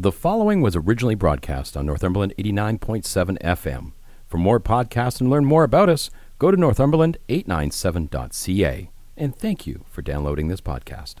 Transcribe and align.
The 0.00 0.12
following 0.12 0.60
was 0.60 0.76
originally 0.76 1.16
broadcast 1.16 1.76
on 1.76 1.84
Northumberland 1.84 2.32
89.7 2.38 3.36
FM. 3.42 3.94
For 4.28 4.38
more 4.38 4.60
podcasts 4.60 5.20
and 5.20 5.28
learn 5.28 5.44
more 5.44 5.64
about 5.64 5.88
us, 5.88 6.08
go 6.38 6.52
to 6.52 6.56
northumberland897.ca. 6.56 8.90
And 9.16 9.36
thank 9.36 9.66
you 9.66 9.84
for 9.90 10.02
downloading 10.02 10.46
this 10.46 10.60
podcast. 10.60 11.16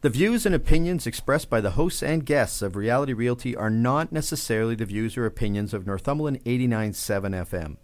The 0.00 0.08
views 0.08 0.46
and 0.46 0.54
opinions 0.54 1.06
expressed 1.06 1.50
by 1.50 1.60
the 1.60 1.72
hosts 1.72 2.02
and 2.02 2.24
guests 2.24 2.62
of 2.62 2.74
Reality 2.74 3.12
Realty 3.12 3.54
are 3.54 3.68
not 3.68 4.12
necessarily 4.12 4.74
the 4.74 4.86
views 4.86 5.18
or 5.18 5.26
opinions 5.26 5.74
of 5.74 5.86
Northumberland 5.86 6.42
89.7 6.44 7.46
FM. 7.46 7.76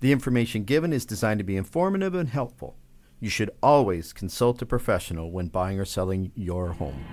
The 0.00 0.10
information 0.10 0.64
given 0.64 0.92
is 0.92 1.06
designed 1.06 1.38
to 1.38 1.44
be 1.44 1.56
informative 1.56 2.16
and 2.16 2.30
helpful. 2.30 2.74
You 3.20 3.30
should 3.30 3.52
always 3.62 4.12
consult 4.12 4.60
a 4.60 4.66
professional 4.66 5.30
when 5.30 5.46
buying 5.46 5.78
or 5.78 5.84
selling 5.84 6.32
your 6.34 6.72
home. 6.72 7.04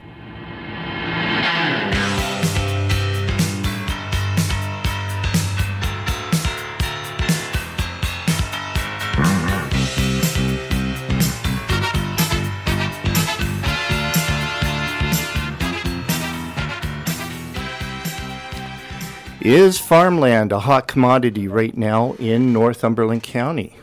Is 19.46 19.78
farmland 19.78 20.52
a 20.52 20.62
hot 20.62 20.88
commodity 20.88 21.48
right 21.48 21.78
now 21.78 22.14
in 22.14 22.52
Northumberland 22.52 23.22
County? 23.22 23.76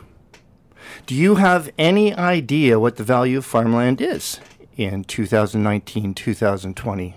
Do 1.05 1.15
you 1.15 1.35
have 1.35 1.71
any 1.77 2.13
idea 2.13 2.81
what 2.81 2.97
the 2.97 3.03
value 3.05 3.37
of 3.37 3.45
farmland 3.45 4.01
is 4.01 4.41
in 4.75 5.05
2019 5.05 6.15
2020? 6.15 7.15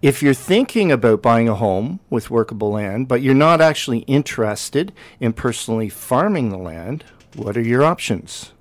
If 0.00 0.22
you're 0.22 0.32
thinking 0.32 0.92
about 0.92 1.22
buying 1.22 1.48
a 1.48 1.56
home 1.56 1.98
with 2.08 2.30
workable 2.30 2.70
land, 2.70 3.08
but 3.08 3.20
you're 3.20 3.34
not 3.34 3.60
actually 3.60 4.02
interested 4.02 4.92
in 5.18 5.32
personally 5.32 5.88
farming 5.88 6.50
the 6.50 6.56
land, 6.56 7.02
what 7.34 7.56
are 7.56 7.62
your 7.62 7.82
options? 7.82 8.52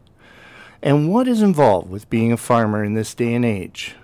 And 0.81 1.11
what 1.11 1.27
is 1.27 1.43
involved 1.43 1.91
with 1.91 2.09
being 2.09 2.31
a 2.31 2.37
farmer 2.37 2.83
in 2.83 2.95
this 2.95 3.13
day 3.13 3.35
and 3.35 3.45
age? 3.45 3.97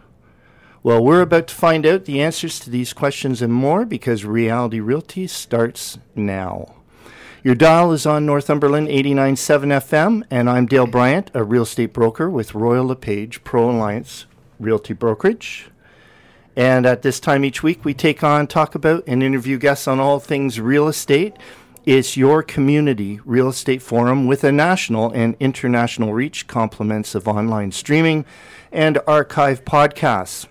Well, 0.83 1.03
we're 1.03 1.21
about 1.21 1.47
to 1.47 1.55
find 1.55 1.87
out 1.87 2.05
the 2.05 2.21
answers 2.21 2.59
to 2.59 2.69
these 2.69 2.93
questions 2.93 3.41
and 3.41 3.51
more 3.51 3.83
because 3.83 4.23
Reality 4.23 4.79
Realty 4.79 5.25
starts 5.25 5.97
now. 6.15 6.75
Your 7.43 7.55
dial 7.55 7.91
is 7.93 8.05
on 8.05 8.27
Northumberland 8.27 8.87
89.7 8.87 9.65
FM, 9.81 10.23
and 10.29 10.47
I'm 10.47 10.67
Dale 10.67 10.85
Bryant, 10.85 11.31
a 11.33 11.43
real 11.43 11.63
estate 11.63 11.93
broker 11.93 12.29
with 12.29 12.53
Royal 12.53 12.85
LePage 12.85 13.43
Pro 13.43 13.71
Alliance 13.71 14.27
Realty 14.59 14.93
Brokerage. 14.93 15.71
And 16.55 16.85
at 16.85 17.01
this 17.01 17.19
time 17.19 17.43
each 17.43 17.63
week, 17.63 17.83
we 17.83 17.95
take 17.95 18.23
on, 18.23 18.45
talk 18.45 18.75
about, 18.75 19.03
and 19.07 19.23
interview 19.23 19.57
guests 19.57 19.87
on 19.87 19.99
all 19.99 20.19
things 20.19 20.59
real 20.59 20.87
estate. 20.87 21.35
It's 21.85 22.17
your 22.17 22.43
community 22.43 23.19
real 23.25 23.49
estate 23.49 23.81
forum 23.81 24.27
with 24.27 24.43
a 24.43 24.51
national 24.51 25.09
and 25.11 25.35
international 25.39 26.13
reach, 26.13 26.45
complements 26.45 27.15
of 27.15 27.27
online 27.27 27.71
streaming 27.71 28.25
and 28.71 28.99
archive 29.07 29.65
podcasts. 29.65 30.47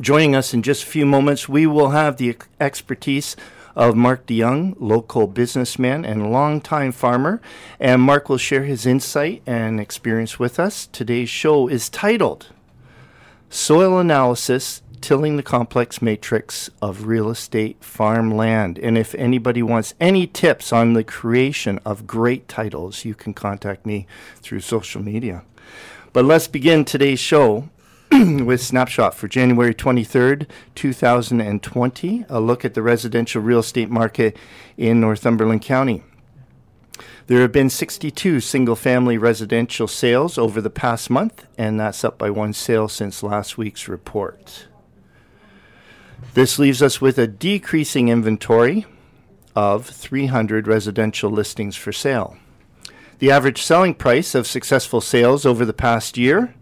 Joining 0.00 0.36
us 0.36 0.52
in 0.52 0.62
just 0.62 0.82
a 0.82 0.86
few 0.86 1.06
moments, 1.06 1.48
we 1.48 1.66
will 1.66 1.90
have 1.90 2.18
the 2.18 2.36
expertise 2.60 3.34
of 3.74 3.96
Mark 3.96 4.26
DeYoung, 4.26 4.76
local 4.78 5.26
businessman 5.26 6.04
and 6.04 6.30
longtime 6.30 6.92
farmer. 6.92 7.40
And 7.80 8.02
Mark 8.02 8.28
will 8.28 8.36
share 8.36 8.64
his 8.64 8.84
insight 8.84 9.42
and 9.46 9.80
experience 9.80 10.38
with 10.38 10.60
us. 10.60 10.86
Today's 10.86 11.30
show 11.30 11.66
is 11.66 11.88
titled 11.88 12.48
Soil 13.48 13.98
Analysis 13.98 14.82
Tilling 15.00 15.38
the 15.38 15.42
Complex 15.42 16.02
Matrix 16.02 16.68
of 16.82 17.06
Real 17.06 17.30
Estate 17.30 17.82
Farmland. 17.82 18.78
And 18.78 18.98
if 18.98 19.14
anybody 19.14 19.62
wants 19.62 19.94
any 19.98 20.26
tips 20.26 20.74
on 20.74 20.92
the 20.92 21.04
creation 21.04 21.80
of 21.86 22.06
great 22.06 22.48
titles, 22.48 23.06
you 23.06 23.14
can 23.14 23.32
contact 23.32 23.86
me 23.86 24.06
through 24.36 24.60
social 24.60 25.00
media. 25.00 25.42
But 26.12 26.26
let's 26.26 26.48
begin 26.48 26.84
today's 26.84 27.20
show 27.20 27.68
with 28.44 28.62
Snapshot 28.62 29.14
for 29.14 29.26
January 29.26 29.74
23rd, 29.74 30.46
2020, 30.74 32.26
a 32.28 32.40
look 32.40 32.64
at 32.64 32.74
the 32.74 32.82
residential 32.82 33.42
real 33.42 33.58
estate 33.58 33.90
market 33.90 34.36
in 34.76 35.00
Northumberland 35.00 35.62
County. 35.62 36.04
There 37.26 37.40
have 37.40 37.50
been 37.50 37.68
62 37.68 38.40
single 38.40 38.76
family 38.76 39.18
residential 39.18 39.88
sales 39.88 40.38
over 40.38 40.60
the 40.60 40.70
past 40.70 41.10
month, 41.10 41.46
and 41.58 41.80
that's 41.80 42.04
up 42.04 42.16
by 42.16 42.30
one 42.30 42.52
sale 42.52 42.88
since 42.88 43.24
last 43.24 43.58
week's 43.58 43.88
report. 43.88 44.68
This 46.34 46.58
leaves 46.58 46.82
us 46.82 47.00
with 47.00 47.18
a 47.18 47.26
decreasing 47.26 48.08
inventory 48.08 48.86
of 49.56 49.86
300 49.86 50.68
residential 50.68 51.30
listings 51.30 51.74
for 51.74 51.92
sale. 51.92 52.36
The 53.18 53.32
average 53.32 53.62
selling 53.62 53.94
price 53.94 54.34
of 54.34 54.46
successful 54.46 55.00
sales 55.00 55.44
over 55.44 55.64
the 55.64 55.72
past 55.72 56.16
year 56.16 56.54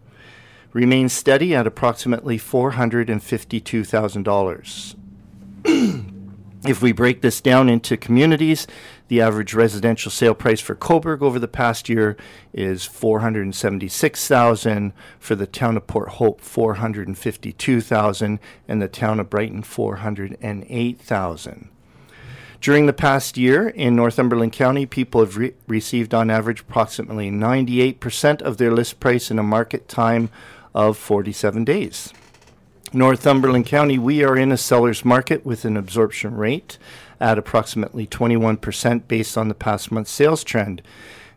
remains 0.75 1.15
steady 1.15 1.55
at 1.55 1.67
approximately 1.67 2.39
$452,000. 2.39 4.97
if 6.67 6.83
we 6.83 6.93
break 6.93 7.23
this 7.23 7.41
down 7.41 7.71
into 7.71 7.97
communities, 7.97 8.67
the 9.09 9.21
average 9.21 9.53
residential 9.55 10.11
sale 10.11 10.35
price 10.35 10.61
for 10.61 10.75
Cobourg 10.75 11.23
over 11.23 11.39
the 11.39 11.47
past 11.47 11.89
year 11.89 12.17
is 12.53 12.85
476,000 12.85 14.93
for 15.19 15.37
the 15.37 15.47
town 15.47 15.77
of 15.77 15.87
Port 15.87 16.09
Hope 16.11 16.41
452,000 16.41 18.41
and 18.67 18.83
the 18.83 18.89
town 18.89 19.21
of 19.21 19.31
Brighton 19.31 19.63
408,000. 19.63 21.69
During 22.61 22.87
the 22.87 22.93
past 22.95 23.37
year 23.37 23.69
in 23.69 23.95
Northumberland 23.95 24.55
County, 24.55 24.87
people 24.87 25.21
have 25.21 25.37
re- 25.37 25.53
received 25.67 26.15
on 26.15 26.31
average 26.31 26.63
approximately 26.63 27.31
98% 27.31 28.41
of 28.41 28.57
their 28.57 28.73
list 28.73 29.01
price 29.01 29.31
in 29.31 29.39
a 29.39 29.43
market 29.43 29.87
time 29.87 30.31
of 30.75 30.97
47 30.97 31.65
days. 31.65 32.13
Northumberland 32.93 33.67
County, 33.67 33.99
we 33.99 34.23
are 34.23 34.37
in 34.37 34.53
a 34.53 34.57
seller's 34.57 35.05
market 35.05 35.45
with 35.45 35.65
an 35.65 35.77
absorption 35.77 36.37
rate 36.37 36.79
at 37.21 37.39
approximately 37.39 38.07
21% 38.07 39.09
based 39.09 39.37
on 39.37 39.49
the 39.49 39.55
past 39.55 39.91
month's 39.91 40.11
sales 40.11 40.45
trend, 40.45 40.83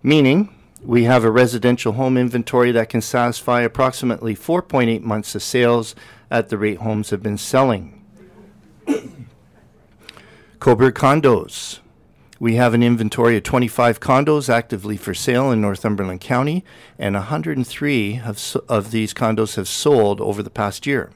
meaning 0.03 0.53
we 0.83 1.05
have 1.05 1.23
a 1.23 1.31
residential 1.31 1.93
home 1.93 2.17
inventory 2.17 2.71
that 2.71 2.89
can 2.89 3.01
satisfy 3.01 3.61
approximately 3.61 4.35
4.8 4.35 5.01
months 5.01 5.33
of 5.33 5.41
sales 5.41 5.95
at 6.29 6.49
the 6.49 6.57
rate 6.57 6.77
homes 6.77 7.09
have 7.09 7.23
been 7.23 7.37
selling. 7.37 8.03
Cobourg 10.59 10.93
condos. 10.93 11.79
We 12.39 12.55
have 12.55 12.73
an 12.73 12.83
inventory 12.83 13.35
of 13.37 13.43
25 13.43 13.99
condos 13.99 14.47
actively 14.47 14.95
for 14.95 15.13
sale 15.13 15.51
in 15.51 15.59
Northumberland 15.59 16.21
County, 16.21 16.63
and 16.99 17.15
103 17.15 18.19
of, 18.19 18.57
of 18.69 18.91
these 18.91 19.13
condos 19.13 19.55
have 19.55 19.67
sold 19.67 20.21
over 20.21 20.43
the 20.43 20.51
past 20.51 20.85
year. 20.85 21.11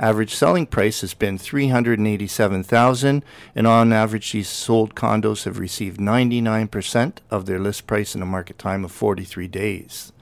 Average 0.00 0.34
selling 0.34 0.66
price 0.66 1.00
has 1.00 1.12
been 1.12 1.38
387,000 1.38 3.24
and 3.54 3.66
on 3.66 3.92
average 3.92 4.30
these 4.30 4.48
sold 4.48 4.94
condos 4.94 5.44
have 5.44 5.58
received 5.58 5.98
99% 5.98 7.14
of 7.30 7.46
their 7.46 7.58
list 7.58 7.86
price 7.88 8.14
in 8.14 8.22
a 8.22 8.26
market 8.26 8.58
time 8.58 8.84
of 8.84 8.92
43 8.92 9.48
days. 9.48 10.12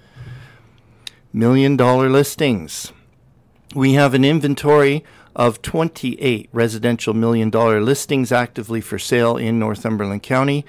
Million 1.31 1.77
dollar 1.77 2.09
listings. 2.09 2.93
We 3.75 3.93
have 3.93 4.15
an 4.15 4.25
inventory 4.25 5.05
of 5.37 5.63
28 5.63 6.49
residential 6.53 7.15
million 7.15 7.51
dollar 7.51 7.81
listings 7.81 8.33
actively 8.33 8.81
for 8.81 8.99
sale 8.99 9.37
in 9.37 9.59
Northumberland 9.59 10.23
County. 10.23 10.65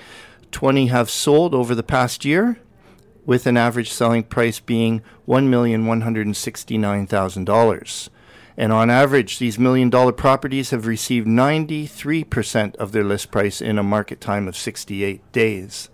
20 0.51 0.87
have 0.87 1.09
sold 1.09 1.55
over 1.55 1.73
the 1.73 1.83
past 1.83 2.25
year, 2.25 2.59
with 3.25 3.47
an 3.47 3.57
average 3.57 3.89
selling 3.89 4.23
price 4.23 4.59
being 4.59 5.01
$1,169,000. 5.27 8.09
And 8.59 8.73
on 8.73 8.89
average, 8.89 9.39
these 9.39 9.59
million 9.59 9.89
dollar 9.89 10.11
properties 10.11 10.71
have 10.71 10.85
received 10.85 11.27
93% 11.27 12.75
of 12.75 12.91
their 12.91 13.03
list 13.03 13.31
price 13.31 13.61
in 13.61 13.77
a 13.77 13.83
market 13.83 14.19
time 14.19 14.47
of 14.47 14.57
68 14.57 15.31
days. 15.31 15.89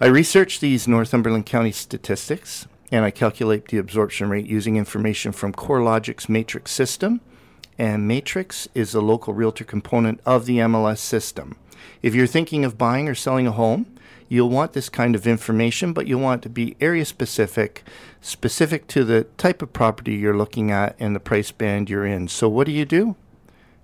I 0.00 0.06
researched 0.06 0.60
these 0.60 0.88
Northumberland 0.88 1.46
County 1.46 1.72
statistics 1.72 2.66
and 2.90 3.04
I 3.04 3.10
calculate 3.10 3.68
the 3.68 3.78
absorption 3.78 4.28
rate 4.28 4.46
using 4.46 4.76
information 4.76 5.32
from 5.32 5.52
CoreLogic's 5.52 6.28
matrix 6.28 6.70
system 6.70 7.20
and 7.78 8.06
Matrix 8.06 8.68
is 8.74 8.94
a 8.94 9.00
local 9.00 9.34
realtor 9.34 9.64
component 9.64 10.20
of 10.24 10.46
the 10.46 10.58
MLS 10.58 10.98
system. 10.98 11.56
If 12.02 12.14
you're 12.14 12.26
thinking 12.26 12.64
of 12.64 12.78
buying 12.78 13.08
or 13.08 13.14
selling 13.14 13.46
a 13.46 13.52
home, 13.52 13.86
you'll 14.28 14.50
want 14.50 14.72
this 14.72 14.88
kind 14.88 15.14
of 15.14 15.26
information, 15.26 15.92
but 15.92 16.06
you'll 16.06 16.20
want 16.20 16.42
to 16.42 16.48
be 16.48 16.76
area 16.80 17.04
specific, 17.04 17.82
specific 18.20 18.86
to 18.88 19.04
the 19.04 19.24
type 19.38 19.62
of 19.62 19.72
property 19.72 20.14
you're 20.14 20.36
looking 20.36 20.70
at 20.70 20.96
and 20.98 21.14
the 21.14 21.20
price 21.20 21.50
band 21.50 21.90
you're 21.90 22.06
in. 22.06 22.28
So, 22.28 22.48
what 22.48 22.66
do 22.66 22.72
you 22.72 22.84
do? 22.84 23.16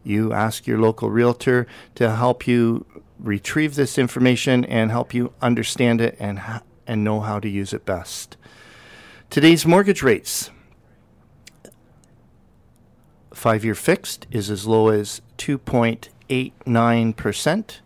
You 0.02 0.32
ask 0.32 0.66
your 0.66 0.78
local 0.78 1.10
realtor 1.10 1.66
to 1.96 2.14
help 2.14 2.46
you 2.46 2.87
retrieve 3.19 3.75
this 3.75 3.98
information 3.98 4.64
and 4.64 4.90
help 4.90 5.12
you 5.12 5.32
understand 5.42 6.00
it 6.00 6.16
and, 6.19 6.40
and 6.87 7.04
know 7.04 7.20
how 7.20 7.38
to 7.38 7.48
use 7.48 7.72
it 7.72 7.84
best. 7.84 8.37
Today's 9.28 9.66
mortgage 9.66 10.02
rates 10.02 10.50
five 13.40 13.64
year 13.64 13.75
fixed 13.75 14.26
is 14.31 14.50
as 14.50 14.66
low 14.66 14.88
as 14.88 15.22
2.89%, 15.38 17.78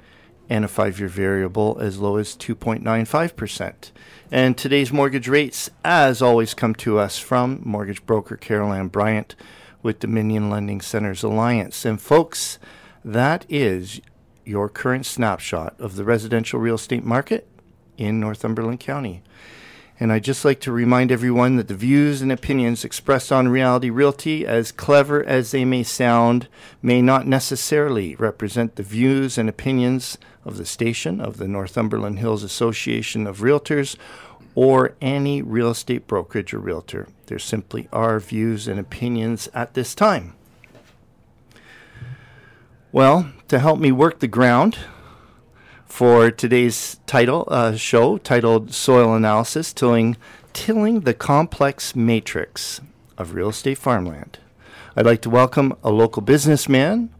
and 0.51 0.65
a 0.65 0.69
five 0.69 0.99
year 0.99 1.09
variable 1.09 1.79
as 1.81 2.01
low 2.01 2.17
as 2.17 2.37
2.95%. 2.37 3.93
And 4.33 4.59
today's 4.59 4.93
mortgage 4.93 5.29
rates, 5.29 5.71
as 5.85 6.21
always, 6.21 6.55
come 6.55 6.75
to 6.75 6.99
us 6.99 7.21
from 7.21 7.61
mortgage 7.65 8.05
broker 8.05 8.37
Carol 8.37 8.73
Ann 8.73 8.89
Bryant 8.89 9.37
with 9.81 10.01
Dominion 10.01 10.51
Lending 10.51 10.81
Centers 10.81 11.23
Alliance. 11.23 11.85
And 11.85 12.03
folks, 12.03 12.59
that 13.05 13.47
is 13.49 14.01
your 14.45 14.69
current 14.69 15.06
snapshot 15.06 15.77
of 15.79 15.95
the 15.95 16.03
residential 16.03 16.59
real 16.59 16.75
estate 16.75 17.05
market 17.05 17.47
in 17.97 18.19
Northumberland 18.19 18.81
County. 18.81 19.23
And 20.00 20.12
I'd 20.12 20.25
just 20.25 20.44
like 20.44 20.61
to 20.61 20.73
remind 20.73 21.12
everyone 21.12 21.55
that 21.56 21.69
the 21.69 21.75
views 21.75 22.20
and 22.20 22.32
opinions 22.32 22.85
expressed 22.85 23.31
on 23.31 23.46
Reality 23.49 23.91
Realty, 23.91 24.44
as 24.44 24.73
clever 24.73 25.23
as 25.25 25.52
they 25.52 25.64
may 25.64 25.85
sound, 25.85 26.49
may 26.82 27.00
not 27.00 27.29
necessarily 27.29 28.17
represent 28.17 28.75
the 28.75 28.82
views 28.82 29.38
and 29.38 29.49
opinions 29.49 30.19
of 30.44 30.56
the 30.56 30.67
station, 30.67 31.20
of 31.20 31.37
the 31.37 31.46
Northumberland 31.46 32.19
Hills 32.19 32.43
Association 32.43 33.26
of 33.26 33.38
Realtors, 33.38 33.96
or 34.56 34.94
any 35.00 35.43
real 35.43 35.70
estate 35.70 36.06
brokerage 36.06 36.52
or 36.52 36.58
realtor. 36.58 37.08
They're 37.26 37.38
simply 37.38 37.88
are 37.93 38.19
views 38.20 38.69
and 38.69 38.81
opinions 38.81 39.49
at 39.55 39.75
this 39.75 39.94
time. 39.94 40.35
Well, 42.93 43.32
to 43.49 43.58
help 43.58 43.81
me 43.81 43.91
work 43.91 44.20
the 44.20 44.29
ground, 44.29 44.79
for 45.94 46.29
today's 46.29 46.96
title 47.06 47.46
uh, 47.46 47.76
show 47.76 48.19
titled 48.19 48.75
Soil 48.75 49.14
Analysis 49.14 49.73
Tilling, 49.73 50.17
Tilling 50.52 51.02
the 51.02 51.14
Complex 51.14 51.94
Matrix 51.94 52.81
of 53.17 53.32
Real 53.32 53.50
Estate 53.50 53.79
Farmland. 53.79 54.41
I'd 54.96 55.06
like 55.06 55.23
to 55.23 55.31
welcome 55.31 55.73
a 55.85 55.93
local 55.93 56.20
businessman, 56.20 57.11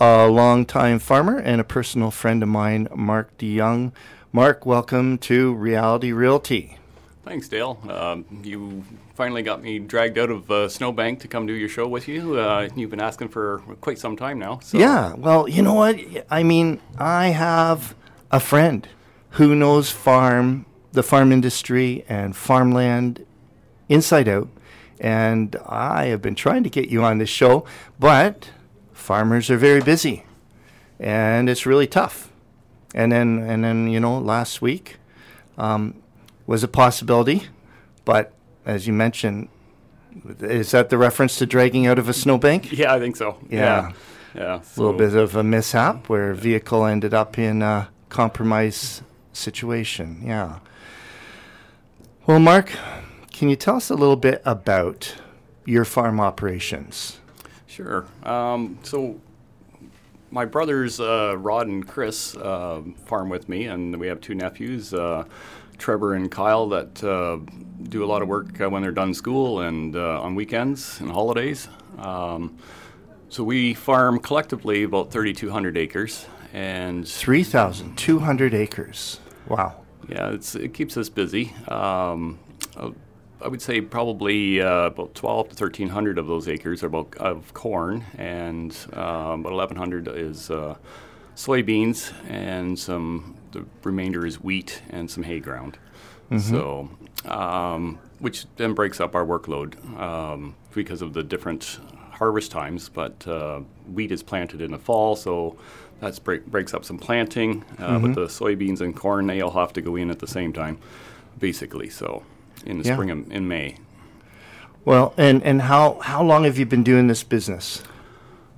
a 0.00 0.26
longtime 0.26 0.98
farmer, 0.98 1.38
and 1.38 1.60
a 1.60 1.64
personal 1.64 2.10
friend 2.10 2.42
of 2.42 2.48
mine, 2.48 2.88
Mark 2.92 3.38
DeYoung. 3.38 3.92
Mark, 4.32 4.66
welcome 4.66 5.18
to 5.18 5.54
Reality 5.54 6.10
Realty. 6.10 6.78
Thanks, 7.24 7.46
Dale. 7.46 7.78
Um, 7.88 8.24
you 8.42 8.84
finally 9.14 9.44
got 9.44 9.62
me 9.62 9.78
dragged 9.78 10.18
out 10.18 10.30
of 10.30 10.50
uh, 10.50 10.68
Snowbank 10.68 11.20
to 11.20 11.28
come 11.28 11.46
do 11.46 11.52
your 11.52 11.68
show 11.68 11.86
with 11.86 12.08
you. 12.08 12.40
Uh, 12.40 12.68
you've 12.74 12.90
been 12.90 13.00
asking 13.00 13.28
for 13.28 13.58
quite 13.80 14.00
some 14.00 14.16
time 14.16 14.40
now. 14.40 14.58
So. 14.64 14.78
Yeah, 14.78 15.14
well, 15.14 15.48
you 15.48 15.62
know 15.62 15.74
what? 15.74 16.00
I 16.28 16.42
mean, 16.42 16.80
I 16.98 17.28
have 17.28 17.94
a 18.30 18.40
friend 18.40 18.88
who 19.30 19.54
knows 19.54 19.90
farm, 19.90 20.66
the 20.92 21.02
farm 21.02 21.32
industry 21.32 22.04
and 22.08 22.36
farmland 22.36 23.24
inside 23.88 24.28
out. 24.28 24.48
And 24.98 25.56
I 25.66 26.06
have 26.06 26.22
been 26.22 26.34
trying 26.34 26.64
to 26.64 26.70
get 26.70 26.88
you 26.88 27.02
on 27.04 27.18
this 27.18 27.28
show, 27.28 27.66
but 27.98 28.50
farmers 28.92 29.50
are 29.50 29.58
very 29.58 29.80
busy 29.80 30.24
and 30.98 31.48
it's 31.48 31.66
really 31.66 31.86
tough. 31.86 32.32
And 32.94 33.12
then, 33.12 33.38
and 33.40 33.62
then, 33.62 33.88
you 33.88 34.00
know, 34.00 34.18
last 34.18 34.62
week 34.62 34.96
um, 35.58 36.02
was 36.46 36.62
a 36.62 36.68
possibility, 36.68 37.48
but 38.04 38.32
as 38.64 38.86
you 38.86 38.92
mentioned, 38.92 39.48
is 40.40 40.70
that 40.70 40.88
the 40.88 40.96
reference 40.96 41.36
to 41.38 41.46
dragging 41.46 41.86
out 41.86 41.98
of 41.98 42.08
a 42.08 42.14
snowbank? 42.14 42.72
Yeah, 42.76 42.94
I 42.94 42.98
think 42.98 43.16
so. 43.16 43.38
Yeah. 43.50 43.58
Yeah. 43.60 43.92
yeah 44.34 44.60
so. 44.62 44.82
A 44.82 44.84
little 44.84 44.98
bit 44.98 45.14
of 45.14 45.36
a 45.36 45.44
mishap 45.44 46.08
where 46.08 46.30
a 46.30 46.34
vehicle 46.34 46.86
ended 46.86 47.12
up 47.12 47.38
in 47.38 47.62
uh, 47.62 47.86
compromise 48.08 49.02
situation. 49.32 50.20
Yeah. 50.24 50.58
Well, 52.26 52.40
Mark, 52.40 52.72
can 53.32 53.48
you 53.48 53.56
tell 53.56 53.76
us 53.76 53.90
a 53.90 53.94
little 53.94 54.16
bit 54.16 54.42
about 54.44 55.14
your 55.64 55.84
farm 55.84 56.20
operations? 56.20 57.20
Sure. 57.66 58.06
Um, 58.22 58.78
so, 58.82 59.20
my 60.30 60.44
brothers 60.44 60.98
uh, 60.98 61.36
Rod 61.38 61.66
and 61.66 61.86
Chris 61.86 62.36
uh, 62.36 62.82
farm 63.04 63.28
with 63.28 63.48
me, 63.48 63.66
and 63.66 63.98
we 64.00 64.06
have 64.06 64.20
two 64.20 64.34
nephews, 64.34 64.92
uh, 64.94 65.24
Trevor 65.78 66.14
and 66.14 66.30
Kyle, 66.30 66.68
that 66.70 67.04
uh, 67.04 67.38
do 67.84 68.04
a 68.04 68.06
lot 68.06 68.22
of 68.22 68.28
work 68.28 68.60
uh, 68.60 68.68
when 68.68 68.82
they're 68.82 68.90
done 68.90 69.14
school 69.14 69.60
and 69.60 69.94
uh, 69.94 70.20
on 70.20 70.34
weekends 70.34 71.00
and 71.00 71.10
holidays. 71.10 71.68
Um, 71.98 72.56
so 73.28 73.44
we 73.44 73.74
farm 73.74 74.18
collectively 74.18 74.84
about 74.84 75.10
3,200 75.10 75.76
acres, 75.76 76.26
and 76.56 77.06
3,200 77.06 78.54
acres. 78.54 79.20
Wow. 79.46 79.82
Yeah, 80.08 80.34
it 80.54 80.72
keeps 80.72 80.96
us 80.96 81.10
busy. 81.10 81.52
Um, 81.68 82.38
uh, 82.74 82.92
I 83.42 83.48
would 83.48 83.60
say 83.60 83.82
probably 83.82 84.62
uh, 84.62 84.86
about 84.86 85.14
12 85.14 85.50
to 85.50 85.64
1,300 85.64 86.16
of 86.16 86.26
those 86.26 86.48
acres 86.48 86.82
are 86.82 86.86
about 86.86 87.14
of 87.18 87.52
corn, 87.52 88.06
and 88.16 88.74
um, 88.94 89.44
about 89.44 89.52
1,100 89.52 90.08
is 90.08 90.50
uh, 90.50 90.76
soybeans, 91.34 92.14
and 92.26 92.78
some 92.78 93.36
the 93.52 93.66
remainder 93.82 94.24
is 94.24 94.40
wheat 94.42 94.80
and 94.88 95.10
some 95.10 95.24
hay 95.24 95.40
ground. 95.40 95.76
Mm-hmm. 96.30 96.38
So, 96.38 96.88
um, 97.30 97.98
which 98.18 98.46
then 98.56 98.72
breaks 98.72 98.98
up 98.98 99.14
our 99.14 99.26
workload 99.26 99.76
um, 100.00 100.56
because 100.74 101.02
of 101.02 101.12
the 101.12 101.22
different 101.22 101.78
harvest 102.12 102.50
times. 102.50 102.88
But 102.88 103.28
uh, 103.28 103.60
wheat 103.92 104.10
is 104.10 104.22
planted 104.22 104.62
in 104.62 104.70
the 104.70 104.78
fall, 104.78 105.16
so 105.16 105.58
that 106.00 106.22
break, 106.24 106.46
breaks 106.46 106.74
up 106.74 106.84
some 106.84 106.98
planting, 106.98 107.64
uh, 107.78 107.90
mm-hmm. 107.90 108.06
but 108.06 108.14
the 108.14 108.26
soybeans 108.26 108.80
and 108.80 108.94
corn 108.94 109.26
they 109.26 109.40
all 109.40 109.52
have 109.52 109.72
to 109.74 109.80
go 109.80 109.96
in 109.96 110.10
at 110.10 110.18
the 110.18 110.26
same 110.26 110.52
time, 110.52 110.78
basically. 111.38 111.88
So 111.88 112.22
in 112.64 112.78
the 112.78 112.84
yeah. 112.84 112.94
spring 112.94 113.10
and 113.10 113.32
in 113.32 113.48
May. 113.48 113.76
Well, 114.84 115.14
and 115.16 115.42
and 115.42 115.62
how 115.62 115.98
how 116.00 116.22
long 116.22 116.44
have 116.44 116.58
you 116.58 116.66
been 116.66 116.84
doing 116.84 117.08
this 117.08 117.22
business? 117.22 117.82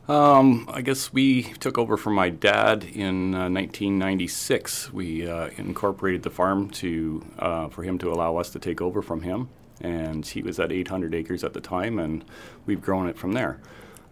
Um, 0.08 0.66
I 0.72 0.80
guess 0.80 1.12
we 1.12 1.42
took 1.42 1.76
over 1.76 1.98
from 1.98 2.14
my 2.14 2.30
dad 2.30 2.84
in 2.84 3.34
uh, 3.34 3.50
1996. 3.50 4.90
We 4.90 5.28
uh, 5.28 5.50
incorporated 5.58 6.22
the 6.22 6.30
farm 6.30 6.70
to 6.70 7.24
uh, 7.38 7.68
for 7.68 7.82
him 7.82 7.98
to 7.98 8.10
allow 8.10 8.36
us 8.36 8.50
to 8.50 8.58
take 8.58 8.80
over 8.80 9.02
from 9.02 9.22
him, 9.22 9.48
and 9.80 10.26
he 10.26 10.42
was 10.42 10.58
at 10.58 10.72
800 10.72 11.14
acres 11.14 11.44
at 11.44 11.52
the 11.52 11.60
time, 11.60 11.98
and 11.98 12.24
we've 12.64 12.80
grown 12.80 13.06
it 13.08 13.18
from 13.18 13.32
there. 13.32 13.60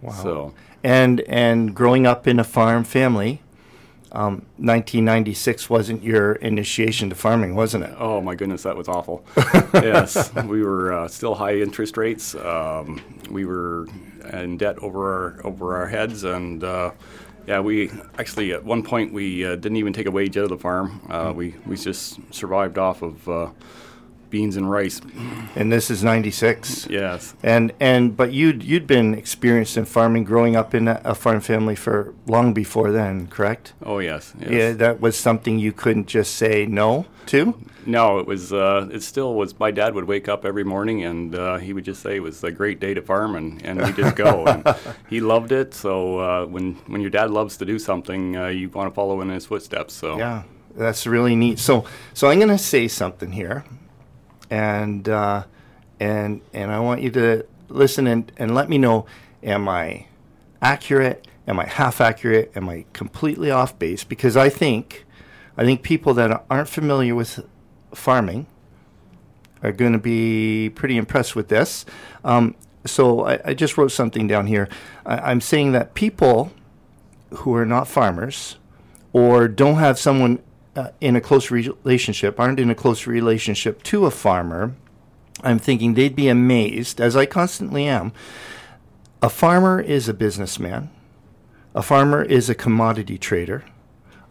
Wow. 0.02 0.12
So 0.12 0.54
and 0.82 1.20
and 1.22 1.74
growing 1.74 2.06
up 2.06 2.26
in 2.26 2.38
a 2.38 2.44
farm 2.44 2.84
family, 2.84 3.42
um, 4.12 4.46
1996 4.56 5.68
wasn't 5.68 6.02
your 6.02 6.34
initiation 6.36 7.10
to 7.10 7.16
farming, 7.16 7.54
wasn't 7.54 7.84
it? 7.84 7.94
Oh 7.98 8.20
my 8.20 8.34
goodness, 8.34 8.62
that 8.62 8.76
was 8.76 8.88
awful. 8.88 9.24
yes, 9.74 10.32
we 10.44 10.62
were 10.62 10.92
uh, 10.92 11.08
still 11.08 11.34
high 11.34 11.56
interest 11.56 11.96
rates. 11.96 12.34
Um, 12.34 13.02
we 13.30 13.44
were 13.44 13.88
in 14.32 14.56
debt 14.56 14.78
over 14.78 15.12
our 15.12 15.46
over 15.46 15.76
our 15.76 15.88
heads, 15.88 16.24
and 16.24 16.62
uh, 16.62 16.92
yeah, 17.46 17.60
we 17.60 17.90
actually 18.18 18.52
at 18.52 18.64
one 18.64 18.82
point 18.82 19.12
we 19.12 19.44
uh, 19.44 19.56
didn't 19.56 19.76
even 19.76 19.92
take 19.92 20.06
a 20.06 20.10
wage 20.10 20.36
out 20.36 20.44
of 20.44 20.50
the 20.50 20.58
farm. 20.58 21.00
Uh, 21.10 21.26
mm. 21.26 21.34
We 21.34 21.54
we 21.66 21.76
just 21.76 22.18
survived 22.32 22.78
off 22.78 23.02
of 23.02 23.28
uh, 23.28 23.50
beans 24.30 24.56
and 24.56 24.70
rice. 24.70 25.00
And 25.54 25.72
this 25.72 25.90
is 25.90 26.02
'96. 26.02 26.88
Yes. 26.90 27.34
And 27.42 27.72
and 27.80 28.16
but 28.16 28.32
you'd 28.32 28.62
you'd 28.62 28.86
been 28.86 29.14
experienced 29.14 29.76
in 29.76 29.84
farming, 29.84 30.24
growing 30.24 30.56
up 30.56 30.74
in 30.74 30.88
a, 30.88 31.00
a, 31.04 31.14
farm 31.14 31.40
family 31.40 31.74
for 31.74 32.14
long 32.26 32.52
before 32.52 32.90
then, 32.90 33.26
correct? 33.28 33.72
Oh 33.82 33.98
yes, 33.98 34.34
yes. 34.38 34.50
Yeah, 34.50 34.72
that 34.72 35.00
was 35.00 35.16
something 35.16 35.58
you 35.58 35.72
couldn't 35.72 36.06
just 36.06 36.34
say 36.34 36.66
no 36.66 37.06
to. 37.26 37.54
No, 37.86 38.18
it 38.18 38.26
was. 38.26 38.52
Uh, 38.52 38.88
it 38.92 39.02
still 39.02 39.34
was. 39.34 39.58
My 39.58 39.70
dad 39.70 39.94
would 39.94 40.04
wake 40.04 40.28
up 40.28 40.44
every 40.44 40.64
morning 40.64 41.04
and 41.04 41.34
uh, 41.34 41.56
he 41.58 41.72
would 41.72 41.84
just 41.84 42.02
say 42.02 42.16
it 42.16 42.20
was 42.20 42.42
a 42.42 42.50
great 42.50 42.80
day 42.80 42.94
to 42.94 43.02
farm, 43.02 43.36
and, 43.36 43.64
and 43.64 43.80
we 43.80 43.92
just 43.92 44.16
go. 44.16 44.44
and 44.44 44.76
he 45.08 45.20
loved 45.20 45.52
it. 45.52 45.72
So 45.72 46.18
uh, 46.18 46.46
when 46.46 46.74
when 46.86 47.00
your 47.00 47.10
dad 47.10 47.30
loves 47.30 47.56
to 47.58 47.64
do 47.64 47.78
something, 47.78 48.36
uh, 48.36 48.48
you 48.48 48.68
want 48.68 48.90
to 48.90 48.94
follow 48.94 49.20
in 49.20 49.28
his 49.28 49.46
footsteps. 49.46 49.94
So 49.94 50.18
yeah, 50.18 50.42
that's 50.74 51.06
really 51.06 51.36
neat. 51.36 51.58
So 51.58 51.84
so 52.12 52.28
I'm 52.28 52.38
going 52.38 52.48
to 52.50 52.58
say 52.58 52.88
something 52.88 53.32
here 53.32 53.64
and 54.50 55.08
uh, 55.08 55.44
and 56.00 56.40
and 56.52 56.70
I 56.70 56.80
want 56.80 57.02
you 57.02 57.10
to 57.12 57.46
listen 57.68 58.06
and, 58.06 58.30
and 58.36 58.54
let 58.54 58.68
me 58.68 58.78
know: 58.78 59.06
Am 59.42 59.68
I 59.68 60.06
accurate? 60.62 61.26
Am 61.48 61.60
I 61.60 61.66
half 61.66 62.00
accurate? 62.00 62.52
Am 62.56 62.68
I 62.68 62.84
completely 62.92 63.50
off 63.50 63.78
base? 63.78 64.04
Because 64.04 64.36
I 64.36 64.48
think 64.48 65.06
I 65.56 65.64
think 65.64 65.82
people 65.82 66.14
that 66.14 66.44
aren't 66.50 66.68
familiar 66.68 67.14
with 67.14 67.46
farming 67.94 68.46
are 69.62 69.72
going 69.72 69.92
to 69.92 69.98
be 69.98 70.70
pretty 70.74 70.96
impressed 70.96 71.34
with 71.34 71.48
this. 71.48 71.86
Um, 72.24 72.54
so 72.84 73.26
I, 73.26 73.40
I, 73.44 73.54
just 73.54 73.78
wrote 73.78 73.90
something 73.90 74.28
down 74.28 74.46
here. 74.46 74.68
I, 75.04 75.30
I'm 75.30 75.40
saying 75.40 75.72
that 75.72 75.94
people 75.94 76.52
who 77.30 77.54
are 77.54 77.66
not 77.66 77.88
farmers 77.88 78.58
or 79.12 79.48
don't 79.48 79.76
have 79.76 79.98
someone 79.98 80.40
in 81.00 81.16
a 81.16 81.20
close 81.20 81.50
relationship, 81.50 82.38
aren't 82.38 82.60
in 82.60 82.70
a 82.70 82.74
close 82.74 83.06
relationship 83.06 83.82
to 83.84 84.06
a 84.06 84.10
farmer, 84.10 84.74
I'm 85.42 85.58
thinking 85.58 85.94
they'd 85.94 86.16
be 86.16 86.28
amazed, 86.28 87.00
as 87.00 87.14
I 87.14 87.26
constantly 87.26 87.86
am. 87.86 88.12
A 89.22 89.28
farmer 89.28 89.80
is 89.80 90.08
a 90.08 90.14
businessman. 90.14 90.90
A 91.74 91.82
farmer 91.82 92.22
is 92.22 92.48
a 92.48 92.54
commodity 92.54 93.18
trader. 93.18 93.64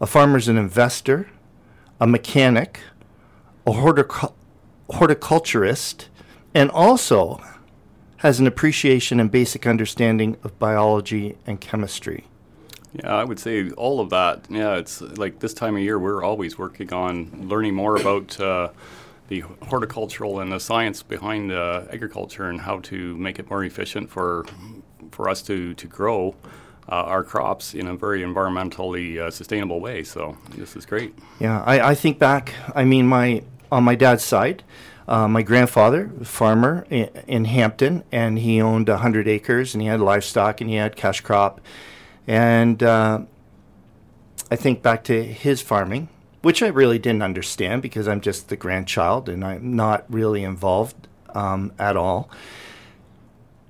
A 0.00 0.06
farmer 0.06 0.36
is 0.36 0.48
an 0.48 0.58
investor, 0.58 1.30
a 2.00 2.06
mechanic, 2.06 2.80
a 3.66 3.70
horticul- 3.70 4.34
horticulturist, 4.90 6.08
and 6.54 6.70
also 6.70 7.40
has 8.18 8.40
an 8.40 8.46
appreciation 8.46 9.20
and 9.20 9.30
basic 9.30 9.66
understanding 9.66 10.36
of 10.42 10.58
biology 10.58 11.36
and 11.46 11.60
chemistry. 11.60 12.24
Yeah, 12.92 13.14
I 13.14 13.24
would 13.24 13.38
say 13.38 13.70
all 13.70 14.00
of 14.00 14.10
that. 14.10 14.46
Yeah, 14.48 14.76
it's 14.76 15.00
like 15.00 15.40
this 15.40 15.52
time 15.52 15.76
of 15.76 15.82
year, 15.82 15.98
we're 15.98 16.22
always 16.22 16.58
working 16.58 16.92
on 16.92 17.48
learning 17.48 17.74
more 17.74 17.96
about 17.96 18.38
uh, 18.40 18.68
the 19.28 19.40
horticultural 19.68 20.40
and 20.40 20.52
the 20.52 20.60
science 20.60 21.02
behind 21.02 21.52
uh, 21.52 21.82
agriculture 21.90 22.48
and 22.48 22.60
how 22.60 22.80
to 22.80 23.16
make 23.16 23.38
it 23.38 23.50
more 23.50 23.64
efficient 23.64 24.10
for 24.10 24.46
for 25.10 25.28
us 25.28 25.42
to 25.42 25.74
to 25.74 25.86
grow 25.86 26.34
uh, 26.88 26.94
our 26.94 27.24
crops 27.24 27.74
in 27.74 27.86
a 27.88 27.96
very 27.96 28.22
environmentally 28.22 29.18
uh, 29.18 29.30
sustainable 29.30 29.80
way. 29.80 30.04
So 30.04 30.36
this 30.54 30.76
is 30.76 30.86
great. 30.86 31.14
Yeah, 31.40 31.62
I, 31.66 31.90
I 31.90 31.94
think 31.94 32.18
back. 32.18 32.54
I 32.74 32.84
mean, 32.84 33.06
my 33.06 33.42
on 33.72 33.82
my 33.82 33.96
dad's 33.96 34.22
side, 34.24 34.62
uh, 35.08 35.26
my 35.26 35.42
grandfather, 35.42 36.10
farmer 36.22 36.86
in, 36.90 37.10
in, 37.26 37.44
Hampton, 37.46 38.04
and 38.12 38.38
he 38.38 38.60
owned 38.60 38.88
hundred 38.88 39.26
acres, 39.26 39.74
and 39.74 39.82
he 39.82 39.88
had 39.88 40.00
livestock, 40.00 40.60
and 40.60 40.70
he 40.70 40.76
had 40.76 40.96
cash 40.96 41.20
crop, 41.20 41.60
and 42.26 42.82
uh, 42.82 43.20
I 44.50 44.56
think 44.56 44.82
back 44.82 45.04
to 45.04 45.22
his 45.22 45.60
farming, 45.60 46.08
which 46.42 46.62
I 46.62 46.68
really 46.68 46.98
didn't 46.98 47.22
understand 47.22 47.82
because 47.82 48.08
I'm 48.08 48.20
just 48.20 48.48
the 48.48 48.56
grandchild 48.56 49.28
and 49.28 49.44
I'm 49.44 49.74
not 49.74 50.04
really 50.08 50.44
involved 50.44 51.08
um, 51.34 51.72
at 51.78 51.96
all. 51.96 52.30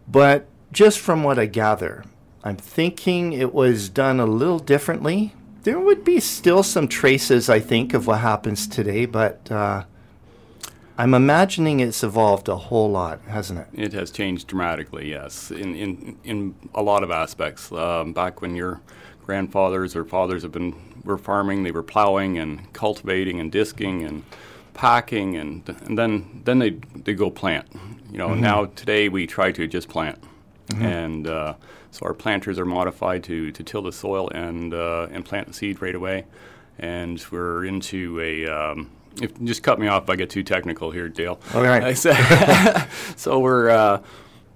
But 0.09 0.47
just 0.73 0.99
from 1.01 1.23
what 1.23 1.39
I 1.39 1.47
gather, 1.47 2.05
I'm 2.45 2.57
thinking 2.57 3.33
it 3.33 3.53
was 3.53 3.89
done 3.89 4.21
a 4.21 4.27
little 4.27 4.59
differently. 4.59 5.35
There 5.63 5.81
would 5.81 6.05
be 6.05 6.21
still 6.21 6.63
some 6.63 6.87
traces, 6.87 7.49
I 7.49 7.59
think, 7.59 7.93
of 7.93 8.07
what 8.07 8.21
happens 8.21 8.69
today, 8.69 9.05
but 9.05 9.51
uh, 9.51 9.85
I'm 10.99 11.13
imagining 11.13 11.81
it's 11.81 12.03
evolved 12.03 12.49
a 12.49 12.57
whole 12.57 12.91
lot, 12.91 13.21
hasn't 13.29 13.61
it? 13.61 13.69
It 13.75 13.93
has 13.93 14.11
changed 14.11 14.47
dramatically, 14.47 15.11
yes, 15.11 15.51
in 15.51 15.75
in, 15.75 16.19
in 16.25 16.55
a 16.75 16.83
lot 16.83 17.03
of 17.03 17.11
aspects. 17.11 17.71
Um, 17.71 18.13
back 18.13 18.41
when 18.41 18.55
your 18.55 18.81
grandfathers 19.25 19.95
or 19.95 20.05
fathers 20.05 20.43
have 20.43 20.53
been 20.53 20.75
were 21.05 21.19
farming, 21.19 21.65
they 21.65 21.71
were 21.71 21.83
plowing 21.83 22.39
and 22.39 22.73
cultivating 22.73 23.41
and 23.41 23.53
disking 23.53 24.05
and 24.05 24.23
packing, 24.73 25.37
and, 25.37 25.69
and 25.85 25.99
then 25.99 26.43
then 26.45 26.59
they 26.61 26.71
they 26.95 27.15
go 27.15 27.31
plant. 27.31 27.67
You 28.11 28.19
know, 28.19 28.29
mm-hmm. 28.29 28.41
now 28.41 28.67
today 28.67 29.09
we 29.09 29.27
try 29.27 29.53
to 29.53 29.67
just 29.67 29.89
plant, 29.89 30.19
mm-hmm. 30.69 30.83
and 30.83 31.27
uh, 31.27 31.55
so 31.91 32.07
our 32.07 32.15
planters 32.15 32.59
are 32.59 32.65
modified 32.65 33.23
to 33.25 33.53
to 33.53 33.63
till 33.63 33.83
the 33.83 33.93
soil 33.93 34.31
and 34.31 34.73
uh, 34.73 35.09
and 35.11 35.25
plant 35.27 35.49
the 35.49 35.53
seed 35.53 35.83
right 35.83 35.95
away, 35.95 36.25
and 36.79 37.23
we're 37.31 37.67
into 37.67 38.19
a 38.21 38.47
um, 38.47 38.91
if, 39.21 39.41
just 39.43 39.63
cut 39.63 39.79
me 39.79 39.89
off 39.89 40.05
if 40.05 40.11
I 40.11 40.17
get 40.17 40.31
too 40.31 40.43
technical 40.43 40.91
here, 40.91 41.09
Dale. 41.09 41.41
All 41.55 41.63
right. 41.63 41.97
so 43.17 43.39
we're 43.39 43.71
uh, 43.71 44.03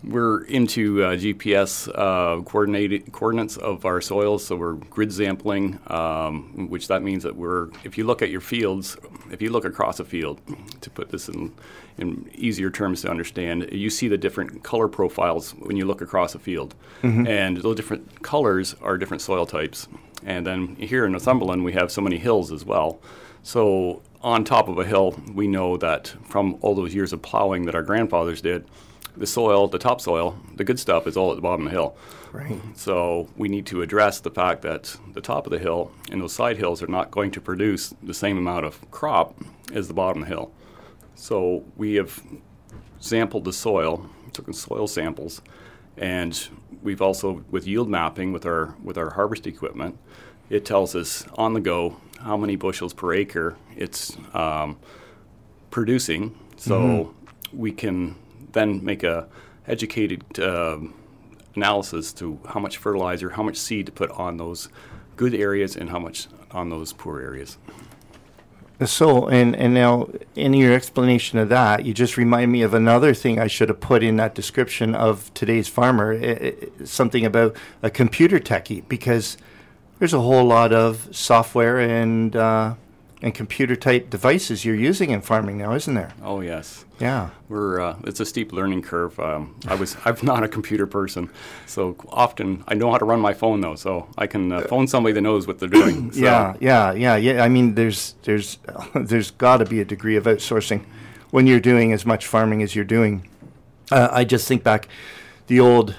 we're 0.03 0.45
into 0.45 1.05
uh, 1.05 1.13
GPS 1.13 1.89
uh, 1.89 2.43
coordinated 2.43 3.13
coordinates 3.13 3.57
of 3.57 3.85
our 3.85 4.01
soils. 4.01 4.47
So 4.47 4.57
we're 4.57 4.75
grid 4.75 5.13
sampling, 5.13 5.79
um, 5.89 6.69
which 6.71 6.89
that 6.89 7.03
means 7.03 7.23
that 7.25 7.37
we're 7.37 7.69
if 7.85 7.99
you 7.99 8.05
look 8.05 8.23
at 8.23 8.31
your 8.31 8.41
fields, 8.41 8.97
if 9.31 9.43
you 9.43 9.51
look 9.51 9.65
across 9.65 10.01
a 10.01 10.05
field, 10.05 10.41
to 10.81 10.91
put 10.91 11.11
this 11.11 11.29
in 11.29 11.53
in 11.99 12.31
easier 12.35 12.71
terms 12.71 13.03
to 13.03 13.11
understand, 13.11 13.69
you 13.73 13.91
see 13.91 14.09
the 14.09 14.17
different 14.17 14.63
color 14.63 14.89
profiles 14.89 15.51
when 15.53 15.77
you 15.77 15.85
look 15.85 16.01
across 16.01 16.35
a 16.35 16.39
field, 16.39 16.75
mm-hmm. 17.03 17.27
and 17.27 17.59
those 17.59 17.77
different 17.77 18.23
colors 18.23 18.75
are 18.81 18.97
different 18.97 19.21
soil 19.21 19.45
types. 19.45 19.87
And 20.25 20.47
then 20.47 20.77
here 20.77 21.05
in 21.05 21.13
Northumberland, 21.13 21.65
we 21.65 21.73
have 21.73 21.91
so 21.91 22.01
many 22.01 22.19
hills 22.19 22.53
as 22.53 22.65
well. 22.65 23.01
So 23.43 24.03
on 24.23 24.45
top 24.45 24.69
of 24.69 24.79
a 24.79 24.85
hill, 24.85 25.19
we 25.35 25.47
know 25.47 25.77
that 25.79 26.09
from 26.25 26.59
all 26.61 26.75
those 26.75 26.95
years 26.95 27.13
of 27.13 27.23
plowing 27.23 27.67
that 27.67 27.75
our 27.75 27.83
grandfathers 27.83 28.41
did, 28.41 28.67
the 29.17 29.27
soil, 29.27 29.67
the 29.67 29.79
topsoil, 29.79 30.39
the 30.57 30.65
good 30.65 30.79
stuff 30.79 31.07
is 31.07 31.17
all 31.17 31.31
at 31.31 31.37
the 31.37 31.43
bottom 31.43 31.67
of 31.67 31.73
the 31.73 31.79
hill. 31.79 31.97
Right. 32.33 32.61
So 32.75 33.29
we 33.37 33.49
need 33.49 33.67
to 33.67 33.83
address 33.83 34.21
the 34.21 34.31
fact 34.31 34.63
that 34.63 34.97
the 35.15 35.21
top 35.21 35.47
of 35.47 35.51
the 35.51 35.59
hill 35.59 35.91
and 36.11 36.21
those 36.21 36.33
side 36.33 36.59
hills 36.59 36.83
are 36.83 36.87
not 36.87 37.11
going 37.11 37.31
to 37.33 37.41
produce 37.41 37.95
the 38.03 38.15
same 38.15 38.39
amount 38.39 38.67
of 38.67 38.91
crop 38.91 39.37
as 39.73 39.89
the 39.89 39.95
bottom 39.95 40.23
of 40.23 40.29
the 40.29 40.35
hill. 40.35 40.53
So 41.15 41.65
we 41.77 41.95
have 41.95 42.23
sampled 42.99 43.45
the 43.45 43.53
soil, 43.53 44.09
took 44.33 44.53
soil 44.55 44.87
samples, 44.87 45.43
and 45.97 46.49
we've 46.83 47.03
also 47.03 47.45
with 47.51 47.67
yield 47.67 47.89
mapping 47.89 48.33
with 48.33 48.47
our 48.47 48.75
with 48.83 48.97
our 48.97 49.11
harvest 49.11 49.47
equipment, 49.47 49.99
it 50.49 50.65
tells 50.65 50.95
us 50.95 51.27
on 51.35 51.55
the 51.55 51.61
go 51.61 51.97
how 52.23 52.37
many 52.37 52.57
bushels 52.57 52.93
per 52.95 53.13
acre 53.13 53.57
it's 53.77 54.17
um, 54.35 54.79
producing, 55.71 56.39
so 56.57 56.81
mm-hmm. 56.81 57.59
we 57.59 57.73
can 57.73 58.17
then 58.53 58.85
make 58.85 59.03
a 59.03 59.29
educated 59.67 60.39
uh, 60.39 60.79
analysis 61.55 62.13
to 62.13 62.39
how 62.49 62.61
much 62.61 62.77
fertilizer, 62.77 63.31
how 63.31 63.43
much 63.43 63.57
seed 63.57 63.87
to 63.87 63.93
put 63.93 64.11
on 64.11 64.37
those 64.37 64.69
good 65.17 65.35
areas, 65.35 65.77
and 65.77 65.91
how 65.91 65.99
much 65.99 66.29
on 66.51 66.71
those 66.71 66.93
poor 66.93 67.21
areas. 67.21 67.59
So, 68.85 69.29
and, 69.29 69.55
and 69.55 69.75
now 69.75 70.09
in 70.35 70.55
your 70.55 70.73
explanation 70.73 71.39
of 71.39 71.51
that, 71.51 71.85
you 71.85 71.93
just 71.93 72.17
remind 72.17 72.51
me 72.51 72.63
of 72.63 72.73
another 72.73 73.13
thing 73.13 73.39
I 73.39 73.47
should 73.47 73.69
have 73.69 73.81
put 73.81 74.03
in 74.03 74.17
that 74.17 74.35
description 74.35 74.95
of 74.95 75.33
today's 75.35 75.69
farmer, 75.69 76.13
it, 76.15 76.43
it, 76.43 76.89
something 76.89 77.27
about 77.27 77.55
a 77.83 77.91
computer 77.91 78.41
techie, 78.41 78.83
because 78.89 79.37
there's 80.01 80.15
a 80.15 80.21
whole 80.21 80.45
lot 80.45 80.73
of 80.73 81.09
software 81.15 81.79
and 81.79 82.35
uh, 82.35 82.75
and 83.23 83.35
computer 83.35 83.77
type 83.77 84.09
devices 84.09 84.65
you're 84.65 84.75
using 84.75 85.11
in 85.11 85.21
farming 85.21 85.59
now, 85.59 85.75
isn't 85.75 85.93
there? 85.95 86.13
Oh 86.25 86.41
yes. 86.41 86.87
Yeah. 86.99 87.31
We're 87.51 87.81
uh, 87.81 87.99
it's 88.05 88.19
a 88.19 88.25
steep 88.25 88.51
learning 88.53 88.83
curve. 88.83 89.21
Um, 89.21 89.55
I 89.69 89.75
was 89.75 89.97
I'm 90.05 90.17
not 90.23 90.43
a 90.43 90.49
computer 90.49 90.87
person, 90.87 91.31
so 91.67 91.97
often 92.09 92.65
I 92.67 92.75
know 92.75 92.91
how 92.91 92.99
to 92.99 93.05
run 93.05 93.21
my 93.21 93.35
phone 93.35 93.61
though, 93.61 93.75
so 93.75 94.09
I 94.17 94.27
can 94.27 94.51
uh, 94.51 94.63
phone 94.63 94.89
somebody 94.89 95.13
that 95.13 95.21
knows 95.21 95.47
what 95.47 95.59
they're 95.59 95.69
doing. 95.69 96.11
So. 96.21 96.21
Yeah, 96.21 96.55
yeah, 96.61 96.93
yeah, 96.93 97.17
yeah. 97.17 97.45
I 97.45 97.49
mean, 97.49 97.75
there's 97.75 98.15
there's 98.23 98.59
there's 98.95 99.31
got 99.31 99.59
to 99.59 99.67
be 99.67 99.81
a 99.81 99.85
degree 99.85 100.17
of 100.17 100.25
outsourcing 100.25 100.85
when 101.31 101.47
you're 101.47 101.61
doing 101.61 101.93
as 101.93 102.05
much 102.05 102.27
farming 102.27 102.63
as 102.63 102.75
you're 102.75 102.85
doing. 102.87 103.29
Uh, 103.93 104.09
I 104.11 104.25
just 104.25 104.49
think 104.49 104.65
back 104.65 104.89
the 105.47 105.61
old 105.61 105.95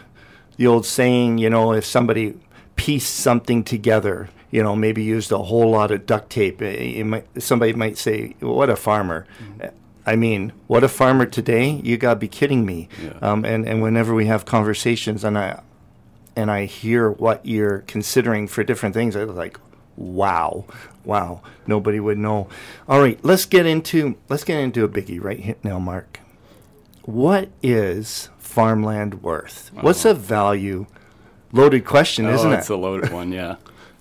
the 0.58 0.66
old 0.66 0.86
saying, 0.86 1.38
you 1.38 1.50
know, 1.50 1.72
if 1.72 1.86
somebody 1.86 2.34
pieced 2.82 3.14
something 3.14 3.64
together. 3.64 4.30
You 4.50 4.64
know, 4.64 4.76
maybe 4.76 5.04
used 5.04 5.32
a 5.32 5.38
whole 5.38 5.70
lot 5.70 5.92
of 5.92 6.08
duct 6.08 6.32
tape. 6.32 6.62
Might, 6.62 7.26
somebody 7.42 7.74
might 7.74 7.96
say, 7.96 8.36
"What 8.40 8.72
a 8.72 8.76
farmer!" 8.76 9.28
Mm-hmm. 9.40 9.68
I 10.04 10.16
mean, 10.16 10.52
what 10.66 10.84
a 10.84 10.90
farmer 10.90 11.28
today! 11.28 11.80
You 11.84 11.98
got 11.98 12.16
to 12.16 12.20
be 12.20 12.28
kidding 12.28 12.66
me. 12.66 12.90
Yeah. 13.02 13.14
Um, 13.22 13.46
and 13.46 13.68
and 13.68 13.84
whenever 13.84 14.16
we 14.16 14.26
have 14.26 14.46
conversations, 14.46 15.24
and 15.24 15.38
I 15.38 15.62
and 16.36 16.50
I 16.50 16.66
hear 16.66 17.12
what 17.12 17.46
you're 17.46 17.80
considering 17.82 18.48
for 18.48 18.64
different 18.64 18.96
things, 18.96 19.16
I 19.16 19.26
was 19.26 19.36
like, 19.36 19.60
wow, 19.96 20.66
wow, 21.06 21.42
nobody 21.68 22.00
would 22.00 22.18
know. 22.18 22.50
All 22.90 23.00
right, 23.00 23.24
let's 23.24 23.46
get 23.46 23.68
into 23.68 24.18
let's 24.28 24.44
get 24.44 24.60
into 24.60 24.84
a 24.84 24.90
biggie 24.90 25.24
right 25.24 25.64
now, 25.64 25.78
Mark. 25.78 26.20
What 27.04 27.50
is 27.62 28.30
farmland 28.40 29.22
worth? 29.22 29.70
What's 29.80 30.02
the 30.02 30.16
value 30.16 30.88
loaded 31.52 31.86
question, 31.86 32.26
oh, 32.26 32.34
isn't 32.34 32.52
it? 32.52 32.58
It's 32.60 32.70
a 32.70 32.76
loaded 32.76 33.12
one, 33.12 33.32
yeah. 33.32 33.56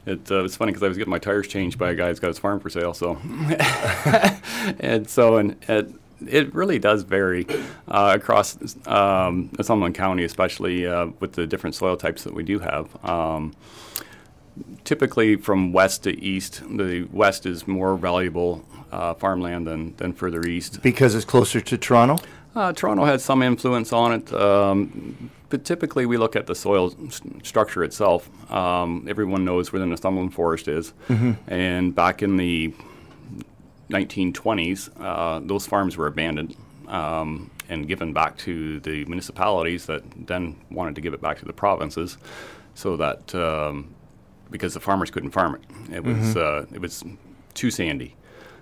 It, 0.06 0.30
uh, 0.30 0.44
it's 0.44 0.56
funny 0.56 0.72
because 0.72 0.82
I 0.82 0.88
was 0.88 0.96
getting 0.96 1.10
my 1.10 1.18
tires 1.18 1.46
changed 1.46 1.78
by 1.78 1.90
a 1.90 1.94
guy 1.94 2.08
who's 2.08 2.20
got 2.20 2.28
his 2.28 2.38
farm 2.38 2.58
for 2.58 2.70
sale. 2.70 2.94
So, 2.94 3.16
and 4.80 5.08
so 5.08 5.36
and 5.36 5.56
it, 5.68 5.88
it 6.26 6.54
really 6.54 6.78
does 6.78 7.02
vary 7.02 7.46
uh, 7.88 8.12
across 8.16 8.56
um, 8.86 9.50
Northumberland 9.58 9.94
County, 9.94 10.24
especially 10.24 10.86
uh, 10.86 11.08
with 11.20 11.32
the 11.32 11.46
different 11.46 11.76
soil 11.76 11.96
types 11.96 12.24
that 12.24 12.34
we 12.34 12.42
do 12.42 12.60
have. 12.60 13.04
Um, 13.04 13.54
typically, 14.84 15.36
from 15.36 15.72
west 15.72 16.04
to 16.04 16.18
east, 16.18 16.62
the 16.68 17.06
west 17.12 17.46
is 17.46 17.68
more 17.68 17.96
valuable 17.96 18.64
uh, 18.92 19.14
farmland 19.14 19.66
than, 19.66 19.94
than 19.96 20.12
further 20.12 20.44
east 20.46 20.82
because 20.82 21.14
it's 21.14 21.24
closer 21.24 21.60
to 21.60 21.78
Toronto. 21.78 22.22
Uh, 22.60 22.74
Toronto 22.74 23.06
has 23.06 23.24
some 23.24 23.42
influence 23.42 23.90
on 23.90 24.12
it. 24.12 24.30
Um, 24.34 25.30
but 25.48 25.64
typically, 25.64 26.04
we 26.04 26.18
look 26.18 26.36
at 26.36 26.46
the 26.46 26.54
soil 26.54 26.90
st- 27.08 27.46
structure 27.46 27.82
itself. 27.82 28.28
Um, 28.52 29.06
everyone 29.08 29.46
knows 29.46 29.72
where 29.72 29.80
the 29.80 29.86
Northumberland 29.86 30.34
Forest 30.34 30.68
is, 30.68 30.92
mm-hmm. 31.08 31.32
and 31.50 31.94
back 31.94 32.22
in 32.22 32.36
the 32.36 32.74
1920s, 33.88 34.90
uh, 35.00 35.40
those 35.42 35.66
farms 35.66 35.96
were 35.96 36.06
abandoned 36.06 36.54
um, 36.86 37.50
and 37.70 37.88
given 37.88 38.12
back 38.12 38.36
to 38.38 38.78
the 38.80 39.06
municipalities 39.06 39.86
that 39.86 40.02
then 40.26 40.54
wanted 40.70 40.94
to 40.96 41.00
give 41.00 41.14
it 41.14 41.22
back 41.22 41.38
to 41.38 41.46
the 41.46 41.54
provinces, 41.54 42.18
so 42.74 42.98
that 42.98 43.34
um, 43.34 43.94
because 44.50 44.74
the 44.74 44.80
farmers 44.80 45.10
couldn't 45.10 45.30
farm 45.30 45.54
it, 45.54 45.96
it 45.96 46.04
was 46.04 46.34
mm-hmm. 46.34 46.72
uh, 46.72 46.76
it 46.76 46.80
was 46.82 47.02
too 47.54 47.70
sandy. 47.70 48.16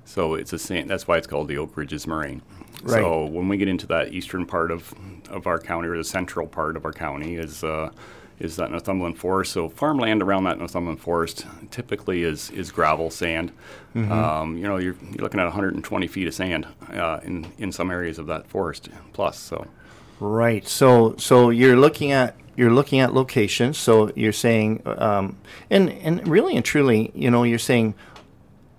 So 0.04 0.34
it's 0.34 0.52
a 0.52 0.58
sand. 0.58 0.88
That's 0.88 1.08
why 1.08 1.18
it's 1.18 1.26
called 1.26 1.48
the 1.48 1.58
Oak 1.58 1.76
Ridges 1.76 2.06
Moraine. 2.06 2.42
Right. 2.82 3.00
So 3.00 3.26
when 3.26 3.48
we 3.48 3.56
get 3.56 3.68
into 3.68 3.86
that 3.88 4.12
eastern 4.12 4.46
part 4.46 4.70
of, 4.70 4.94
of 5.30 5.46
our 5.46 5.58
county 5.58 5.88
or 5.88 5.96
the 5.96 6.04
central 6.04 6.46
part 6.46 6.76
of 6.76 6.84
our 6.84 6.92
county 6.92 7.36
is 7.36 7.64
uh, 7.64 7.90
is 8.38 8.56
that 8.56 8.70
Northumberland 8.70 9.18
Forest. 9.18 9.52
So 9.52 9.68
farmland 9.68 10.22
around 10.22 10.44
that 10.44 10.58
Northumberland 10.58 11.00
Forest 11.00 11.46
typically 11.70 12.22
is 12.22 12.50
is 12.50 12.70
gravel, 12.70 13.10
sand. 13.10 13.52
Mm-hmm. 13.94 14.12
Um, 14.12 14.56
you 14.56 14.64
know, 14.64 14.76
you're, 14.76 14.96
you're 15.10 15.22
looking 15.22 15.40
at 15.40 15.44
120 15.44 16.06
feet 16.06 16.26
of 16.28 16.34
sand 16.34 16.66
uh, 16.92 17.20
in 17.22 17.50
in 17.58 17.72
some 17.72 17.90
areas 17.90 18.18
of 18.18 18.26
that 18.26 18.46
forest 18.46 18.88
plus. 19.12 19.38
So. 19.38 19.66
Right. 20.20 20.66
So 20.66 21.16
so 21.16 21.50
you're 21.50 21.76
looking 21.76 22.12
at 22.12 22.36
you're 22.58 22.72
looking 22.72 22.98
at 22.98 23.14
locations. 23.14 23.78
So 23.78 24.10
you're 24.16 24.32
saying, 24.32 24.82
um, 24.84 25.36
and 25.70 25.90
and 25.90 26.26
really 26.26 26.56
and 26.56 26.64
truly, 26.64 27.12
you 27.14 27.30
know, 27.30 27.44
you're 27.44 27.58
saying 27.58 27.94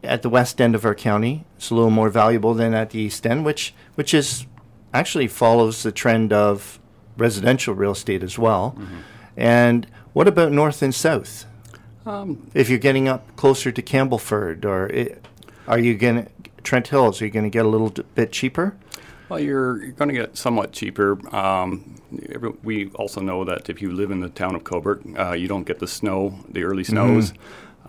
at 0.03 0.21
the 0.21 0.29
west 0.29 0.59
end 0.59 0.75
of 0.75 0.85
our 0.85 0.95
county, 0.95 1.45
it's 1.55 1.69
a 1.69 1.75
little 1.75 1.89
more 1.89 2.09
valuable 2.09 2.53
than 2.53 2.73
at 2.73 2.89
the 2.89 2.99
east 2.99 3.25
end, 3.25 3.45
which 3.45 3.73
which 3.99 4.13
is 4.13 4.45
actually 4.93 5.27
follows 5.27 5.83
the 5.83 5.91
trend 5.91 6.31
of 6.31 6.79
residential 7.17 7.73
real 7.73 7.91
estate 7.91 8.23
as 8.23 8.39
well. 8.39 8.73
And 9.35 9.85
what 10.13 10.25
about 10.25 10.53
north 10.53 10.81
and 10.81 10.95
south? 10.95 11.45
Um, 12.05 12.49
If 12.53 12.69
you're 12.69 12.79
getting 12.79 13.09
up 13.09 13.35
closer 13.35 13.73
to 13.73 13.81
Campbellford, 13.81 14.63
or 14.63 14.89
i 14.95 15.17
are 15.67 15.79
you 15.79 15.97
going 15.97 16.23
to 16.23 16.29
Trent 16.63 16.87
Hills? 16.87 17.21
Are 17.21 17.25
you 17.25 17.31
going 17.31 17.43
to 17.43 17.49
get 17.49 17.65
a 17.65 17.67
little 17.67 17.89
bit 18.15 18.31
cheaper? 18.31 18.77
Well, 19.27 19.41
you're, 19.41 19.83
you're 19.83 19.91
going 19.91 20.07
to 20.07 20.15
get 20.15 20.37
somewhat 20.37 20.71
cheaper. 20.71 21.19
Um, 21.35 21.95
every, 22.29 22.51
we 22.63 22.87
also 22.91 23.19
know 23.19 23.43
that 23.43 23.69
if 23.69 23.81
you 23.81 23.91
live 23.91 24.11
in 24.11 24.21
the 24.21 24.29
town 24.29 24.55
of 24.55 24.63
Cobourg, 24.63 24.99
uh, 25.19 25.33
you 25.33 25.49
don't 25.49 25.67
get 25.67 25.79
the 25.79 25.87
snow, 25.87 26.39
the 26.47 26.63
early 26.63 26.85
snows, 26.85 27.33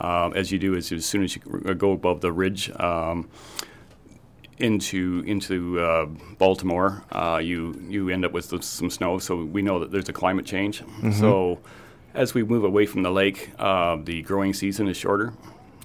uh, 0.01 0.31
as 0.35 0.51
you 0.51 0.59
do 0.59 0.75
as, 0.75 0.91
as 0.91 1.07
soon 1.07 1.23
as 1.23 1.37
you 1.37 1.41
go 1.75 1.93
above 1.93 2.21
the 2.21 2.33
ridge 2.33 2.69
um, 2.81 3.29
into 4.61 5.23
into 5.27 5.81
uh, 5.81 6.07
Baltimore. 6.39 7.03
Uh, 7.13 7.41
you 7.43 7.75
you 7.89 8.09
end 8.11 8.25
up 8.25 8.33
with 8.33 8.45
some 8.65 8.91
snow. 8.91 9.19
So 9.19 9.45
we 9.45 9.63
know 9.63 9.79
that 9.81 9.91
there's 9.91 10.09
a 10.09 10.13
climate 10.13 10.47
change. 10.47 10.83
So 11.13 11.59
as 12.15 12.35
we 12.35 12.43
move 12.45 12.65
away 12.65 12.87
from 12.87 13.03
the 13.03 13.11
lake, 13.11 13.51
uh, 13.59 13.97
the 14.05 14.23
growing 14.23 14.55
season 14.55 14.89
is 14.89 14.97
shorter. 14.97 15.33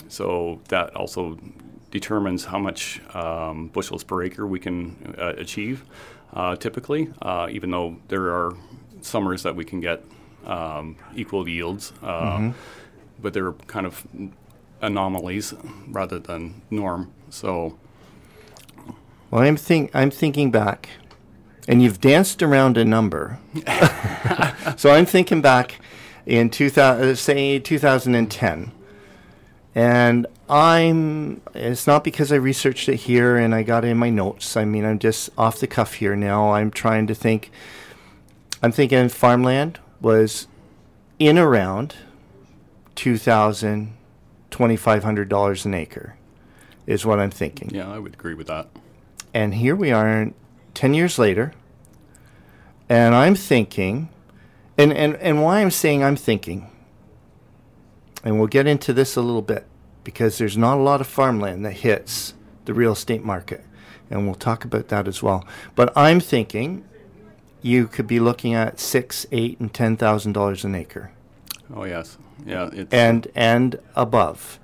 So 0.08 0.60
that 0.68 0.96
also 0.96 1.38
determines 1.92 2.46
how 2.46 2.60
much 2.60 3.02
um, 3.16 3.68
bushels 3.68 4.04
per 4.04 4.24
acre 4.24 4.46
we 4.46 4.60
can 4.60 5.16
uh, 5.18 5.34
achieve 5.38 5.84
uh, 6.34 6.56
typically, 6.56 7.10
uh, 7.22 7.48
even 7.50 7.72
though 7.72 7.96
there 8.08 8.28
are 8.34 8.54
summers 9.02 9.44
that 9.44 9.56
we 9.56 9.64
can 9.64 9.80
get 9.82 10.04
um, 10.46 10.96
equal 11.16 11.48
yields. 11.48 11.94
Uh, 12.04 12.52
But 13.22 13.34
they're 13.34 13.54
kind 13.68 13.86
of 13.86 14.06
anomalies 14.82 15.54
rather 15.88 16.20
than 16.20 16.62
norm. 16.70 17.12
So, 17.30 17.78
Well, 19.32 19.42
I'm 19.42 19.58
think 19.58 19.92
I'm 19.94 20.12
thinking 20.12 20.52
back, 20.52 20.90
and 21.68 21.82
you've 21.82 22.00
danced 22.00 22.42
around 22.44 22.78
a 22.78 22.86
number. 22.86 23.40
so 24.78 24.92
I'm 24.92 25.06
thinking 25.06 25.42
back 25.42 25.80
in 26.26 26.50
2000, 26.50 27.10
uh, 27.10 27.16
say 27.16 27.60
2010, 27.60 28.72
and 29.74 30.28
I'm. 30.50 31.42
It's 31.54 31.88
not 31.88 32.04
because 32.04 32.32
I 32.32 32.36
researched 32.36 32.88
it 32.88 32.98
here 32.98 33.36
and 33.38 33.56
I 33.56 33.64
got 33.64 33.84
it 33.84 33.90
in 33.90 33.98
my 33.98 34.10
notes. 34.10 34.56
I 34.56 34.64
mean, 34.66 34.86
I'm 34.86 35.00
just 35.00 35.30
off 35.38 35.60
the 35.60 35.68
cuff 35.68 35.96
here 35.96 36.16
now. 36.16 36.52
I'm 36.54 36.72
trying 36.72 37.08
to 37.08 37.16
think. 37.16 37.52
I'm 38.62 38.72
thinking 38.72 39.10
farmland 39.10 39.80
was 40.02 40.48
in 41.20 41.38
around 41.38 41.96
2,000, 42.96 43.94
2,500 44.50 45.30
dollars 45.30 45.66
an 45.66 45.74
acre, 45.74 46.16
is 46.88 47.06
what 47.06 47.20
I'm 47.20 47.32
thinking. 47.32 47.70
yeah, 47.74 47.92
I 47.92 48.00
would 48.00 48.14
agree 48.14 48.34
with 48.34 48.48
that. 48.48 48.68
And 49.36 49.56
here 49.56 49.76
we 49.76 49.92
are 49.92 50.32
10 50.76 50.94
years 50.94 51.20
later. 51.20 51.52
And 52.88 53.14
I'm 53.14 53.36
thinking, 53.36 54.08
and, 54.78 54.94
and, 54.94 55.18
and 55.18 55.44
why 55.44 55.60
I'm 55.60 55.72
saying 55.72 56.02
I'm 56.02 56.16
thinking, 56.16 56.72
and 58.24 58.40
we'll 58.40 58.48
get 58.48 58.66
into 58.66 58.94
this 58.94 59.18
a 59.18 59.22
little 59.22 59.42
bit, 59.42 59.66
because 60.06 60.38
there's 60.38 60.56
not 60.56 60.78
a 60.78 60.82
lot 60.82 61.02
of 61.02 61.08
farmland 61.08 61.66
that 61.66 61.74
hits 61.74 62.34
the 62.64 62.74
real 62.74 62.94
estate 62.94 63.26
market. 63.26 63.66
And 64.10 64.26
we'll 64.26 64.36
talk 64.36 64.64
about 64.64 64.88
that 64.88 65.06
as 65.06 65.22
well. 65.22 65.46
But 65.76 65.92
I'm 65.98 66.22
thinking 66.22 66.86
you 67.62 67.88
could 67.88 68.08
be 68.08 68.22
looking 68.22 68.54
at 68.54 68.80
six, 68.80 69.26
eight, 69.34 69.60
and 69.60 69.74
ten 69.74 69.98
thousand 69.98 70.32
dollars 70.32 70.64
an 70.64 70.76
acre, 70.76 71.12
Oh, 71.74 71.84
yes. 71.84 72.18
Yeah, 72.46 72.70
it's, 72.72 72.94
and 72.94 73.28
and 73.36 73.80
above. 73.96 74.60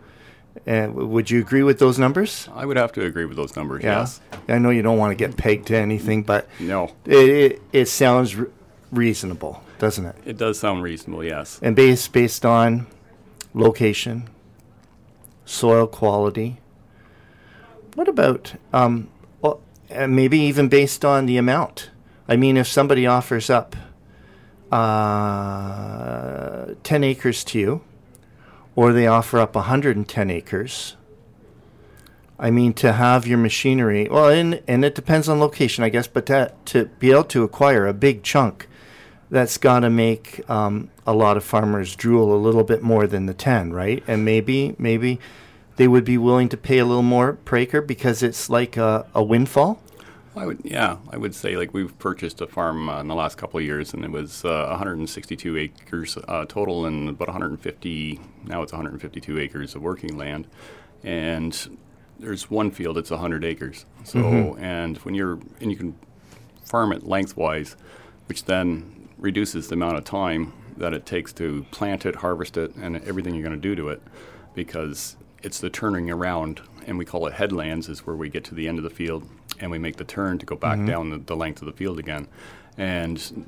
Uh, 0.67 0.87
would 0.93 1.31
you 1.31 1.39
agree 1.39 1.63
with 1.63 1.79
those 1.79 1.97
numbers? 1.97 2.47
I 2.53 2.65
would 2.65 2.77
have 2.77 2.91
to 2.93 3.05
agree 3.05 3.25
with 3.25 3.35
those 3.35 3.55
numbers, 3.55 3.83
yes. 3.83 4.21
I 4.47 4.59
know 4.59 4.69
you 4.69 4.83
don't 4.83 4.97
want 5.00 5.11
to 5.11 5.15
get 5.15 5.35
pegged 5.35 5.67
to 5.67 5.75
anything, 5.77 6.21
but 6.24 6.47
No, 6.59 6.91
it, 7.05 7.29
it, 7.29 7.61
it 7.74 7.85
sounds 7.87 8.35
re- 8.35 8.47
reasonable, 8.91 9.63
doesn't 9.79 10.05
it? 10.05 10.15
it 10.25 10.37
does 10.37 10.59
sound 10.59 10.83
reasonable, 10.83 11.24
yes. 11.24 11.59
And 11.63 11.75
based 11.75 12.13
based 12.13 12.45
on 12.45 12.85
location, 13.55 14.29
soil 15.45 15.87
quality. 15.87 16.57
What 17.95 18.07
about 18.07 18.53
um, 18.71 19.09
well, 19.41 19.61
maybe 20.07 20.37
even 20.39 20.69
based 20.69 21.03
on 21.03 21.25
the 21.25 21.37
amount? 21.37 21.89
I 22.27 22.35
mean, 22.35 22.55
if 22.55 22.67
somebody 22.67 23.07
offers 23.07 23.50
up 23.50 23.75
uh, 24.71 26.74
ten 26.83 27.03
acres 27.03 27.43
to 27.45 27.59
you, 27.59 27.81
or 28.75 28.94
they 28.94 29.07
offer 29.07 29.40
up 29.40 29.55
110 29.55 30.29
acres. 30.29 30.96
I 32.40 32.50
mean, 32.50 32.74
to 32.75 32.94
have 32.94 33.27
your 33.27 33.38
machinery, 33.38 34.07
well, 34.10 34.29
and, 34.29 34.64
and 34.68 34.84
it 34.84 34.96
depends 34.96 35.29
on 35.29 35.40
location, 35.40 35.84
I 35.84 35.90
guess, 35.90 36.07
but 36.07 36.25
that, 36.25 36.66
to 36.68 36.86
be 36.86 37.12
able 37.12 37.25
to 37.25 37.44
acquire 37.44 37.86
a 37.86 37.94
big 37.94 38.24
chunk, 38.24 38.68
that's 39.29 39.57
got 39.57 39.81
to 39.81 39.90
make 39.90 40.50
um, 40.50 40.90
a 41.05 41.14
lot 41.14 41.38
of 41.38 41.44
farmers 41.44 41.96
drool 41.96 42.36
a 42.36 42.40
little 42.40 42.64
bit 42.64 42.81
more 42.81 43.05
than 43.05 43.27
the 43.27 43.34
10, 43.34 43.74
right? 43.74 44.03
And 44.07 44.25
maybe, 44.25 44.75
maybe 44.79 45.20
they 45.75 45.88
would 45.88 46.03
be 46.03 46.18
willing 46.18 46.50
to 46.50 46.57
pay 46.57 46.79
a 46.79 46.86
little 46.86 47.03
more 47.03 47.34
per 47.34 47.57
acre 47.57 47.81
because 47.81 48.24
it's 48.24 48.50
like 48.50 48.75
a, 48.75 49.05
a 49.14 49.24
windfall. 49.24 49.81
I 50.36 50.46
would, 50.46 50.62
yeah, 50.64 50.98
I 51.10 51.18
would 51.18 51.36
say 51.36 51.57
like 51.57 51.74
we've 51.74 51.98
purchased 52.00 52.42
a 52.42 52.48
farm 52.48 52.90
uh, 52.90 53.01
in 53.01 53.07
the 53.07 53.16
last 53.16 53.38
couple 53.38 53.60
of 53.60 53.66
years, 53.66 53.94
and 53.94 54.03
it 54.05 54.12
was 54.12 54.46
uh, 54.46 54.68
162 54.70 55.57
acres 55.57 56.18
uh, 56.27 56.46
total, 56.46 56.86
and 56.86 57.10
about 57.10 57.27
150 57.27 58.20
now 58.45 58.61
it's 58.61 58.71
152 58.71 59.39
acres 59.39 59.75
of 59.75 59.81
working 59.81 60.17
land, 60.17 60.47
and 61.03 61.77
there's 62.19 62.49
one 62.49 62.71
field 62.71 62.97
that's 62.97 63.11
100 63.11 63.43
acres. 63.43 63.85
So, 64.03 64.19
mm-hmm. 64.19 64.63
and 64.63 64.97
when 64.99 65.15
you're 65.15 65.39
and 65.59 65.71
you 65.71 65.77
can 65.77 65.95
farm 66.63 66.91
it 66.91 67.05
lengthwise, 67.05 67.75
which 68.27 68.45
then 68.45 69.09
reduces 69.17 69.67
the 69.67 69.73
amount 69.73 69.97
of 69.97 70.03
time 70.03 70.53
that 70.77 70.93
it 70.93 71.05
takes 71.05 71.33
to 71.33 71.65
plant 71.71 72.05
it, 72.05 72.17
harvest 72.17 72.57
it, 72.57 72.75
and 72.75 72.97
everything 73.03 73.35
you're 73.35 73.47
going 73.47 73.59
to 73.59 73.61
do 73.61 73.75
to 73.75 73.89
it, 73.89 74.01
because 74.55 75.15
it's 75.43 75.59
the 75.59 75.69
turning 75.69 76.09
around, 76.09 76.61
and 76.87 76.97
we 76.97 77.05
call 77.05 77.27
it 77.27 77.33
headlands, 77.33 77.89
is 77.89 78.05
where 78.05 78.15
we 78.15 78.29
get 78.29 78.43
to 78.45 78.55
the 78.55 78.67
end 78.67 78.77
of 78.77 78.83
the 78.83 78.89
field 78.89 79.27
and 79.59 79.69
we 79.69 79.77
make 79.77 79.97
the 79.97 80.03
turn 80.03 80.37
to 80.39 80.45
go 80.45 80.55
back 80.55 80.77
mm-hmm. 80.77 80.87
down 80.87 81.09
the, 81.09 81.17
the 81.17 81.35
length 81.35 81.61
of 81.61 81.67
the 81.67 81.71
field 81.71 81.99
again. 81.99 82.27
And 82.77 83.45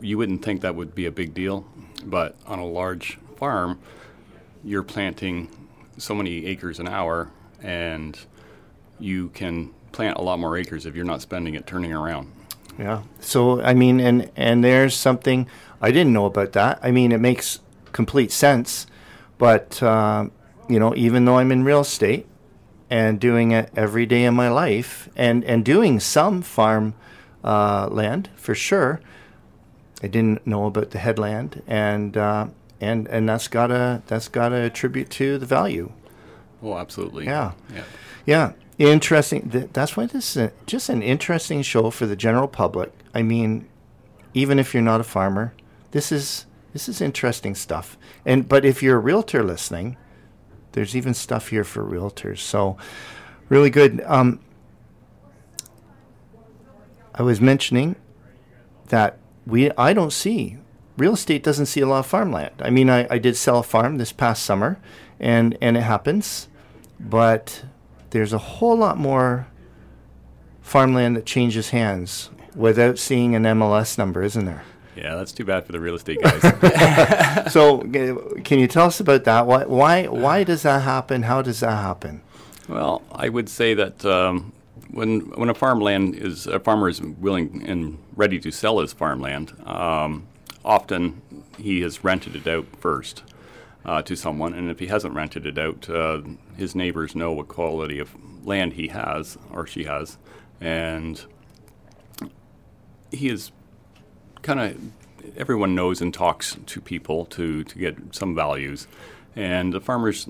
you 0.00 0.18
wouldn't 0.18 0.44
think 0.44 0.60
that 0.60 0.74
would 0.74 0.94
be 0.94 1.06
a 1.06 1.10
big 1.10 1.34
deal, 1.34 1.64
but 2.04 2.36
on 2.46 2.58
a 2.58 2.66
large 2.66 3.18
farm, 3.36 3.80
you're 4.64 4.82
planting 4.82 5.48
so 5.98 6.14
many 6.14 6.46
acres 6.46 6.80
an 6.80 6.88
hour, 6.88 7.30
and 7.62 8.18
you 8.98 9.28
can 9.30 9.72
plant 9.92 10.16
a 10.16 10.22
lot 10.22 10.38
more 10.38 10.56
acres 10.56 10.86
if 10.86 10.96
you're 10.96 11.04
not 11.04 11.22
spending 11.22 11.54
it 11.54 11.66
turning 11.66 11.92
around. 11.92 12.32
Yeah. 12.78 13.02
So 13.20 13.60
I 13.60 13.74
mean, 13.74 14.00
and 14.00 14.30
and 14.36 14.64
there's 14.64 14.96
something 14.96 15.48
I 15.80 15.90
didn't 15.90 16.12
know 16.12 16.26
about 16.26 16.52
that. 16.52 16.80
I 16.82 16.90
mean, 16.90 17.12
it 17.12 17.20
makes 17.20 17.60
complete 17.92 18.32
sense, 18.32 18.86
but 19.38 19.82
uh, 19.82 20.28
you 20.68 20.80
know, 20.80 20.94
even 20.96 21.24
though 21.24 21.38
I'm 21.38 21.52
in 21.52 21.62
real 21.64 21.80
estate 21.80 22.26
and 22.90 23.20
doing 23.20 23.52
it 23.52 23.70
every 23.76 24.06
day 24.06 24.24
in 24.24 24.34
my 24.34 24.48
life, 24.48 25.08
and 25.14 25.44
and 25.44 25.64
doing 25.64 26.00
some 26.00 26.42
farm 26.42 26.94
uh, 27.44 27.88
land 27.90 28.30
for 28.34 28.54
sure, 28.54 29.00
I 30.02 30.08
didn't 30.08 30.46
know 30.46 30.66
about 30.66 30.90
the 30.90 30.98
headland, 30.98 31.62
and 31.66 32.16
uh, 32.16 32.46
and 32.80 33.06
and 33.08 33.28
that's 33.28 33.48
gotta 33.48 34.02
that's 34.06 34.28
gotta 34.28 34.56
attribute 34.56 35.10
to 35.10 35.38
the 35.38 35.46
value. 35.46 35.92
Oh, 36.62 36.76
absolutely. 36.78 37.26
Yeah. 37.26 37.52
Yeah. 37.74 37.84
Yeah, 38.26 38.52
interesting. 38.78 39.50
Th- 39.50 39.68
that's 39.72 39.96
why 39.96 40.06
this 40.06 40.36
is 40.36 40.44
a, 40.44 40.52
just 40.66 40.88
an 40.88 41.02
interesting 41.02 41.62
show 41.62 41.90
for 41.90 42.06
the 42.06 42.16
general 42.16 42.48
public. 42.48 42.92
I 43.14 43.22
mean, 43.22 43.68
even 44.32 44.58
if 44.58 44.72
you're 44.72 44.82
not 44.82 45.00
a 45.00 45.04
farmer, 45.04 45.54
this 45.90 46.10
is 46.10 46.46
this 46.72 46.88
is 46.88 47.00
interesting 47.00 47.54
stuff. 47.54 47.96
And 48.24 48.48
but 48.48 48.64
if 48.64 48.82
you're 48.82 48.96
a 48.96 49.00
realtor 49.00 49.44
listening, 49.44 49.96
there's 50.72 50.96
even 50.96 51.14
stuff 51.14 51.48
here 51.48 51.64
for 51.64 51.84
realtors. 51.84 52.38
So, 52.38 52.76
really 53.48 53.70
good. 53.70 54.02
Um, 54.06 54.40
I 57.14 57.22
was 57.22 57.40
mentioning 57.40 57.94
that 58.88 59.18
we 59.46 59.70
I 59.72 59.92
don't 59.92 60.12
see 60.12 60.58
real 60.96 61.14
estate 61.14 61.42
doesn't 61.42 61.66
see 61.66 61.80
a 61.80 61.86
lot 61.86 62.00
of 62.00 62.06
farmland. 62.06 62.54
I 62.60 62.70
mean, 62.70 62.88
I, 62.90 63.06
I 63.10 63.18
did 63.18 63.36
sell 63.36 63.58
a 63.58 63.62
farm 63.62 63.98
this 63.98 64.12
past 64.12 64.44
summer, 64.44 64.78
and 65.18 65.56
and 65.60 65.76
it 65.76 65.82
happens, 65.82 66.48
but 66.98 67.64
there's 68.10 68.32
a 68.32 68.38
whole 68.38 68.76
lot 68.76 68.98
more 68.98 69.46
farmland 70.62 71.16
that 71.16 71.26
changes 71.26 71.70
hands 71.70 72.30
without 72.54 72.98
seeing 72.98 73.34
an 73.34 73.42
MLS 73.42 73.98
number, 73.98 74.22
isn't 74.22 74.44
there? 74.44 74.62
Yeah, 74.96 75.16
that's 75.16 75.32
too 75.32 75.44
bad 75.44 75.66
for 75.66 75.72
the 75.72 75.80
real 75.80 75.96
estate 75.96 76.22
guys. 76.22 77.52
so, 77.52 77.78
can 77.78 78.58
you 78.60 78.68
tell 78.68 78.86
us 78.86 79.00
about 79.00 79.24
that? 79.24 79.46
Why 79.46 79.64
why 79.64 80.06
why 80.06 80.44
does 80.44 80.62
that 80.62 80.82
happen? 80.82 81.22
How 81.22 81.42
does 81.42 81.60
that 81.60 81.76
happen? 81.76 82.22
Well, 82.68 83.02
I 83.12 83.28
would 83.28 83.48
say 83.48 83.74
that 83.74 84.04
um, 84.04 84.52
when 84.90 85.20
when 85.32 85.48
a 85.48 85.54
farmland 85.54 86.14
is 86.14 86.46
a 86.46 86.60
farmer 86.60 86.88
is 86.88 87.02
willing 87.02 87.64
and 87.66 87.98
ready 88.14 88.38
to 88.38 88.52
sell 88.52 88.78
his 88.78 88.92
farmland, 88.92 89.52
um, 89.66 90.28
often 90.64 91.20
he 91.58 91.80
has 91.82 92.04
rented 92.04 92.36
it 92.36 92.46
out 92.46 92.66
first 92.76 93.22
uh, 93.84 94.02
to 94.02 94.16
someone, 94.16 94.54
and 94.54 94.70
if 94.70 94.78
he 94.78 94.86
hasn't 94.86 95.14
rented 95.14 95.46
it 95.46 95.58
out, 95.58 95.88
uh, 95.90 96.22
his 96.56 96.74
neighbors 96.74 97.14
know 97.14 97.32
what 97.32 97.48
quality 97.48 97.98
of 97.98 98.14
land 98.44 98.74
he 98.74 98.88
has 98.88 99.36
or 99.50 99.66
she 99.66 99.84
has, 99.84 100.18
and 100.60 101.24
he 103.10 103.28
is 103.28 103.52
kind 104.42 104.60
of 104.60 104.76
everyone 105.36 105.74
knows 105.74 106.00
and 106.00 106.12
talks 106.12 106.56
to 106.66 106.80
people 106.80 107.24
to 107.26 107.64
to 107.64 107.78
get 107.78 107.96
some 108.14 108.34
values, 108.34 108.86
and 109.36 109.72
the 109.72 109.80
farmers, 109.80 110.26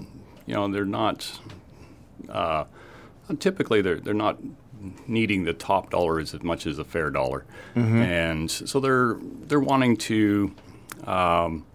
you 0.46 0.54
know, 0.54 0.68
they're 0.68 0.84
not. 0.84 1.40
Uh, 2.28 2.64
typically, 3.38 3.80
they're 3.80 4.00
they're 4.00 4.14
not 4.14 4.38
needing 5.06 5.44
the 5.44 5.52
top 5.52 5.90
dollar 5.90 6.18
as 6.20 6.40
much 6.42 6.66
as 6.66 6.78
a 6.78 6.84
fair 6.84 7.10
dollar, 7.10 7.44
and 7.74 8.50
so 8.50 8.80
they're 8.80 9.16
they're 9.20 9.60
wanting 9.60 9.96
to. 9.96 10.54
Um, 11.04 11.66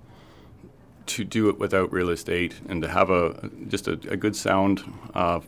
to 1.05 1.23
do 1.23 1.49
it 1.49 1.57
without 1.57 1.91
real 1.91 2.09
estate 2.09 2.53
and 2.67 2.83
to 2.83 2.87
have 2.87 3.09
a 3.09 3.49
just 3.67 3.87
a, 3.87 3.93
a 4.09 4.15
good 4.15 4.35
sound 4.35 4.83
uh, 5.15 5.39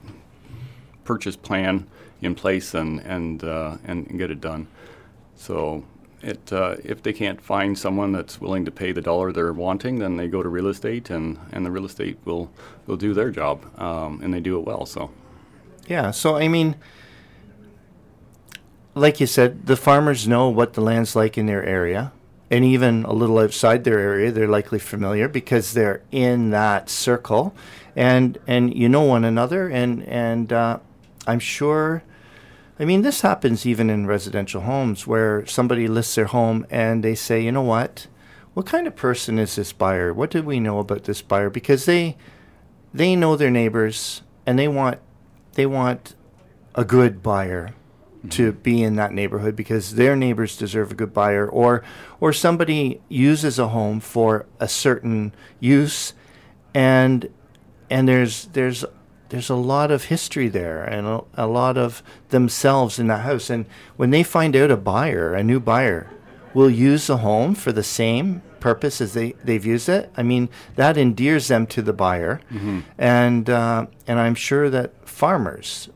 purchase 1.04 1.36
plan 1.36 1.86
in 2.22 2.34
place 2.34 2.74
and 2.74 3.00
and, 3.02 3.44
uh, 3.44 3.78
and 3.84 4.08
and 4.08 4.18
get 4.18 4.32
it 4.32 4.42
done. 4.42 4.68
So 5.36 5.84
it 6.22 6.52
uh, 6.54 6.76
if 6.84 7.02
they 7.04 7.14
can't 7.14 7.42
find 7.42 7.78
someone 7.78 8.12
that's 8.12 8.40
willing 8.40 8.66
to 8.66 8.72
pay 8.72 8.92
the 8.92 9.02
dollar 9.02 9.32
they're 9.32 9.54
wanting, 9.54 10.00
then 10.00 10.18
they 10.18 10.28
go 10.28 10.44
to 10.44 10.50
real 10.50 10.68
estate 10.68 11.10
and, 11.10 11.40
and 11.52 11.66
the 11.66 11.72
real 11.72 11.86
estate 11.86 12.18
will 12.26 12.52
will 12.88 12.98
do 12.98 13.14
their 13.14 13.32
job 13.32 13.66
um, 13.80 14.20
and 14.24 14.34
they 14.34 14.40
do 14.40 14.58
it 14.60 14.66
well. 14.66 14.86
So 14.86 15.12
Yeah, 15.88 16.12
so 16.12 16.38
I 16.38 16.48
mean, 16.48 16.76
like 18.94 19.20
you 19.20 19.28
said, 19.28 19.66
the 19.66 19.78
farmers 19.78 20.28
know 20.28 20.50
what 20.50 20.74
the 20.74 20.82
land's 20.82 21.16
like 21.16 21.38
in 21.38 21.46
their 21.46 21.64
area, 21.64 22.12
and 22.50 22.66
even 22.66 23.04
a 23.06 23.14
little 23.14 23.40
outside 23.40 23.84
their 23.84 24.00
area, 24.00 24.32
they're 24.32 24.48
likely 24.48 24.80
familiar 24.80 25.28
because 25.28 25.74
they're 25.74 26.02
in 26.12 26.50
that 26.50 26.90
circle, 26.90 27.56
and 27.96 28.38
and 28.48 28.76
you 28.76 28.90
know 28.90 29.04
one 29.04 29.24
another, 29.24 29.70
and 29.70 30.04
and 30.04 30.52
uh, 30.52 30.80
I'm 31.26 31.40
sure. 31.40 32.04
I 32.80 32.86
mean, 32.86 33.04
this 33.04 33.22
happens 33.22 33.68
even 33.68 33.92
in 33.92 34.08
residential 34.08 34.62
homes 34.62 35.06
where 35.06 35.46
somebody 35.46 35.88
lists 35.88 36.16
their 36.16 36.26
home 36.26 36.66
and 36.72 37.04
they 37.04 37.14
say, 37.14 37.40
you 37.40 37.52
know 37.52 37.62
what, 37.62 38.08
what 38.56 38.66
kind 38.66 38.88
of 38.88 38.96
person 38.96 39.38
is 39.38 39.56
this 39.56 39.72
buyer? 39.72 40.12
What 40.12 40.32
do 40.32 40.42
we 40.42 40.60
know 40.60 40.80
about 40.80 41.04
this 41.04 41.22
buyer? 41.22 41.52
Because 41.52 41.86
they 41.86 42.18
they 42.92 43.16
know 43.16 43.36
their 43.36 43.52
neighbors 43.52 44.24
and 44.48 44.58
they 44.58 44.68
want 44.68 45.00
they 45.54 45.68
want 45.68 46.16
a 46.74 46.84
good 46.84 47.22
buyer 47.22 47.76
to 48.30 48.52
be 48.52 48.84
in 48.84 48.96
that 48.96 49.12
neighborhood 49.14 49.56
because 49.56 49.96
their 49.96 50.16
neighbors 50.16 50.56
deserve 50.58 50.92
a 50.92 50.96
good 50.96 51.14
buyer 51.14 51.48
or 51.48 51.84
or 52.20 52.32
somebody 52.32 53.02
uses 53.10 53.58
a 53.58 53.70
home 53.70 54.00
for 54.00 54.46
a 54.60 54.68
certain 54.68 55.34
use 55.60 56.14
and 56.74 57.30
and 57.90 58.08
there's 58.08 58.46
there's 58.54 58.86
there's 59.30 59.50
a 59.50 59.56
lot 59.56 59.92
of 59.92 60.06
history 60.06 60.50
there 60.50 60.84
and 60.84 61.08
a, 61.08 61.24
a 61.36 61.48
lot 61.48 61.78
of 61.78 62.04
themselves 62.30 63.00
in 63.00 63.08
that 63.08 63.22
house. 63.22 63.50
And 63.50 63.66
when 63.96 64.10
they 64.10 64.24
find 64.24 64.56
out 64.56 64.70
a 64.70 64.78
buyer 64.78 65.34
a 65.34 65.44
new 65.44 65.60
buyer 65.60 66.10
will 66.54 66.70
use 66.70 67.08
the 67.08 67.18
home 67.18 67.56
for 67.56 67.72
the 67.72 67.84
same 67.84 68.42
purpose 68.60 69.00
as 69.02 69.14
they, 69.14 69.32
they've 69.44 69.66
used 69.66 69.90
it 69.90 70.12
i 70.16 70.22
mean 70.22 70.48
that 70.76 70.96
endears 70.96 71.48
them 71.48 71.66
to 71.66 71.82
the 71.82 71.94
buyer. 71.94 72.40
And 72.98 73.50
uh, 73.50 73.88
and 74.06 74.20
i'm 74.20 74.36
sure 74.36 74.70
that 74.70 74.94
farmers 75.10 75.90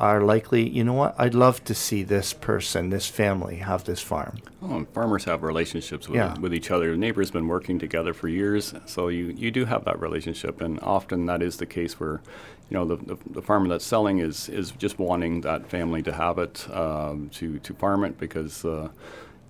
are 0.00 0.20
likely 0.22 0.68
you 0.68 0.84
know 0.84 0.92
what 0.92 1.14
i'd 1.18 1.34
love 1.34 1.62
to 1.64 1.74
see 1.74 2.02
this 2.04 2.32
person 2.32 2.90
this 2.90 3.06
family 3.08 3.56
have 3.56 3.84
this 3.84 4.00
farm 4.00 4.36
Oh, 4.62 4.74
and 4.76 4.88
farmers 4.88 5.24
have 5.24 5.42
relationships 5.44 6.08
with, 6.08 6.16
Yeah. 6.16 6.36
with 6.40 6.52
each 6.52 6.72
other. 6.72 6.96
Neighbors 6.96 7.30
been 7.30 7.46
working 7.46 7.78
together 7.78 8.12
for 8.12 8.26
years, 8.28 8.74
so 8.86 9.06
you, 9.06 9.26
you 9.26 9.52
do 9.52 9.64
have 9.66 9.84
that 9.84 10.00
relationship, 10.00 10.60
and 10.60 10.80
often 10.80 11.26
that 11.26 11.42
is 11.42 11.58
the 11.58 11.64
case 11.66 12.00
where, 12.00 12.20
you 12.68 12.74
know, 12.76 12.84
the, 12.84 12.96
the, 12.96 13.16
the 13.30 13.40
farmer 13.40 13.68
that's 13.68 13.84
selling 13.84 14.18
is, 14.18 14.48
is 14.48 14.72
just 14.72 14.98
wanting 14.98 15.42
that 15.42 15.70
family 15.70 16.02
to 16.02 16.12
have 16.12 16.38
it, 16.38 16.68
um, 16.74 17.28
to, 17.34 17.60
to 17.60 17.72
farm 17.74 18.02
it 18.02 18.18
because, 18.18 18.64
uh, 18.64 18.88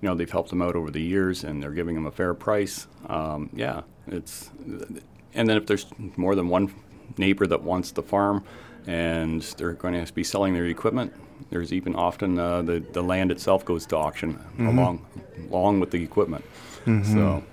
you 0.02 0.08
know, 0.08 0.14
they've 0.14 0.30
helped 0.30 0.50
them 0.50 0.61
out 0.61 0.76
over 0.76 0.90
the 0.90 1.00
years 1.02 1.42
and 1.42 1.62
they're 1.62 1.72
giving 1.72 1.94
them 1.94 2.04
a 2.04 2.11
fair 2.12 2.34
price. 2.34 2.87
Um, 3.06 3.48
yeah, 3.54 3.80
it's, 4.08 4.50
and 5.32 5.48
then 5.48 5.56
if 5.56 5.64
there's 5.64 5.87
more 6.18 6.34
than 6.34 6.50
one 6.50 6.70
neighbor 7.16 7.46
that 7.46 7.62
wants 7.62 7.92
the 7.92 8.02
farm 8.02 8.44
and 8.88 9.42
they're 9.59 9.74
going 9.74 10.05
to 10.05 10.12
be 10.12 10.24
selling 10.24 10.55
their 10.55 10.64
equipment, 10.66 11.12
there's 11.51 11.72
even 11.72 11.94
often 11.94 12.38
uh, 12.38 12.62
the, 12.62 12.81
the 12.92 13.03
land 13.03 13.31
itself 13.31 13.64
goes 13.64 13.87
to 13.87 13.96
auction 13.96 14.38
along 14.59 15.05
along 15.53 15.79
with 15.79 15.90
the 15.90 16.03
equipment. 16.03 16.44
So 17.05 17.44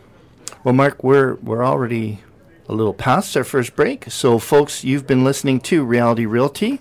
Well, 0.63 0.73
Mark, 0.73 1.03
we're 1.03 1.35
we're 1.35 1.63
already 1.63 2.21
a 2.69 2.73
little 2.73 2.93
past 2.93 3.35
our 3.35 3.43
first 3.43 3.75
break. 3.75 4.05
So, 4.09 4.39
folks, 4.39 4.83
you've 4.83 5.05
been 5.05 5.23
listening 5.25 5.59
to 5.61 5.83
Reality 5.83 6.25
Realty, 6.25 6.79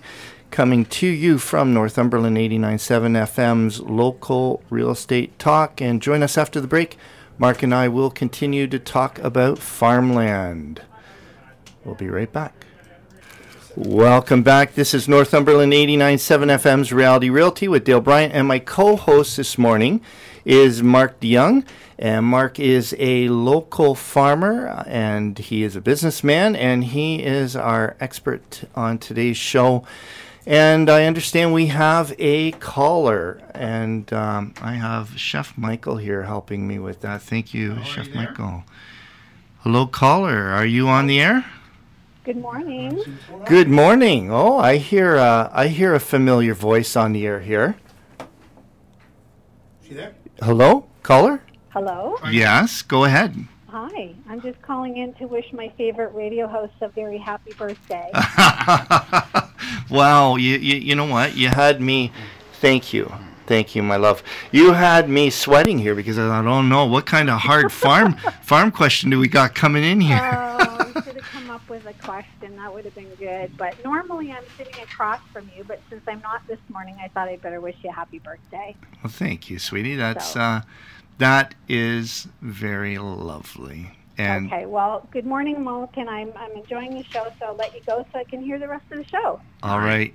coming 0.51 0.85
to 0.85 1.05
you 1.07 1.37
from 1.37 1.73
Northumberland 1.73 2.37
89.7 2.37 3.27
FM's 3.27 3.81
local 3.81 4.63
real 4.69 4.91
estate 4.91 5.37
talk. 5.37 5.81
And 5.81 6.01
join 6.01 6.23
us 6.23 6.37
after 6.37 6.61
the 6.61 6.67
break. 6.67 6.97
Mark 7.37 7.61
and 7.61 7.75
I 7.75 7.89
will 7.89 8.09
continue 8.09 8.67
to 8.67 8.79
talk 8.79 9.19
about 9.19 9.59
farmland. 9.59 10.81
We'll 11.83 11.95
be 11.95 12.09
right 12.09 12.31
back. 12.31 12.64
Welcome 13.77 14.41
back. 14.41 14.75
This 14.75 14.93
is 14.93 15.09
Northumberland 15.09 15.73
89.7 15.73 16.45
FM's 16.59 16.93
Reality 16.93 17.29
Realty 17.29 17.67
with 17.67 17.83
Dale 17.83 17.99
Bryant, 17.99 18.31
and 18.31 18.47
my 18.47 18.57
co-host 18.57 19.35
this 19.35 19.57
morning 19.57 19.99
is 20.45 20.81
Mark 20.81 21.19
DeYoung. 21.19 21.65
And 21.99 22.25
Mark 22.25 22.57
is 22.57 22.95
a 22.97 23.27
local 23.27 23.93
farmer, 23.93 24.69
uh, 24.69 24.85
and 24.87 25.37
he 25.37 25.63
is 25.63 25.75
a 25.75 25.81
businessman, 25.81 26.55
and 26.55 26.85
he 26.85 27.21
is 27.21 27.57
our 27.57 27.97
expert 27.99 28.63
on 28.75 28.97
today's 28.97 29.35
show. 29.35 29.85
And 30.45 30.89
I 30.89 31.03
understand 31.03 31.51
we 31.51 31.65
have 31.65 32.15
a 32.17 32.53
caller, 32.53 33.41
and 33.53 34.11
um, 34.13 34.53
I 34.61 34.75
have 34.75 35.19
Chef 35.19 35.57
Michael 35.57 35.97
here 35.97 36.23
helping 36.23 36.65
me 36.65 36.79
with 36.79 37.01
that. 37.01 37.21
Thank 37.23 37.53
you, 37.53 37.83
Chef 37.83 38.07
Michael. 38.15 38.63
Hello, 39.63 39.85
caller. 39.85 40.47
Are 40.51 40.65
you 40.65 40.87
on 40.87 41.07
the 41.07 41.19
air? 41.19 41.43
Good 42.25 42.37
morning. 42.37 43.03
Good 43.45 43.69
morning. 43.69 44.31
Oh, 44.31 44.57
I 44.57 44.77
hear 44.77 45.15
uh, 45.17 45.47
I 45.53 45.67
hear 45.67 45.93
a 45.93 45.99
familiar 45.99 46.55
voice 46.55 46.95
on 46.95 47.13
the 47.13 47.23
air 47.23 47.39
here. 47.39 47.75
She 49.83 49.93
there? 49.93 50.15
Hello, 50.41 50.87
caller. 51.03 51.43
Hello. 51.69 52.17
Yes, 52.31 52.81
go 52.81 53.03
ahead. 53.05 53.35
Hi. 53.67 54.15
I'm 54.27 54.41
just 54.41 54.59
calling 54.63 54.97
in 54.97 55.13
to 55.15 55.27
wish 55.27 55.45
my 55.53 55.71
favorite 55.77 56.15
radio 56.15 56.47
host 56.47 56.73
a 56.81 56.87
very 56.89 57.19
happy 57.19 57.53
birthday. 57.53 58.09
wow, 59.91 60.35
you, 60.35 60.57
you 60.57 60.77
you 60.77 60.95
know 60.95 61.05
what? 61.05 61.37
You 61.37 61.49
had 61.49 61.79
me. 61.79 62.11
Thank 62.53 62.91
you. 62.91 63.13
Thank 63.47 63.75
you, 63.75 63.83
my 63.83 63.95
love. 63.97 64.23
You 64.51 64.73
had 64.73 65.07
me 65.09 65.29
sweating 65.29 65.77
here 65.79 65.93
because 65.95 66.17
I 66.17 66.27
thought, 66.27 66.45
oh 66.45 66.61
no, 66.61 66.85
what 66.85 67.05
kind 67.05 67.29
of 67.29 67.39
hard 67.41 67.71
farm 67.71 68.13
farm 68.41 68.71
question 68.71 69.09
do 69.09 69.19
we 69.19 69.27
got 69.27 69.53
coming 69.53 69.83
in 69.83 70.01
here? 70.01 70.19
oh, 70.21 70.91
I 70.95 71.01
should 71.03 71.15
have 71.15 71.23
come 71.31 71.49
up 71.51 71.67
with 71.69 71.85
a 71.85 71.93
question. 71.93 72.55
That 72.57 72.73
would 72.73 72.85
have 72.85 72.95
been 72.95 73.13
good. 73.15 73.55
But 73.57 73.81
normally 73.83 74.31
I'm 74.31 74.43
sitting 74.57 74.81
across 74.81 75.19
from 75.31 75.49
you, 75.55 75.63
but 75.63 75.79
since 75.89 76.01
I'm 76.07 76.21
not 76.21 76.45
this 76.47 76.59
morning, 76.69 76.95
I 77.03 77.07
thought 77.09 77.27
I'd 77.27 77.41
better 77.41 77.61
wish 77.61 77.75
you 77.83 77.89
a 77.91 77.93
happy 77.93 78.19
birthday. 78.19 78.75
Well, 79.03 79.11
thank 79.11 79.49
you, 79.49 79.59
sweetie. 79.59 79.95
That's 79.95 80.31
So- 80.31 80.39
uh, 80.39 80.61
that 81.17 81.55
is 81.69 82.27
very 82.41 82.97
lovely. 82.97 83.91
And 84.17 84.47
okay. 84.51 84.65
Well, 84.65 85.07
good 85.11 85.25
morning, 85.25 85.61
Mark, 85.63 85.97
and 85.97 86.09
I'm 86.09 86.31
I'm 86.37 86.51
enjoying 86.53 86.93
the 86.95 87.03
show, 87.03 87.27
so 87.39 87.47
I'll 87.47 87.55
let 87.55 87.75
you 87.75 87.81
go 87.85 88.05
so 88.13 88.19
I 88.19 88.23
can 88.23 88.41
hear 88.41 88.57
the 88.57 88.67
rest 88.67 88.85
of 88.91 88.97
the 88.97 89.03
show. 89.05 89.41
all 89.61 89.79
right, 89.79 90.13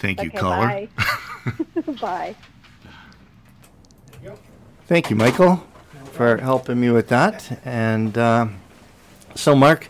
thank 0.00 0.20
you, 0.22 0.28
okay. 0.28 0.38
caller. 0.38 0.66
Bye. 0.66 1.92
bye. 2.00 2.36
Thank 4.86 5.08
you, 5.08 5.14
Michael, 5.14 5.62
for 6.12 6.38
helping 6.38 6.80
me 6.80 6.90
with 6.90 7.06
that. 7.08 7.60
And 7.64 8.18
uh, 8.18 8.48
so, 9.36 9.54
Mark, 9.54 9.88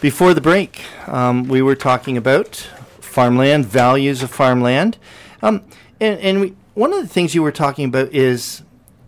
before 0.00 0.32
the 0.32 0.40
break, 0.40 0.82
um, 1.06 1.44
we 1.44 1.60
were 1.60 1.74
talking 1.76 2.16
about 2.16 2.56
farmland, 3.00 3.66
values 3.66 4.22
of 4.22 4.30
farmland. 4.30 4.96
Um, 5.42 5.62
and 6.00 6.18
and 6.20 6.40
we, 6.40 6.54
one 6.72 6.94
of 6.94 7.02
the 7.02 7.08
things 7.08 7.34
you 7.34 7.42
were 7.42 7.52
talking 7.52 7.84
about 7.84 8.12
is 8.14 8.62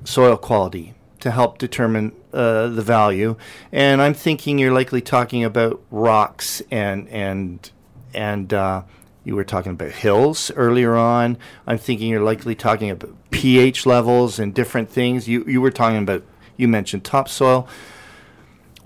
soil 0.04 0.36
quality 0.36 0.92
to 1.20 1.30
help 1.30 1.56
determine 1.56 2.12
uh, 2.32 2.66
the 2.68 2.82
value. 2.82 3.36
And 3.70 4.02
I'm 4.02 4.14
thinking 4.14 4.58
you're 4.58 4.72
likely 4.72 5.00
talking 5.00 5.44
about 5.44 5.80
rocks 5.90 6.60
and, 6.70 7.08
and, 7.08 7.70
and, 8.12 8.52
uh, 8.52 8.82
you 9.24 9.36
were 9.36 9.44
talking 9.44 9.72
about 9.72 9.90
hills 9.90 10.50
earlier 10.56 10.96
on. 10.96 11.38
I'm 11.66 11.78
thinking 11.78 12.08
you're 12.08 12.22
likely 12.22 12.54
talking 12.54 12.90
about 12.90 13.14
pH 13.30 13.86
levels 13.86 14.38
and 14.38 14.54
different 14.54 14.90
things. 14.90 15.28
You 15.28 15.44
you 15.46 15.60
were 15.60 15.70
talking 15.70 15.98
about 15.98 16.24
you 16.56 16.68
mentioned 16.68 17.04
topsoil. 17.04 17.68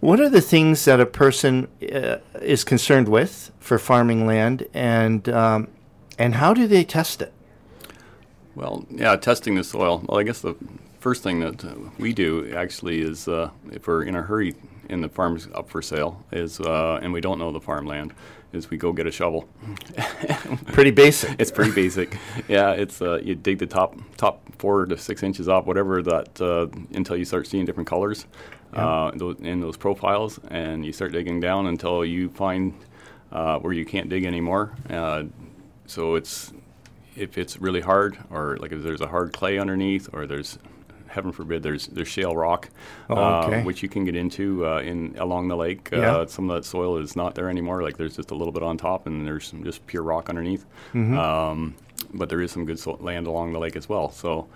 What 0.00 0.20
are 0.20 0.28
the 0.28 0.42
things 0.42 0.84
that 0.84 1.00
a 1.00 1.06
person 1.06 1.68
uh, 1.92 2.18
is 2.42 2.64
concerned 2.64 3.08
with 3.08 3.50
for 3.58 3.78
farming 3.78 4.26
land, 4.26 4.66
and 4.74 5.28
um, 5.28 5.68
and 6.18 6.34
how 6.34 6.52
do 6.52 6.66
they 6.66 6.84
test 6.84 7.22
it? 7.22 7.32
Well, 8.54 8.86
yeah, 8.90 9.16
testing 9.16 9.54
the 9.54 9.64
soil. 9.64 10.04
Well, 10.06 10.18
I 10.18 10.22
guess 10.22 10.40
the 10.40 10.54
first 11.00 11.22
thing 11.22 11.40
that 11.40 11.64
uh, 11.64 11.74
we 11.98 12.12
do 12.12 12.54
actually 12.54 13.00
is 13.00 13.28
uh, 13.28 13.50
if 13.70 13.86
we're 13.86 14.02
in 14.02 14.16
a 14.16 14.22
hurry 14.22 14.54
and 14.88 15.02
the 15.02 15.08
farm's 15.08 15.48
up 15.54 15.68
for 15.68 15.82
sale 15.82 16.24
is 16.32 16.60
uh, 16.60 16.98
and 17.02 17.12
we 17.12 17.20
don't 17.20 17.38
know 17.38 17.52
the 17.52 17.60
farmland 17.60 18.14
is 18.52 18.70
we 18.70 18.76
go 18.76 18.92
get 18.92 19.06
a 19.06 19.10
shovel. 19.10 19.48
Pretty 20.66 20.90
basic. 20.90 21.34
it's 21.38 21.50
pretty 21.50 21.72
basic. 21.72 22.16
Yeah, 22.48 22.72
it's 22.72 23.02
uh, 23.02 23.18
you 23.22 23.34
dig 23.34 23.58
the 23.58 23.66
top 23.66 23.96
top 24.16 24.40
four 24.58 24.86
to 24.86 24.96
six 24.96 25.22
inches 25.22 25.48
off, 25.48 25.66
whatever 25.66 26.02
that, 26.02 26.40
uh, 26.40 26.66
until 26.94 27.16
you 27.16 27.24
start 27.24 27.46
seeing 27.46 27.64
different 27.64 27.88
colors 27.88 28.26
uh, 28.74 29.10
in, 29.12 29.18
those, 29.18 29.36
in 29.40 29.60
those 29.60 29.76
profiles, 29.76 30.38
and 30.48 30.84
you 30.84 30.92
start 30.92 31.12
digging 31.12 31.40
down 31.40 31.66
until 31.66 32.04
you 32.04 32.28
find 32.30 32.74
uh, 33.32 33.58
where 33.58 33.72
you 33.72 33.84
can't 33.84 34.08
dig 34.08 34.24
anymore. 34.24 34.72
Uh, 34.88 35.24
so 35.86 36.14
it's 36.14 36.52
if 37.16 37.38
it's 37.38 37.58
really 37.58 37.80
hard, 37.80 38.18
or 38.30 38.56
like 38.58 38.72
if 38.72 38.82
there's 38.82 39.00
a 39.00 39.08
hard 39.08 39.32
clay 39.32 39.58
underneath, 39.58 40.08
or 40.12 40.26
there's 40.26 40.58
heaven 41.16 41.32
forbid 41.32 41.64
there's 41.64 41.88
there's 41.88 42.06
shale 42.06 42.36
rock, 42.36 42.68
Oh, 43.10 43.16
uh, 43.16 43.62
which 43.62 43.82
you 43.82 43.88
can 43.88 44.04
get 44.04 44.14
into 44.14 44.64
uh, 44.64 44.78
in 44.80 45.16
along 45.18 45.48
the 45.48 45.56
lake. 45.56 45.88
Yeah. 45.90 46.18
Uh, 46.18 46.26
some 46.26 46.48
of 46.48 46.54
that 46.56 46.64
soil 46.64 46.98
is 46.98 47.16
not 47.16 47.34
there 47.34 47.50
anymore. 47.50 47.82
Like 47.82 47.96
there's 47.96 48.14
just 48.14 48.30
a 48.30 48.34
little 48.34 48.52
bit 48.52 48.62
on 48.62 48.76
top, 48.78 49.06
and 49.08 49.26
there's 49.26 49.48
some 49.48 49.64
just 49.64 49.84
pure 49.88 50.04
rock 50.04 50.28
underneath. 50.28 50.64
Mm-hmm. 50.94 51.18
Um, 51.18 51.74
but 52.14 52.28
there 52.28 52.40
is 52.40 52.52
some 52.52 52.64
good 52.64 52.78
so- 52.78 52.98
land 53.00 53.26
along 53.26 53.52
the 53.52 53.58
lake 53.58 53.74
as 53.74 53.88
well. 53.88 54.10
So. 54.10 54.46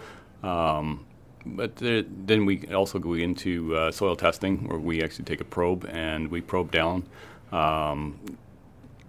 Um, 0.44 1.04
but 1.46 1.76
there, 1.76 2.02
then 2.02 2.44
we 2.44 2.66
also 2.66 2.98
go 2.98 3.14
into 3.14 3.74
uh, 3.74 3.90
soil 3.90 4.14
testing, 4.14 4.68
where 4.68 4.78
we 4.78 5.02
actually 5.02 5.24
take 5.24 5.40
a 5.40 5.44
probe 5.44 5.86
and 5.90 6.30
we 6.30 6.42
probe 6.42 6.70
down. 6.70 7.04
Um, 7.50 8.20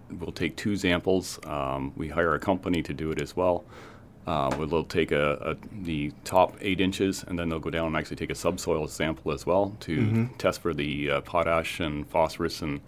we'll 0.09 0.31
take 0.31 0.55
two 0.55 0.75
samples. 0.77 1.39
Um, 1.45 1.91
we 1.95 2.07
hire 2.07 2.33
a 2.33 2.39
company 2.39 2.81
to 2.83 2.93
do 2.93 3.11
it 3.11 3.21
as 3.21 3.35
well. 3.35 3.65
Uh, 4.27 4.53
where 4.55 4.67
they'll 4.67 4.83
take 4.83 5.11
a, 5.11 5.33
a, 5.41 5.83
the 5.83 6.11
top 6.23 6.55
eight 6.61 6.79
inches, 6.79 7.25
and 7.27 7.39
then 7.39 7.49
they'll 7.49 7.59
go 7.59 7.71
down 7.71 7.87
and 7.87 7.97
actually 7.97 8.15
take 8.15 8.29
a 8.29 8.35
subsoil 8.35 8.87
sample 8.87 9.31
as 9.31 9.47
well 9.47 9.75
to 9.79 10.29
test 10.37 10.61
for 10.61 10.75
the 10.75 11.09
uh, 11.09 11.21
potash 11.21 11.79
and 11.79 12.07
phosphorus 12.07 12.61
and 12.61 12.81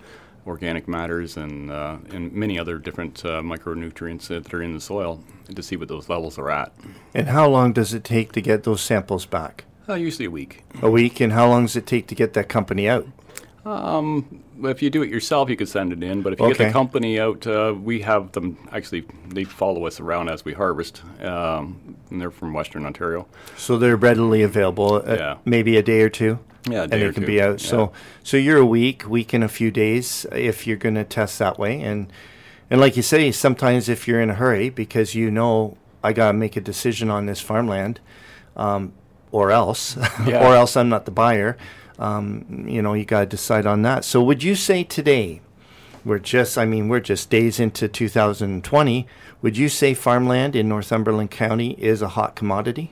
organic 0.45 0.87
matters 0.87 1.37
and 1.37 1.71
uh, 1.71 1.97
and 2.11 2.33
many 2.33 2.59
other 2.59 2.77
different 2.77 3.25
uh, 3.25 3.41
micronutrients 3.41 4.27
that 4.27 4.53
are 4.53 4.61
in 4.61 4.73
the 4.73 4.81
soil 4.81 5.23
to 5.53 5.63
see 5.63 5.75
what 5.75 5.87
those 5.87 6.07
levels 6.07 6.37
are 6.37 6.51
at. 6.51 6.71
And 7.13 7.27
how 7.27 7.49
long 7.49 7.73
does 7.73 7.93
it 7.93 8.03
take 8.03 8.31
to 8.33 8.41
get 8.41 8.63
those 8.63 8.81
samples 8.81 9.25
back? 9.25 9.65
Uh, 9.87 9.95
usually 9.95 10.25
a 10.25 10.31
week. 10.31 10.63
A 10.81 10.89
week. 10.89 11.19
And 11.19 11.33
how 11.33 11.49
long 11.49 11.65
does 11.65 11.75
it 11.75 11.85
take 11.85 12.07
to 12.07 12.15
get 12.15 12.33
that 12.33 12.47
company 12.47 12.87
out? 12.87 13.07
Well, 13.65 14.23
if 14.63 14.81
you 14.81 14.89
do 14.89 15.01
it 15.03 15.09
yourself, 15.09 15.49
you 15.49 15.55
could 15.55 15.69
send 15.69 15.93
it 15.93 16.03
in. 16.03 16.21
But 16.21 16.33
if 16.33 16.39
you 16.39 16.47
get 16.49 16.57
the 16.57 16.71
company 16.71 17.19
out, 17.19 17.45
uh, 17.47 17.73
we 17.81 18.01
have 18.01 18.31
them 18.33 18.57
actually. 18.71 19.05
They 19.29 19.43
follow 19.45 19.85
us 19.87 19.99
around 19.99 20.29
as 20.29 20.43
we 20.45 20.53
harvest, 20.53 21.01
um, 21.21 21.95
and 22.09 22.19
they're 22.21 22.31
from 22.31 22.53
Western 22.53 22.85
Ontario. 22.85 23.25
So 23.57 23.77
they're 23.77 23.95
readily 23.95 24.41
available. 24.43 24.95
uh, 24.95 25.15
Yeah. 25.15 25.37
Maybe 25.45 25.77
a 25.77 25.83
day 25.83 26.01
or 26.01 26.09
two. 26.09 26.39
Yeah, 26.69 26.79
a 26.79 26.83
and 26.83 26.91
they 26.93 27.11
can 27.11 27.23
two. 27.23 27.27
be 27.27 27.41
out. 27.41 27.61
Yeah. 27.61 27.69
So, 27.69 27.91
so 28.23 28.37
you're 28.37 28.57
a 28.59 28.65
week, 28.65 29.07
week 29.09 29.33
and 29.33 29.43
a 29.43 29.49
few 29.49 29.69
days 29.71 30.25
if 30.31 30.65
you're 30.67 30.77
going 30.77 30.95
to 30.95 31.03
test 31.03 31.39
that 31.39 31.57
way. 31.59 31.81
And 31.81 32.11
and 32.69 32.79
like 32.81 32.95
you 32.97 33.03
say, 33.03 33.31
sometimes 33.31 33.89
if 33.89 34.07
you're 34.07 34.21
in 34.21 34.29
a 34.29 34.35
hurry 34.35 34.69
because 34.69 35.13
you 35.15 35.29
know 35.31 35.77
I 36.03 36.11
got 36.13 36.27
to 36.27 36.33
make 36.37 36.55
a 36.57 36.61
decision 36.61 37.09
on 37.09 37.25
this 37.27 37.39
farmland, 37.41 37.99
um, 38.55 38.93
or 39.31 39.51
else, 39.51 39.97
Yeah. 40.25 40.45
or 40.47 40.55
else 40.55 40.75
I'm 40.77 40.89
not 40.89 41.05
the 41.05 41.11
buyer. 41.11 41.57
Um, 41.99 42.65
you 42.67 42.81
know, 42.81 42.93
you 42.93 43.05
got 43.05 43.21
to 43.21 43.25
decide 43.25 43.65
on 43.65 43.81
that. 43.83 44.03
So, 44.03 44.21
would 44.23 44.43
you 44.43 44.55
say 44.55 44.83
today? 44.83 45.41
We're 46.05 46.19
just, 46.19 46.57
I 46.57 46.65
mean, 46.65 46.89
we're 46.89 46.99
just 46.99 47.29
days 47.29 47.61
into 47.61 47.87
2020. 47.87 49.07
Would 49.41 49.57
you 49.57 49.69
say 49.69 49.93
farmland 49.93 50.53
in 50.53 50.67
Northumberland 50.67 51.31
County 51.31 51.71
is 51.81 52.01
a 52.01 52.09
hot 52.09 52.35
commodity? 52.35 52.91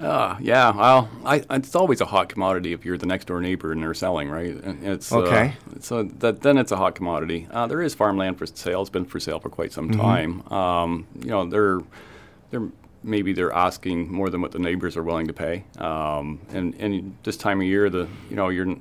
Uh, 0.00 0.36
yeah, 0.40 0.74
well, 0.74 1.08
I, 1.24 1.44
it's 1.50 1.76
always 1.76 2.00
a 2.00 2.06
hot 2.06 2.28
commodity 2.28 2.72
if 2.72 2.84
you're 2.84 2.98
the 2.98 3.06
next 3.06 3.26
door 3.26 3.40
neighbor 3.40 3.70
and 3.70 3.82
they're 3.82 3.94
selling, 3.94 4.30
right? 4.30 4.56
It's 4.82 5.12
Okay. 5.12 5.54
Uh, 5.70 5.80
so 5.80 6.02
that 6.02 6.40
then 6.40 6.58
it's 6.58 6.72
a 6.72 6.76
hot 6.76 6.96
commodity. 6.96 7.46
Uh, 7.50 7.68
there 7.68 7.80
is 7.80 7.94
farmland 7.94 8.36
for 8.36 8.46
sale. 8.46 8.80
It's 8.80 8.90
been 8.90 9.04
for 9.04 9.20
sale 9.20 9.38
for 9.38 9.48
quite 9.48 9.72
some 9.72 9.90
time. 9.90 10.50
Um, 10.52 11.06
you 11.20 11.30
know, 11.30 11.44
they're 11.46 11.80
they're 12.50 12.68
maybe 13.02 13.32
they're 13.32 13.52
asking 13.52 14.10
more 14.10 14.30
than 14.30 14.40
what 14.40 14.52
the 14.52 14.58
neighbors 14.58 14.96
are 14.96 15.02
willing 15.02 15.26
to 15.26 15.32
pay. 15.32 15.64
Um, 15.78 16.40
and 16.50 16.74
and 16.76 17.16
this 17.22 17.36
time 17.36 17.60
of 17.60 17.66
year, 17.66 17.90
the 17.90 18.08
you 18.30 18.36
know 18.36 18.48
you're 18.48 18.76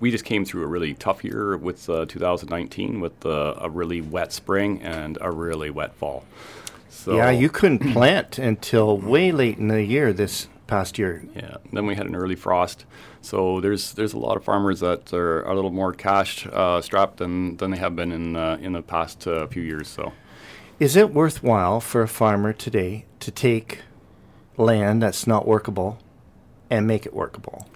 we 0.00 0.10
just 0.10 0.24
came 0.24 0.44
through 0.44 0.64
a 0.64 0.66
really 0.66 0.94
tough 0.94 1.22
year 1.22 1.56
with 1.56 1.88
uh, 1.90 2.06
2019 2.06 3.00
with 3.00 3.24
uh, 3.26 3.54
a 3.58 3.68
really 3.68 4.00
wet 4.00 4.32
spring 4.32 4.80
and 4.82 5.18
a 5.20 5.30
really 5.30 5.70
wet 5.70 5.94
fall. 5.94 6.24
So 6.88 7.16
Yeah, 7.16 7.30
you 7.30 7.48
couldn't 7.48 7.78
plant 7.92 8.38
until 8.38 8.96
way 8.96 9.30
late 9.30 9.58
in 9.58 9.68
the 9.68 9.82
year 9.82 10.12
this 10.12 10.48
past 10.66 10.98
year. 10.98 11.22
Yeah. 11.34 11.56
Then 11.72 11.86
we 11.86 11.94
had 11.94 12.06
an 12.06 12.16
early 12.16 12.36
frost, 12.36 12.86
so 13.20 13.60
there's 13.60 13.92
there's 13.92 14.14
a 14.14 14.18
lot 14.18 14.36
of 14.36 14.44
farmers 14.44 14.80
that 14.80 15.12
are 15.12 15.42
a 15.42 15.54
little 15.54 15.70
more 15.70 15.92
cash 15.92 16.46
uh, 16.46 16.80
strapped 16.80 17.18
than, 17.18 17.56
than 17.58 17.70
they 17.70 17.78
have 17.78 17.94
been 17.94 18.12
in 18.12 18.36
uh, 18.36 18.58
in 18.60 18.72
the 18.72 18.82
past 18.82 19.26
uh, 19.26 19.46
few 19.46 19.62
years. 19.62 19.88
So 19.88 20.12
Is 20.80 20.96
it 20.96 21.12
worthwhile 21.12 21.78
for 21.80 22.02
a 22.02 22.08
farmer 22.08 22.52
today 22.52 23.04
to 23.20 23.30
take 23.30 23.80
land 24.56 25.02
that's 25.02 25.26
not 25.26 25.46
workable 25.46 25.98
and 26.70 26.86
make 26.86 27.06
it 27.06 27.14
workable? 27.14 27.66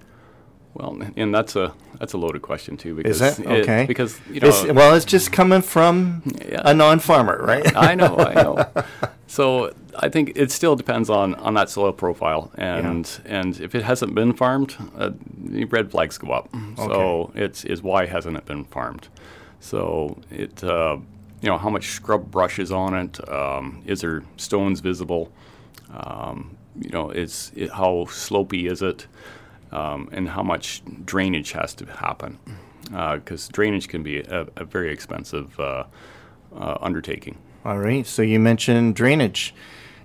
well, 0.76 1.00
and 1.16 1.32
that's 1.32 1.54
a 1.54 1.72
that's 2.00 2.14
a 2.14 2.18
loaded 2.18 2.42
question 2.42 2.76
too. 2.76 2.96
Because 2.96 3.20
Is 3.20 3.38
it 3.38 3.46
okay? 3.46 3.84
because 3.86 4.18
you 4.28 4.40
know, 4.40 4.48
It's- 4.48 4.72
well, 4.74 4.94
it's 4.96 5.04
just 5.04 5.30
coming 5.30 5.62
from 5.62 6.22
Yeah. 6.50 6.62
a 6.64 6.74
non-farmer, 6.74 7.38
right? 7.44 7.76
I 7.76 7.94
know, 7.94 8.16
I 8.16 8.34
know. 8.34 8.66
So 9.26 9.72
I 9.96 10.10
think 10.10 10.32
it 10.36 10.50
still 10.52 10.76
depends 10.76 11.08
on, 11.10 11.34
on 11.36 11.54
that 11.54 11.68
soil 11.70 11.92
profile, 11.92 12.50
and 12.56 13.08
and 13.24 13.58
if 13.60 13.74
it 13.74 13.82
hasn't 13.82 14.14
been 14.14 14.32
farmed, 14.32 14.76
uh, 14.96 15.10
the 15.44 15.64
red 15.64 15.90
flags 15.90 16.18
go 16.18 16.28
up. 16.30 16.48
Okay. 16.54 16.74
So 16.92 17.32
it's 17.34 17.64
is 17.64 17.82
why 17.82 18.06
hasn't 18.06 18.36
it 18.36 18.44
been 18.46 18.64
farmed? 18.64 19.08
So 19.60 20.18
it 20.30 20.62
uh, 20.62 20.98
you 21.44 21.50
know 21.50 21.59
how 21.59 21.68
much 21.68 21.88
scrub 21.88 22.30
brush 22.30 22.59
is 22.59 22.72
on 22.72 22.94
it? 22.94 23.28
Um, 23.28 23.83
is 23.85 24.00
there 24.00 24.22
stones 24.38 24.80
visible? 24.80 25.30
Um, 25.92 26.57
you 26.80 26.88
know, 26.90 27.11
is 27.11 27.52
it, 27.54 27.70
how 27.70 28.07
slopy 28.07 28.66
is 28.66 28.80
it? 28.80 29.07
Um, 29.70 30.09
and 30.12 30.28
how 30.28 30.42
much 30.42 30.83
drainage 31.04 31.52
has 31.52 31.74
to 31.74 31.85
happen? 31.87 32.38
Because 32.90 33.48
drainage 33.48 33.88
can 33.88 34.02
be 34.02 34.20
a, 34.20 34.46
a 34.57 34.64
very 34.64 34.90
expensive 34.90 35.59
uh, 35.61 35.85
uh, 36.57 36.78
undertaking. 36.80 37.37
All 37.64 37.78
right. 37.78 38.07
So 38.07 38.22
you 38.22 38.40
mentioned 38.40 38.94
drainage, 38.94 39.54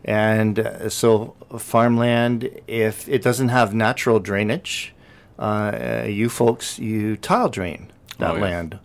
and 0.03 0.59
uh, 0.59 0.89
so 0.89 1.35
farmland, 1.57 2.49
if 2.67 3.07
it 3.07 3.21
doesn't 3.21 3.49
have 3.49 3.73
natural 3.73 4.19
drainage, 4.19 4.93
uh, 5.37 6.03
you 6.05 6.27
folks 6.29 6.79
you 6.79 7.15
tile 7.17 7.49
drain 7.49 7.91
that 8.17 8.31
Oh, 8.31 8.35
yeah. 8.35 8.41
land. 8.41 8.79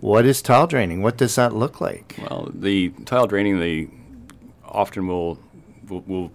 What 0.00 0.26
is 0.26 0.42
tile 0.42 0.66
draining? 0.66 1.02
What 1.02 1.16
does 1.16 1.34
that 1.36 1.54
look 1.54 1.80
like? 1.80 2.16
Well, 2.18 2.50
the 2.52 2.90
tile 3.04 3.26
draining, 3.26 3.60
they 3.60 3.88
often 4.64 5.06
will, 5.06 5.38
will, 5.88 6.00
will 6.06 6.32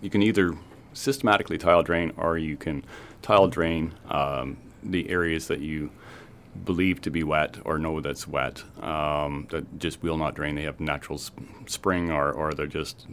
you 0.00 0.10
can 0.10 0.22
either 0.22 0.54
systematically 0.92 1.58
tile 1.58 1.82
drain 1.82 2.12
or 2.16 2.38
you 2.38 2.56
can 2.56 2.84
tile 3.22 3.48
drain 3.48 3.94
um, 4.08 4.56
the 4.82 5.08
areas 5.10 5.48
that 5.48 5.60
you 5.60 5.90
believe 6.64 7.00
to 7.00 7.10
be 7.10 7.22
wet 7.22 7.56
or 7.64 7.78
know 7.78 8.00
that's 8.00 8.28
wet 8.28 8.62
um, 8.82 9.46
that 9.50 9.78
just 9.78 10.02
will 10.02 10.18
not 10.18 10.34
drain. 10.34 10.54
They 10.54 10.62
have 10.64 10.80
natural 10.80 11.18
sp- 11.18 11.40
spring 11.66 12.10
or, 12.10 12.30
or 12.30 12.52
they're 12.52 12.66
just 12.66 13.06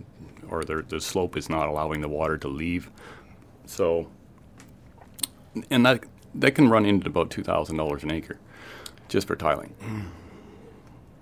or 0.49 0.63
their 0.63 0.81
the 0.81 0.99
slope 0.99 1.37
is 1.37 1.49
not 1.49 1.67
allowing 1.67 2.01
the 2.01 2.09
water 2.09 2.37
to 2.37 2.47
leave. 2.47 2.89
So, 3.65 4.09
and 5.69 5.85
that 5.85 6.03
that 6.35 6.51
can 6.55 6.69
run 6.69 6.85
into 6.85 7.07
about 7.07 7.29
two 7.29 7.43
thousand 7.43 7.77
dollars 7.77 8.03
an 8.03 8.11
acre 8.11 8.39
just 9.09 9.27
for 9.27 9.35
tiling. 9.35 9.73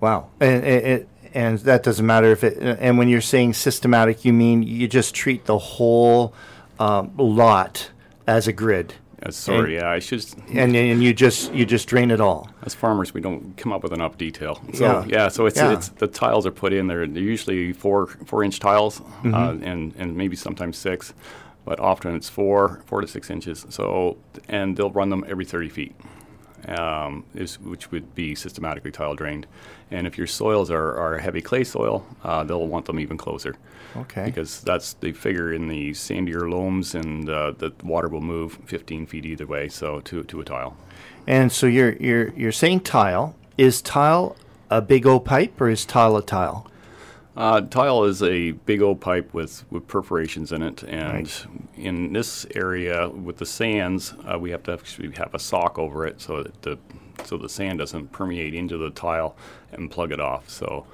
Wow. 0.00 0.28
And, 0.40 0.64
and, 0.64 1.06
and 1.34 1.58
that 1.60 1.82
doesn't 1.82 2.06
matter 2.06 2.30
if 2.30 2.44
it, 2.44 2.58
and 2.80 2.98
when 2.98 3.08
you're 3.08 3.20
saying 3.20 3.54
systematic, 3.54 4.24
you 4.24 4.32
mean 4.32 4.62
you 4.62 4.86
just 4.88 5.14
treat 5.14 5.44
the 5.46 5.58
whole 5.58 6.32
um, 6.78 7.12
lot 7.16 7.90
as 8.26 8.46
a 8.46 8.52
grid. 8.52 8.94
Uh, 9.20 9.32
sorry, 9.32 9.74
And- 9.74 9.82
yeah, 9.82 9.90
I 9.90 9.98
should. 9.98 10.24
And, 10.54 10.76
and 10.76 11.02
you 11.02 11.12
just 11.12 11.52
you 11.52 11.66
just 11.66 11.88
drain 11.88 12.12
it 12.12 12.20
all. 12.20 12.48
As 12.62 12.72
farmers, 12.74 13.12
we 13.12 13.20
don't 13.20 13.56
come 13.56 13.72
up 13.72 13.82
with 13.82 13.92
enough 13.92 14.16
detail. 14.16 14.62
So 14.74 14.84
Yeah. 14.84 15.04
yeah, 15.08 15.28
so 15.28 15.46
it's, 15.46 15.56
Yeah. 15.56 15.72
it's 15.72 15.88
the 15.88 16.06
tiles 16.06 16.46
are 16.46 16.52
put 16.52 16.72
in 16.72 16.86
there. 16.86 17.04
They're 17.04 17.20
usually 17.22 17.72
four 17.72 18.06
four 18.06 18.44
inch 18.44 18.60
tiles, 18.60 19.00
Mm-hmm. 19.00 19.34
uh, 19.34 19.54
and 19.62 19.92
and 19.98 20.16
maybe 20.16 20.36
sometimes 20.36 20.78
six, 20.78 21.14
but 21.64 21.80
often 21.80 22.14
it's 22.14 22.28
four 22.28 22.80
four 22.86 23.00
to 23.00 23.08
six 23.08 23.28
inches. 23.28 23.66
So 23.70 24.18
and 24.48 24.76
they'll 24.76 24.92
run 24.92 25.10
them 25.10 25.24
every 25.28 25.44
thirty 25.44 25.68
feet, 25.68 25.96
um, 26.66 27.24
is 27.34 27.58
which 27.60 27.90
would 27.90 28.14
be 28.14 28.34
systematically 28.34 28.90
tile 28.90 29.14
drained. 29.14 29.46
And 29.90 30.06
if 30.06 30.18
your 30.18 30.26
soils 30.26 30.70
are, 30.70 30.96
are 30.96 31.18
heavy 31.18 31.40
clay 31.40 31.64
soil, 31.64 32.06
uh, 32.24 32.44
they'll 32.44 32.66
want 32.66 32.86
them 32.86 33.00
even 33.00 33.16
closer. 33.16 33.56
Okay. 33.96 34.26
Because 34.26 34.60
that's 34.60 34.94
they 34.94 35.12
figure 35.12 35.52
in 35.52 35.68
the 35.68 35.90
sandier 35.92 36.50
loams, 36.50 36.94
and 36.94 37.28
uh, 37.28 37.52
the 37.52 37.72
water 37.82 38.08
will 38.08 38.20
move 38.20 38.58
15 38.66 39.06
feet 39.06 39.24
either 39.24 39.46
way, 39.46 39.68
so 39.68 40.00
to 40.00 40.24
to 40.24 40.40
a 40.40 40.44
tile. 40.44 40.76
And 41.26 41.50
so 41.52 41.66
you're 41.66 41.92
you're 41.96 42.32
you're 42.34 42.52
saying 42.52 42.80
tile 42.80 43.34
is 43.56 43.82
tile 43.82 44.36
a 44.70 44.80
big 44.80 45.06
O 45.06 45.18
pipe 45.18 45.60
or 45.60 45.68
is 45.68 45.84
tile 45.84 46.16
a 46.16 46.22
tile? 46.22 46.66
Uh, 47.38 47.60
tile 47.60 48.02
is 48.02 48.20
a 48.20 48.50
big 48.50 48.82
old 48.82 49.00
pipe 49.00 49.32
with, 49.32 49.64
with 49.70 49.86
perforations 49.86 50.50
in 50.50 50.60
it, 50.60 50.82
and 50.82 51.32
in 51.76 52.12
this 52.12 52.44
area 52.56 53.08
with 53.08 53.36
the 53.36 53.46
sands, 53.46 54.12
uh, 54.28 54.36
we 54.36 54.50
have 54.50 54.64
to 54.64 54.72
actually 54.72 55.08
have 55.12 55.32
a 55.32 55.38
sock 55.38 55.78
over 55.78 56.04
it 56.04 56.20
so 56.20 56.42
that 56.42 56.62
the 56.62 56.76
so 57.24 57.36
the 57.36 57.48
sand 57.48 57.78
doesn't 57.78 58.10
permeate 58.10 58.54
into 58.54 58.76
the 58.76 58.90
tile 58.90 59.36
and 59.70 59.88
plug 59.88 60.10
it 60.10 60.18
off. 60.18 60.50
So, 60.50 60.84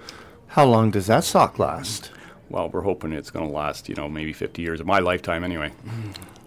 How 0.48 0.66
long 0.66 0.90
does 0.90 1.06
that 1.06 1.24
sock 1.24 1.58
last? 1.58 2.10
well, 2.50 2.68
we're 2.68 2.82
hoping 2.82 3.12
it's 3.12 3.30
going 3.30 3.48
to 3.48 3.54
last, 3.54 3.88
you 3.88 3.94
know, 3.94 4.06
maybe 4.06 4.34
50 4.34 4.60
years 4.60 4.80
of 4.80 4.86
my 4.86 4.98
lifetime 4.98 5.44
anyway. 5.44 5.72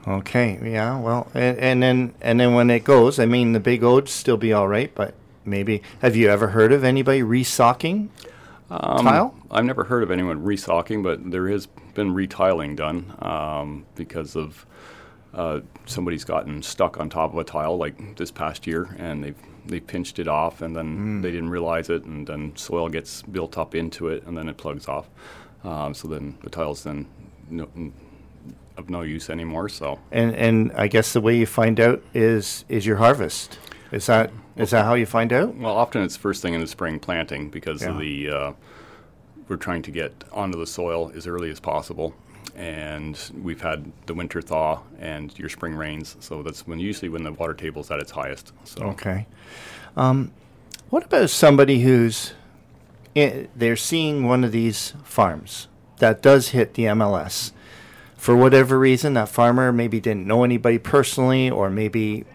Okay, 0.07 0.59
yeah, 0.63 0.99
well, 0.99 1.27
and, 1.33 1.57
and 1.57 1.81
then 1.83 2.13
and 2.21 2.39
then 2.39 2.53
when 2.53 2.69
it 2.69 2.83
goes, 2.83 3.17
I 3.17 3.25
mean, 3.25 3.53
the 3.53 3.59
big 3.59 3.83
O'd 3.83 4.09
still 4.09 4.37
be 4.37 4.53
all 4.53 4.67
right, 4.67 4.93
but 4.93 5.15
maybe 5.43 5.81
have 6.03 6.15
you 6.15 6.29
ever 6.29 6.49
heard 6.49 6.71
of 6.71 6.83
anybody 6.83 7.21
resocking 7.23 8.09
tile? 8.69 9.35
I've 9.51 9.65
never 9.65 9.83
heard 9.83 10.03
of 10.03 10.11
anyone 10.11 10.43
resocking, 10.43 11.03
but 11.03 11.31
there 11.31 11.47
has 11.49 11.67
been 11.93 12.13
retiling 12.13 12.75
done 12.75 13.13
um, 13.19 13.85
because 13.95 14.35
of 14.35 14.65
uh, 15.33 15.61
somebody's 15.85 16.23
gotten 16.23 16.61
stuck 16.61 16.99
on 16.99 17.09
top 17.09 17.31
of 17.31 17.37
a 17.37 17.43
tile 17.43 17.77
like 17.77 18.17
this 18.17 18.31
past 18.31 18.67
year, 18.67 18.95
and 18.97 19.23
they've 19.23 19.37
they 19.65 19.79
pinched 19.81 20.17
it 20.17 20.27
off, 20.27 20.61
and 20.61 20.75
then 20.75 21.21
they 21.21 21.31
didn't 21.31 21.49
realize 21.49 21.89
it, 21.89 22.03
and 22.05 22.25
then 22.25 22.55
soil 22.55 22.87
gets 22.87 23.21
built 23.23 23.57
up 23.57 23.75
into 23.75 24.07
it, 24.07 24.23
and 24.25 24.37
then 24.37 24.47
it 24.47 24.57
plugs 24.57 24.87
off. 24.87 25.09
Um, 25.63 25.93
so 25.93 26.07
then 26.07 26.37
the 26.41 26.49
tile's 26.49 26.83
then 26.83 27.07
no, 27.49 27.67
of 28.77 28.89
no 28.89 29.01
use 29.01 29.29
anymore. 29.29 29.69
So 29.69 29.99
And 30.11 30.33
and 30.35 30.71
I 30.73 30.87
guess 30.87 31.13
the 31.13 31.21
way 31.21 31.37
you 31.37 31.45
find 31.45 31.79
out 31.79 32.01
is 32.13 32.65
is 32.69 32.85
your 32.85 32.97
harvest. 32.97 33.59
Is 33.91 34.05
that 34.07 34.31
is 34.57 34.71
that 34.71 34.85
how 34.85 34.93
you 34.95 35.05
find 35.05 35.31
out? 35.33 35.55
Well, 35.55 35.75
often 35.75 36.01
it's 36.03 36.17
first 36.17 36.41
thing 36.41 36.53
in 36.53 36.61
the 36.61 36.67
spring 36.67 36.99
planting 36.99 37.49
because 37.49 37.81
of 37.83 37.95
Yeah. 37.95 38.01
the 38.01 38.29
uh, 38.29 38.51
we're 39.47 39.55
trying 39.57 39.81
to 39.83 39.91
get 39.91 40.23
onto 40.31 40.57
the 40.59 40.67
soil 40.67 41.11
as 41.15 41.25
early 41.27 41.49
as 41.49 41.59
possible, 41.59 42.13
and 42.55 43.17
we've 43.41 43.61
had 43.61 43.91
the 44.05 44.13
winter 44.13 44.41
thaw 44.41 44.79
and 44.99 45.37
your 45.39 45.49
spring 45.49 45.73
rains, 45.75 46.17
so 46.19 46.43
that's 46.43 46.67
when 46.67 46.79
usually 46.79 47.07
when 47.09 47.23
the 47.23 47.31
water 47.31 47.53
table 47.53 47.81
is 47.81 47.89
at 47.91 47.99
its 47.99 48.11
highest. 48.11 48.51
So 48.65 48.83
Okay. 48.87 49.25
Um, 49.95 50.31
what 50.89 51.03
about 51.05 51.29
somebody 51.29 51.81
who's 51.81 52.33
i 53.15 53.47
they're 53.55 53.75
seeing 53.75 54.25
one 54.27 54.43
of 54.43 54.51
these 54.51 54.93
farms 55.03 55.67
that 55.97 56.21
does 56.21 56.49
hit 56.49 56.75
the 56.75 56.83
MLS 56.83 57.51
for 58.15 58.35
whatever 58.35 58.77
reason? 58.77 59.13
That 59.13 59.29
farmer 59.29 59.71
maybe 59.71 59.99
didn't 59.99 60.27
know 60.27 60.43
anybody 60.43 60.77
personally, 60.77 61.49
or 61.49 61.69
maybe 61.69 62.25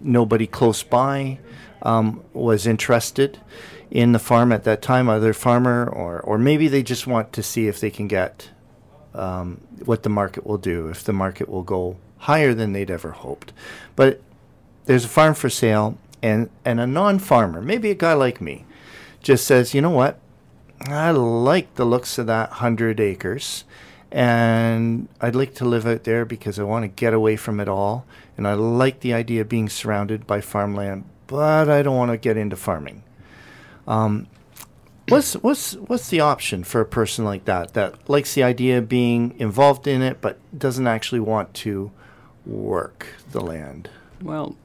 nobody 0.00 0.46
close 0.46 0.82
by 0.82 1.38
um, 1.82 2.22
was 2.32 2.66
interested 2.66 3.38
in 3.90 4.12
the 4.12 4.18
farm 4.18 4.52
at 4.52 4.64
that 4.64 4.82
time, 4.82 5.08
either 5.08 5.32
farmer 5.32 5.88
or 5.88 6.20
or 6.20 6.38
maybe 6.38 6.68
they 6.68 6.82
just 6.82 7.06
want 7.06 7.32
to 7.32 7.42
see 7.42 7.68
if 7.68 7.80
they 7.80 7.90
can 7.90 8.08
get 8.08 8.50
um, 9.14 9.60
what 9.84 10.02
the 10.02 10.08
market 10.08 10.46
will 10.46 10.58
do, 10.58 10.88
if 10.88 11.04
the 11.04 11.12
market 11.12 11.48
will 11.48 11.62
go 11.62 11.96
higher 12.18 12.54
than 12.54 12.72
they'd 12.72 12.90
ever 12.90 13.12
hoped. 13.12 13.52
But 13.94 14.20
there's 14.84 15.04
a 15.04 15.08
farm 15.08 15.34
for 15.34 15.50
sale, 15.50 15.98
and, 16.22 16.50
and 16.64 16.80
a 16.80 16.86
non 16.86 17.18
farmer, 17.18 17.60
maybe 17.60 17.90
a 17.90 17.94
guy 17.94 18.14
like 18.14 18.40
me, 18.40 18.64
just 19.22 19.46
says, 19.46 19.74
you 19.74 19.80
know 19.80 19.90
what? 19.90 20.18
I 20.80 21.10
like 21.10 21.74
the 21.74 21.84
looks 21.84 22.18
of 22.18 22.26
that 22.26 22.50
100 22.50 23.00
acres, 23.00 23.64
and 24.16 25.08
I'd 25.20 25.34
like 25.34 25.54
to 25.56 25.66
live 25.66 25.86
out 25.86 26.04
there 26.04 26.24
because 26.24 26.58
I 26.58 26.62
want 26.62 26.84
to 26.84 26.88
get 26.88 27.12
away 27.12 27.36
from 27.36 27.60
it 27.60 27.68
all, 27.68 28.06
and 28.38 28.48
I 28.48 28.54
like 28.54 29.00
the 29.00 29.12
idea 29.12 29.42
of 29.42 29.50
being 29.50 29.68
surrounded 29.68 30.26
by 30.26 30.40
farmland, 30.40 31.04
but 31.26 31.68
I 31.68 31.82
don't 31.82 31.96
want 31.96 32.12
to 32.12 32.16
get 32.16 32.38
into 32.38 32.56
farming. 32.56 33.04
Um, 33.86 34.26
what's 35.08 35.34
what's 35.34 35.74
what's 35.74 36.08
the 36.08 36.20
option 36.20 36.64
for 36.64 36.80
a 36.80 36.86
person 36.86 37.26
like 37.26 37.44
that 37.44 37.74
that 37.74 38.08
likes 38.08 38.32
the 38.32 38.42
idea 38.42 38.78
of 38.78 38.88
being 38.88 39.38
involved 39.38 39.86
in 39.86 40.00
it 40.00 40.22
but 40.22 40.38
doesn't 40.58 40.86
actually 40.86 41.20
want 41.20 41.52
to 41.52 41.90
work 42.46 43.08
the 43.32 43.42
land? 43.42 43.90
Well, 44.22 44.56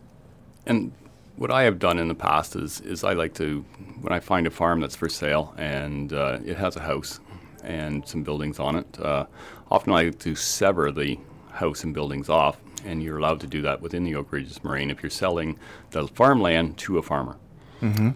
and 0.65 0.93
what 1.35 1.51
I 1.51 1.63
have 1.63 1.77
done 1.77 1.99
in 1.99 2.07
the 2.07 2.15
past 2.15 2.55
is 2.55 2.79
is 2.79 3.03
I 3.03 3.11
like 3.11 3.33
to 3.33 3.65
when 3.99 4.13
I 4.13 4.21
find 4.21 4.47
a 4.47 4.49
farm 4.49 4.79
that's 4.79 4.95
for 4.95 5.09
sale 5.09 5.53
and 5.57 6.13
uh, 6.13 6.39
it 6.45 6.55
has 6.55 6.77
a 6.77 6.81
house 6.81 7.19
and 7.63 8.07
some 8.07 8.23
buildings 8.23 8.59
on 8.59 8.75
it. 8.75 8.99
Uh, 8.99 9.25
often 9.69 9.93
I 9.93 10.03
like 10.03 10.19
to 10.19 10.35
sever 10.35 10.91
the 10.91 11.17
house 11.51 11.83
and 11.83 11.93
buildings 11.93 12.29
off, 12.29 12.57
and 12.85 13.01
you're 13.03 13.17
allowed 13.17 13.39
to 13.41 13.47
do 13.47 13.61
that 13.63 13.81
within 13.81 14.03
the 14.03 14.15
Oak 14.15 14.31
Ridges 14.31 14.63
Moraine 14.63 14.89
if 14.89 15.03
you're 15.03 15.09
selling 15.09 15.57
the 15.91 16.07
farmland 16.07 16.77
to 16.79 16.97
a 16.97 17.01
farmer. 17.01 17.37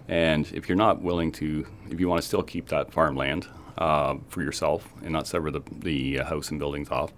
And 0.08 0.50
if 0.52 0.68
you're 0.68 0.76
not 0.76 1.02
willing 1.02 1.32
to, 1.32 1.66
if 1.90 1.98
you 1.98 2.08
want 2.08 2.22
to 2.22 2.26
still 2.26 2.42
keep 2.42 2.68
that 2.68 2.92
farmland 2.92 3.46
uh, 3.78 4.16
for 4.28 4.42
yourself 4.42 4.88
and 5.02 5.12
not 5.12 5.26
sever 5.26 5.50
the, 5.50 5.60
the 5.80 6.20
uh, 6.20 6.24
house 6.24 6.50
and 6.50 6.58
buildings 6.58 6.88
off, 6.90 7.12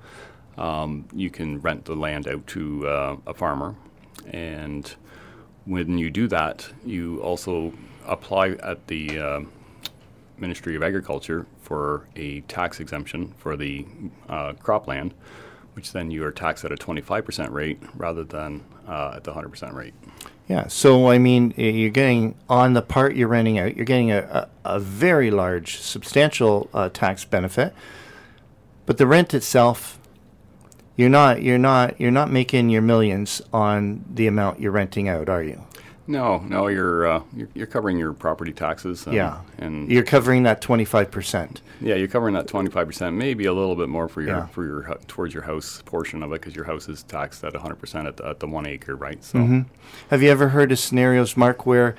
um, 0.57 1.07
you 1.13 1.31
can 1.31 1.61
rent 1.61 1.85
the 1.85 1.95
land 1.95 2.27
out 2.27 2.47
to 2.49 2.89
uh, 2.89 3.17
a 3.27 3.35
farmer. 3.35 3.75
And 4.31 4.93
when 5.67 5.99
you 5.99 6.11
do 6.11 6.27
that, 6.29 6.69
you 6.85 7.21
also 7.21 7.73
apply 8.07 8.51
at 8.63 8.87
the 8.87 9.19
uh, 9.19 9.41
Ministry 10.39 10.75
of 10.75 10.83
Agriculture 10.83 11.47
for 11.69 12.09
a 12.17 12.41
tax 12.43 12.81
exemption 12.81 13.35
for 13.37 13.55
the 13.55 13.85
uh, 14.27 14.55
cropland, 14.55 15.13
which 15.75 15.93
then 15.93 16.11
you 16.11 16.25
are 16.25 16.33
taxed 16.33 16.65
at 16.65 16.73
a 16.73 16.77
25% 16.77 17.51
rate 17.51 17.79
rather 17.95 18.25
than 18.25 18.65
uh, 18.89 19.13
at 19.17 19.25
the 19.25 19.33
100% 19.35 19.75
rate. 19.75 19.93
Yeah. 20.49 20.67
So 20.69 21.11
I 21.11 21.19
mean, 21.19 21.53
you're 21.59 21.91
getting 21.91 22.37
on 22.49 22.73
the 22.73 22.81
part 22.81 23.17
you're 23.17 23.29
renting 23.29 23.59
out, 23.59 23.77
you're 23.77 23.85
getting 23.85 24.11
a, 24.11 24.49
a, 24.65 24.77
a 24.77 24.81
very 24.81 25.31
large, 25.31 25.77
substantial 25.77 26.71
uh, 26.73 26.89
tax 26.89 27.27
benefit, 27.27 27.75
but 28.87 28.97
the 28.97 29.07
rent 29.07 29.35
itself, 29.35 29.99
you're 30.97 31.11
not 31.11 31.43
you're 31.43 31.59
not 31.59 32.01
you're 32.01 32.11
not 32.11 32.31
making 32.31 32.71
your 32.71 32.81
millions 32.81 33.43
on 33.53 34.07
the 34.09 34.27
amount 34.27 34.59
you're 34.59 34.73
renting 34.73 35.07
out, 35.07 35.29
are 35.29 35.43
you? 35.43 35.63
No, 36.09 36.39
no, 36.39 36.69
you're 36.69 37.07
uh, 37.07 37.23
you're, 37.37 37.49
you're 37.55 37.67
covering 37.67 37.99
your 37.99 38.13
property 38.15 38.53
taxes. 38.53 39.07
And, 39.07 39.15
yeah. 39.15 39.41
and 39.59 39.91
you're 39.93 40.03
covering 40.03 40.43
that 40.45 40.61
twenty 40.63 40.85
five 40.87 41.11
percent. 41.11 41.61
yeah, 41.83 41.95
you're 41.97 42.09
covering 42.09 42.35
that 42.35 42.49
25 42.49 42.87
percent, 42.87 43.15
maybe 43.15 43.45
a 43.45 43.53
little 43.53 43.77
bit 43.77 43.89
more 43.91 44.09
for 44.09 44.23
your 44.23 44.31
Yeah. 44.31 44.47
for 44.47 44.65
your 44.65 44.99
towards 45.07 45.35
your 45.35 45.43
house 45.45 45.83
portion 45.85 46.23
of 46.23 46.33
it 46.33 46.41
because 46.41 46.57
your 46.57 46.65
house 46.65 46.89
is 46.89 47.03
taxed 47.03 47.45
at 47.45 47.53
100 47.53 47.77
percent 47.77 48.09
at 48.09 48.17
the, 48.17 48.27
at 48.27 48.41
the 48.41 48.47
one 48.49 48.67
acre, 48.67 48.97
right? 48.97 49.23
So 49.23 49.39
Mm-hmm. 49.39 49.61
Have 50.11 50.23
you 50.23 50.31
ever 50.31 50.49
heard 50.49 50.73
of 50.73 50.79
scenarios, 50.79 51.37
Mark, 51.37 51.67
where 51.67 51.95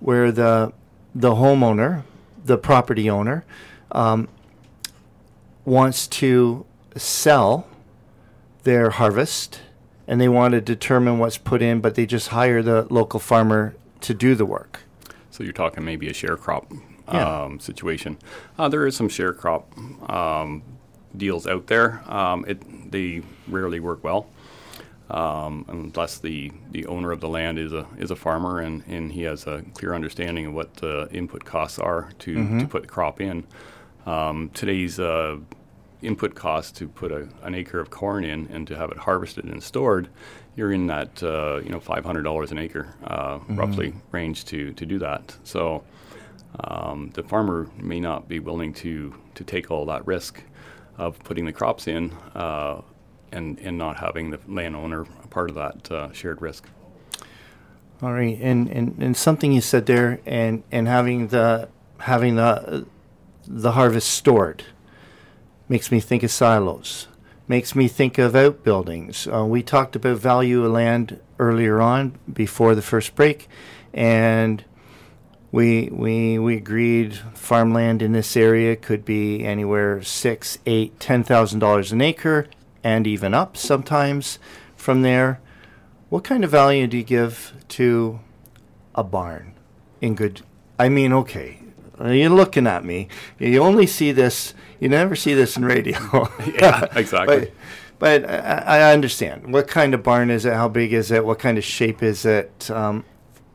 where 0.00 0.32
the 0.32 0.72
the 1.14 1.32
homeowner, 1.34 2.04
the 2.44 2.56
property 2.56 3.10
owner, 3.10 3.44
um, 3.92 4.26
wants 5.64 6.06
to 6.08 6.64
sell 6.96 7.66
their 8.62 8.90
harvest 8.90 9.60
and 10.10 10.20
they 10.20 10.28
want 10.28 10.52
to 10.52 10.60
determine 10.60 11.20
what's 11.20 11.38
put 11.38 11.62
in, 11.62 11.80
but 11.80 11.94
they 11.94 12.04
just 12.04 12.28
hire 12.28 12.62
the 12.62 12.84
local 12.90 13.20
farmer 13.20 13.74
to 14.00 14.12
do 14.12 14.34
the 14.34 14.44
work. 14.44 14.80
So 15.30 15.44
you're 15.44 15.52
talking 15.52 15.84
maybe 15.84 16.08
a 16.10 16.12
share 16.12 16.36
crop 16.36 16.70
Yeah. 17.12 17.42
um, 17.44 17.60
situation. 17.60 18.18
Uh, 18.58 18.68
there 18.68 18.84
is 18.88 18.96
some 18.96 19.08
share 19.08 19.32
crop 19.32 19.72
um, 20.10 20.62
deals 21.16 21.46
out 21.46 21.68
there. 21.68 22.02
Um, 22.12 22.44
it 22.48 22.90
they 22.90 23.22
rarely 23.46 23.78
work 23.78 24.02
well 24.02 24.26
um, 25.10 25.64
unless 25.68 26.18
the, 26.18 26.50
the 26.72 26.86
owner 26.86 27.12
of 27.12 27.20
the 27.20 27.28
land 27.28 27.56
is 27.58 27.72
a 27.72 27.86
is 27.96 28.10
a 28.10 28.16
farmer 28.16 28.58
and, 28.58 28.82
and 28.88 29.12
he 29.12 29.22
has 29.22 29.46
a 29.46 29.62
clear 29.74 29.94
understanding 29.94 30.46
of 30.46 30.54
what 30.54 30.74
the 30.76 31.08
input 31.12 31.44
costs 31.44 31.78
are 31.78 32.10
to, 32.18 32.58
to 32.58 32.66
put 32.66 32.82
the 32.82 32.88
crop 32.88 33.20
in. 33.20 33.44
Um, 34.06 34.50
today's 34.54 34.98
uh, 34.98 35.36
input 36.02 36.34
cost 36.34 36.76
to 36.76 36.88
put 36.88 37.12
a, 37.12 37.28
an 37.42 37.54
acre 37.54 37.80
of 37.80 37.90
corn 37.90 38.24
in 38.24 38.48
and 38.48 38.66
to 38.66 38.76
have 38.76 38.90
it 38.90 38.98
harvested 38.98 39.44
and 39.44 39.62
stored, 39.62 40.08
you're 40.56 40.72
in 40.72 40.86
that 40.88 41.22
uh, 41.22 41.60
you 41.62 41.70
know 41.70 41.80
five 41.80 42.04
hundred 42.04 42.22
dollars 42.22 42.52
an 42.52 42.58
acre 42.58 42.94
uh, 43.04 43.38
roughly 43.48 43.94
range 44.10 44.44
to 44.46 44.72
to 44.74 44.86
do 44.86 44.98
that. 44.98 45.36
So 45.44 45.84
um, 46.64 47.10
the 47.14 47.22
farmer 47.22 47.68
may 47.76 48.00
not 48.00 48.28
be 48.28 48.40
willing 48.40 48.72
to 48.74 49.14
to 49.34 49.44
take 49.44 49.70
all 49.70 49.86
that 49.86 50.06
risk 50.06 50.42
of 50.98 51.18
putting 51.24 51.44
the 51.44 51.52
crops 51.52 51.86
in 51.86 52.12
uh, 52.34 52.80
and 53.32 53.58
and 53.60 53.78
not 53.78 53.96
having 53.98 54.30
the 54.30 54.40
landowner 54.48 55.02
a 55.02 55.26
part 55.28 55.50
of 55.50 55.56
that 55.56 55.90
uh, 55.90 56.12
shared 56.12 56.42
risk. 56.42 56.68
All 58.02 58.12
right, 58.12 58.38
and, 58.40 58.66
and, 58.70 58.96
and 58.98 59.14
something 59.14 59.52
you 59.52 59.60
said 59.60 59.84
there, 59.84 60.20
and, 60.24 60.62
and 60.72 60.88
having 60.88 61.28
the 61.28 61.68
having 61.98 62.36
the 62.36 62.86
the 63.46 63.72
harvest 63.72 64.08
stored 64.08 64.64
makes 65.70 65.92
me 65.92 66.00
think 66.00 66.24
of 66.24 66.32
silos. 66.32 67.06
Makes 67.46 67.76
me 67.76 67.86
think 67.86 68.18
of 68.18 68.34
outbuildings. 68.34 69.28
Uh, 69.28 69.46
we 69.46 69.62
talked 69.62 69.94
about 69.94 70.18
value 70.18 70.64
of 70.64 70.72
land 70.72 71.20
earlier 71.38 71.80
on 71.80 72.18
before 72.30 72.74
the 72.74 72.82
first 72.82 73.14
break, 73.14 73.48
and 73.94 74.64
we 75.52 75.88
we 75.90 76.38
we 76.38 76.56
agreed 76.56 77.16
farmland 77.34 78.02
in 78.02 78.12
this 78.12 78.36
area 78.36 78.76
could 78.76 79.04
be 79.04 79.44
anywhere 79.44 80.02
six, 80.02 80.58
eight, 80.66 80.98
ten 81.00 81.22
thousand 81.22 81.60
dollars 81.60 81.92
an 81.92 82.00
acre, 82.00 82.48
and 82.84 83.06
even 83.06 83.32
up 83.32 83.56
sometimes 83.56 84.38
from 84.76 85.02
there. 85.02 85.40
What 86.08 86.24
kind 86.24 86.42
of 86.42 86.50
value 86.50 86.88
do 86.88 86.96
you 86.96 87.04
give 87.04 87.54
to 87.68 88.18
a 88.96 89.04
barn 89.04 89.54
in 90.00 90.16
good? 90.16 90.42
I 90.80 90.88
mean, 90.88 91.12
okay, 91.12 91.59
you're 92.06 92.30
looking 92.30 92.66
at 92.66 92.84
me. 92.84 93.08
You 93.38 93.60
only 93.62 93.86
see 93.86 94.12
this. 94.12 94.54
You 94.80 94.88
never 94.88 95.14
see 95.16 95.34
this 95.34 95.56
in 95.56 95.64
radio. 95.64 95.98
Yeah, 96.54 96.86
exactly. 96.96 97.52
but 97.98 98.22
but 98.22 98.30
I, 98.30 98.88
I 98.88 98.92
understand. 98.92 99.52
What 99.52 99.68
kind 99.68 99.92
of 99.94 100.02
barn 100.02 100.30
is 100.30 100.44
it? 100.46 100.54
How 100.54 100.68
big 100.68 100.92
is 100.92 101.10
it? 101.10 101.24
What 101.24 101.38
kind 101.38 101.58
of 101.58 101.64
shape 101.64 102.02
is 102.02 102.24
it? 102.24 102.70
Um, 102.70 103.04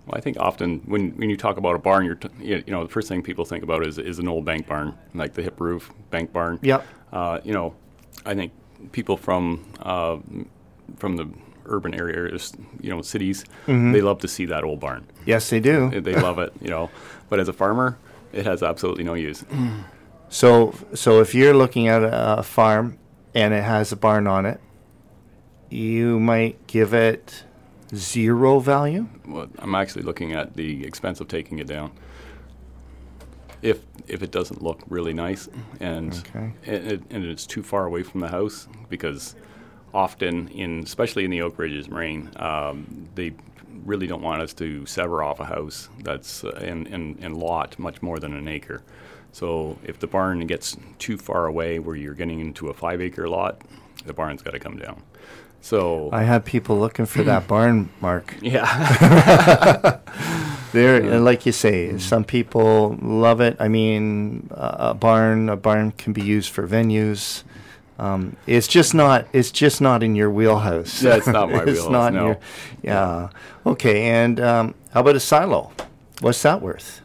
Well, 0.06 0.18
I 0.18 0.22
think 0.22 0.38
often 0.40 0.82
when, 0.86 1.12
when 1.18 1.30
you 1.32 1.38
talk 1.38 1.58
about 1.58 1.76
a 1.76 1.80
barn, 1.80 2.06
you're 2.06 2.16
t- 2.16 2.30
you 2.40 2.64
you 2.68 2.72
know 2.74 2.84
the 2.84 2.90
first 2.94 3.08
thing 3.08 3.24
people 3.24 3.44
think 3.46 3.64
about 3.64 3.86
is 3.88 3.98
is 3.98 4.20
an 4.20 4.28
old 4.28 4.46
bank 4.46 4.68
barn, 4.68 4.94
like 5.16 5.34
the 5.34 5.42
hip 5.42 5.60
roof 5.60 5.92
bank 6.12 6.32
barn. 6.32 6.60
Yep. 6.62 6.86
Uh, 7.12 7.40
you 7.44 7.54
know, 7.54 7.74
I 8.26 8.36
think 8.36 8.52
people 8.92 9.18
from 9.18 9.66
uh, 9.82 10.18
from 10.98 11.16
the 11.18 11.28
urban 11.66 11.96
areas, 11.96 12.54
you 12.80 12.92
know, 12.92 13.02
cities, 13.02 13.44
Mm-hmm. 13.66 13.92
they 13.94 14.02
love 14.02 14.20
to 14.20 14.28
see 14.28 14.46
that 14.46 14.64
old 14.64 14.80
barn. 14.80 15.04
yes, 15.26 15.50
they 15.50 15.60
do. 15.60 15.90
They 16.02 16.14
love 16.16 16.38
it, 16.38 16.54
you 16.62 16.70
know. 16.70 16.90
But 17.30 17.40
as 17.40 17.48
a 17.50 17.54
farmer, 17.54 17.98
it 18.36 18.46
has 18.46 18.62
absolutely 18.62 19.04
no 19.04 19.14
use. 19.16 19.44
So, 20.28 20.74
so 20.96 21.22
if 21.22 21.36
you're 21.36 21.54
looking 21.54 21.88
at 21.88 22.02
a, 22.02 22.40
a 22.40 22.44
farm 22.44 22.98
and 23.36 23.54
it 23.54 23.64
has 23.64 23.92
a 23.92 23.96
barn 23.96 24.26
on 24.26 24.46
it, 24.48 24.60
you 25.70 26.20
might 26.20 26.66
give 26.66 26.96
it 26.96 27.44
zero 27.94 28.60
value. 28.60 29.08
Well, 29.28 29.48
I'm 29.60 29.76
actually 29.76 30.02
looking 30.02 30.34
at 30.34 30.56
the 30.56 30.84
expense 30.84 31.22
of 31.22 31.28
taking 31.28 31.60
it 31.60 31.68
down. 31.68 31.92
If 33.62 33.82
if 34.08 34.24
it 34.24 34.32
doesn't 34.32 34.62
look 34.64 34.82
really 34.90 35.14
nice 35.14 35.48
and 35.80 36.12
Okay. 36.28 36.54
and, 36.66 36.92
it, 36.92 37.02
and 37.12 37.24
it's 37.24 37.46
too 37.46 37.62
far 37.64 37.86
away 37.86 38.02
from 38.04 38.20
the 38.22 38.28
house, 38.30 38.68
because 38.90 39.36
often 39.94 40.48
in 40.50 40.80
especially 40.84 41.24
in 41.24 41.30
the 41.32 41.42
Oak 41.44 41.58
Ridges 41.60 41.88
Moraine, 41.88 42.32
um, 42.38 43.08
they 43.16 43.34
really 43.86 44.08
don't 44.08 44.22
want 44.22 44.42
us 44.42 44.54
to 44.56 44.86
sever 44.86 45.24
off 45.24 45.40
a 45.40 45.46
house 45.46 45.90
that's 46.04 46.44
uh, 46.44 46.50
in, 46.62 46.88
in, 46.88 47.18
in 47.20 47.36
lot 47.36 47.78
much 47.80 48.02
more 48.02 48.20
than 48.20 48.34
an 48.34 48.48
acre. 48.48 48.82
So 49.32 49.78
if 49.84 50.00
the 50.00 50.08
barn 50.08 50.46
gets 50.48 50.76
too 50.98 51.18
far 51.18 51.46
away 51.46 51.80
where 51.80 51.96
you're 51.96 52.14
getting 52.14 52.40
into 52.40 52.70
a 52.70 52.74
five 52.74 53.02
acre 53.02 53.28
lot, 53.30 53.62
the 54.06 54.14
barn's 54.14 54.42
got 54.42 54.52
to 54.52 54.60
come 54.60 54.78
down. 54.78 55.04
So 55.62 56.10
I 56.12 56.24
have 56.24 56.46
people 56.46 56.80
looking 56.80 57.06
for 57.06 57.24
that 57.24 57.48
barn, 57.54 57.90
Mark. 58.02 58.36
yeah. 58.42 60.00
There, 60.76 60.98
and 60.98 61.24
like 61.24 61.46
you 61.46 61.54
say, 61.54 61.98
some 62.00 62.26
people 62.26 62.98
love 63.02 63.40
it. 63.40 63.56
I 63.62 63.70
mean, 63.70 64.50
uh, 64.54 64.90
a 64.90 64.94
barn, 64.94 65.48
a 65.48 65.56
barn 65.56 65.92
can 65.92 66.12
be 66.12 66.22
used 66.22 66.52
for 66.52 66.68
venues. 66.68 67.44
Um, 67.98 68.36
it's 68.46 68.68
just 68.68 68.94
not. 68.94 69.28
It's 69.32 69.52
just 69.52 69.80
not 69.82 70.04
in 70.04 70.16
your 70.16 70.30
wheelhouse. 70.30 71.02
Yeah, 71.02 71.16
it's 71.16 71.28
not 71.28 71.50
my 71.50 71.60
it's 71.64 71.82
wheelhouse, 71.82 71.92
Not 71.92 72.08
in 72.10 72.14
no. 72.16 72.26
your, 72.28 72.40
yeah. 72.84 73.30
Okay. 73.66 74.04
And 74.04 74.40
um, 74.40 74.76
how 74.92 75.02
about 75.02 75.16
a 75.16 75.20
silo? 75.20 75.72
What's 76.22 76.42
that 76.44 76.62
worth? 76.62 77.02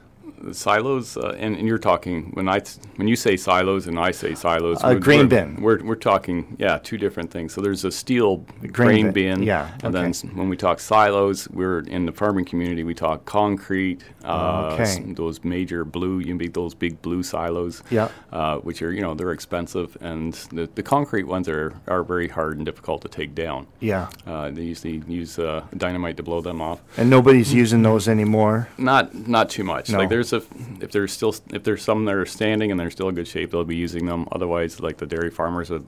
Silos, 0.52 1.16
uh, 1.16 1.36
and, 1.38 1.56
and 1.56 1.66
you're 1.68 1.78
talking 1.78 2.30
when 2.34 2.48
I 2.48 2.60
when 2.96 3.08
you 3.08 3.16
say 3.16 3.36
silos 3.36 3.86
and 3.86 3.98
I 3.98 4.10
say 4.10 4.34
silos, 4.34 4.82
A 4.82 4.88
we're- 4.88 5.00
grain 5.00 5.20
we're, 5.20 5.26
bin. 5.26 5.56
We're, 5.62 5.84
we're 5.84 5.94
talking 5.96 6.56
yeah 6.58 6.78
two 6.82 6.96
different 6.98 7.30
things. 7.30 7.52
So 7.52 7.60
there's 7.60 7.84
a 7.84 7.90
steel 7.90 8.38
grain 8.60 8.72
grain, 8.72 9.04
bin, 9.12 9.34
bin, 9.38 9.42
yeah, 9.42 9.70
and 9.82 9.94
then 9.94 10.02
okay. 10.04 10.10
s- 10.10 10.24
when 10.24 10.48
we 10.48 10.56
talk 10.56 10.80
silos, 10.80 11.48
we're 11.50 11.80
in 11.80 12.06
the 12.06 12.12
farming 12.12 12.46
community. 12.46 12.84
We 12.84 12.94
talk 12.94 13.24
concrete, 13.24 14.02
uh, 14.24 14.70
Okay. 14.80 15.12
those 15.14 15.44
major 15.44 15.84
blue, 15.84 16.20
you 16.20 16.34
big 16.36 16.52
those 16.54 16.74
big 16.74 17.00
blue 17.02 17.22
silos, 17.22 17.82
Yeah. 17.90 18.08
uh, 18.32 18.56
which 18.58 18.82
are 18.82 18.92
you 18.92 19.02
know 19.02 19.14
they're 19.14 19.32
expensive, 19.32 19.96
and 20.00 20.32
the, 20.52 20.68
the 20.74 20.82
concrete 20.82 21.24
ones 21.24 21.48
are 21.48 21.74
are 21.86 22.02
very 22.02 22.28
hard 22.28 22.56
and 22.56 22.64
difficult 22.66 23.02
to 23.02 23.08
take 23.08 23.34
down. 23.34 23.66
Yeah. 23.80 24.08
Uh, 24.26 24.50
they 24.50 24.62
usually 24.62 25.02
use 25.06 25.38
uh, 25.38 25.64
dynamite 25.76 26.16
to 26.16 26.22
blow 26.22 26.40
them 26.40 26.60
off. 26.60 26.80
And 26.96 27.10
nobody's 27.10 27.52
using 27.52 27.82
those 27.82 28.08
anymore. 28.08 28.68
Not 28.78 29.14
not 29.28 29.50
too 29.50 29.64
much. 29.64 29.90
No. 29.90 29.98
Like 29.98 30.08
there's 30.08 30.29
a 30.32 30.42
if 30.80 30.92
there's 30.92 31.12
still 31.12 31.34
if 31.52 31.62
there's 31.64 31.82
some 31.82 32.04
that 32.06 32.14
are 32.14 32.26
standing 32.26 32.70
and 32.70 32.78
they're 32.78 32.90
still 32.90 33.08
in 33.08 33.14
good 33.14 33.28
shape, 33.28 33.50
they'll 33.50 33.64
be 33.64 33.76
using 33.76 34.06
them. 34.06 34.26
Otherwise, 34.32 34.80
like 34.80 34.98
the 34.98 35.06
dairy 35.06 35.30
farmers 35.30 35.70
are, 35.70 35.82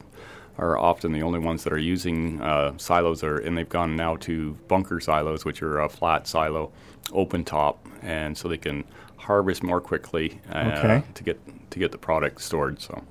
are 0.59 0.78
often 0.78 1.12
the 1.12 1.22
only 1.22 1.38
ones 1.38 1.64
that 1.64 1.72
are 1.72 1.78
using 1.78 2.40
uh, 2.43 2.76
silos, 2.78 3.22
are, 3.24 3.38
and 3.38 3.57
they've 3.57 3.68
gone 3.68 3.97
now 3.97 4.16
to 4.16 4.53
bunker 4.68 5.01
silos, 5.01 5.45
which 5.45 5.62
are 5.62 5.80
a 5.80 5.88
flat 5.88 6.26
silo, 6.26 6.70
open 7.12 7.45
top, 7.45 7.86
and 8.03 8.36
so 8.36 8.49
they 8.49 8.59
can 8.59 8.84
harvest 9.16 9.62
more 9.62 9.80
quickly 9.80 10.40
uh, 10.53 10.72
Okay. 10.76 11.03
to 11.14 11.22
get 11.24 11.70
to 11.70 11.78
get 11.78 11.93
the 11.93 11.99
product 11.99 12.40
stored. 12.43 12.80
So 12.80 13.03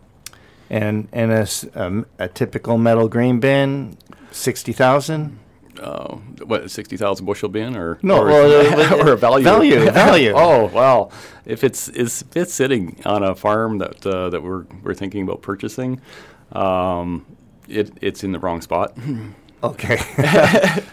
And 0.69 1.07
and 1.11 1.31
a, 1.31 1.47
um, 1.75 2.05
a 2.19 2.27
typical 2.27 2.77
metal 2.77 3.07
grain 3.09 3.39
bin, 3.39 3.97
sixty 4.31 4.73
thousand. 4.73 5.39
Uh, 5.81 6.15
what 6.45 6.69
sixty 6.71 6.95
thousand 6.97 7.25
bushel 7.25 7.49
bin 7.49 7.75
or 7.75 7.97
No, 8.01 8.21
or, 8.21 8.25
well, 8.27 8.79
uh, 8.79 8.97
or 9.05 9.13
a 9.13 9.17
value 9.17 9.43
value, 9.43 9.79
value. 9.91 10.33
oh 10.35 10.67
well, 10.67 11.11
if 11.45 11.63
it's 11.63 11.89
is 11.89 12.21
if 12.31 12.37
it's 12.37 12.53
sitting 12.53 13.01
on 13.05 13.23
a 13.23 13.35
farm 13.35 13.79
that 13.79 14.05
uh, 14.05 14.29
that 14.29 14.41
we're 14.43 14.65
we're 14.83 14.93
thinking 14.93 15.23
about 15.23 15.41
purchasing, 15.41 15.99
um, 16.51 17.25
it 17.67 17.91
it's 18.01 18.23
in 18.23 18.31
the 18.31 18.39
wrong 18.39 18.61
spot. 18.61 18.95
Okay. 19.63 19.99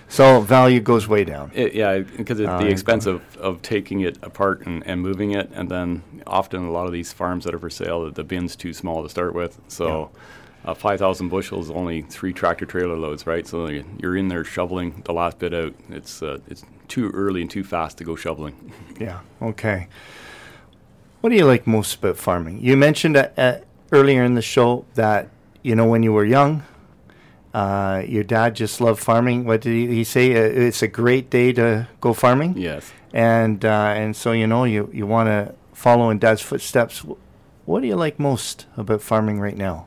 so 0.08 0.42
value 0.42 0.80
goes 0.80 1.08
way 1.08 1.24
down. 1.24 1.50
It, 1.54 1.72
yeah, 1.72 2.00
because 2.00 2.38
Oh, 2.38 2.58
the 2.58 2.66
expense 2.66 3.06
of, 3.06 3.22
of 3.38 3.62
taking 3.62 4.00
it 4.00 4.18
apart 4.22 4.66
and, 4.66 4.86
and 4.86 5.00
moving 5.00 5.30
it, 5.30 5.50
and 5.54 5.70
then 5.70 6.02
often 6.26 6.66
a 6.66 6.70
lot 6.70 6.84
of 6.86 6.92
these 6.92 7.10
farms 7.10 7.44
that 7.44 7.54
are 7.54 7.58
for 7.58 7.70
sale, 7.70 8.04
the, 8.04 8.10
the 8.10 8.24
bin's 8.24 8.56
too 8.56 8.74
small 8.74 9.02
to 9.02 9.08
start 9.08 9.34
with. 9.34 9.58
So, 9.68 10.10
uh, 10.64 10.74
five 10.74 10.98
thousand 10.98 11.28
bushels, 11.28 11.70
only 11.70 12.02
three 12.02 12.32
tractor 12.32 12.66
trailer 12.66 12.96
loads, 12.96 13.26
right? 13.26 13.46
So 13.46 13.68
you- 13.68 13.84
you're 14.00 14.16
in 14.16 14.28
there 14.28 14.44
shoveling 14.44 15.02
the 15.04 15.12
last 15.12 15.38
bit 15.38 15.54
out. 15.54 15.74
It's 15.90 16.22
uh, 16.22 16.38
it's 16.48 16.64
too 16.88 17.10
early 17.10 17.42
and 17.42 17.50
too 17.50 17.64
fast 17.64 17.98
to 17.98 18.04
go 18.04 18.16
shoveling. 18.16 18.72
Yeah. 19.00 19.20
Okay. 19.40 19.86
What 21.20 21.30
do 21.30 21.36
you 21.36 21.44
like 21.46 21.66
most 21.66 21.94
about 21.96 22.16
farming? 22.16 22.60
You 22.60 22.76
mentioned 22.76 23.16
uh, 23.16 23.28
uh, 23.36 23.58
earlier 23.92 24.24
in 24.24 24.34
the 24.34 24.42
show 24.42 24.84
that 24.94 25.28
you 25.62 25.74
know 25.74 25.86
when 25.86 26.02
you 26.02 26.12
were 26.12 26.24
young, 26.24 26.62
uh, 27.54 28.02
your 28.06 28.24
dad 28.24 28.54
just 28.54 28.80
loved 28.80 29.00
farming. 29.00 29.44
What 29.44 29.60
did 29.62 29.72
he, 29.72 29.86
he 29.86 30.04
say? 30.04 30.30
It's 30.32 30.82
a 30.82 30.88
great 30.88 31.30
day 31.30 31.52
to 31.54 31.88
go 32.00 32.12
farming. 32.12 32.56
Yes. 32.56 32.92
And 33.12 33.64
uh, 33.64 33.92
and 33.96 34.14
so 34.16 34.32
you 34.32 34.46
know 34.46 34.64
you 34.64 34.90
you 34.92 35.06
want 35.06 35.28
to 35.28 35.54
follow 35.72 36.10
in 36.10 36.18
dad's 36.18 36.42
footsteps. 36.42 37.04
What 37.64 37.80
do 37.82 37.86
you 37.86 37.96
like 37.96 38.18
most 38.18 38.66
about 38.76 39.02
farming 39.02 39.40
right 39.40 39.56
now? 39.56 39.86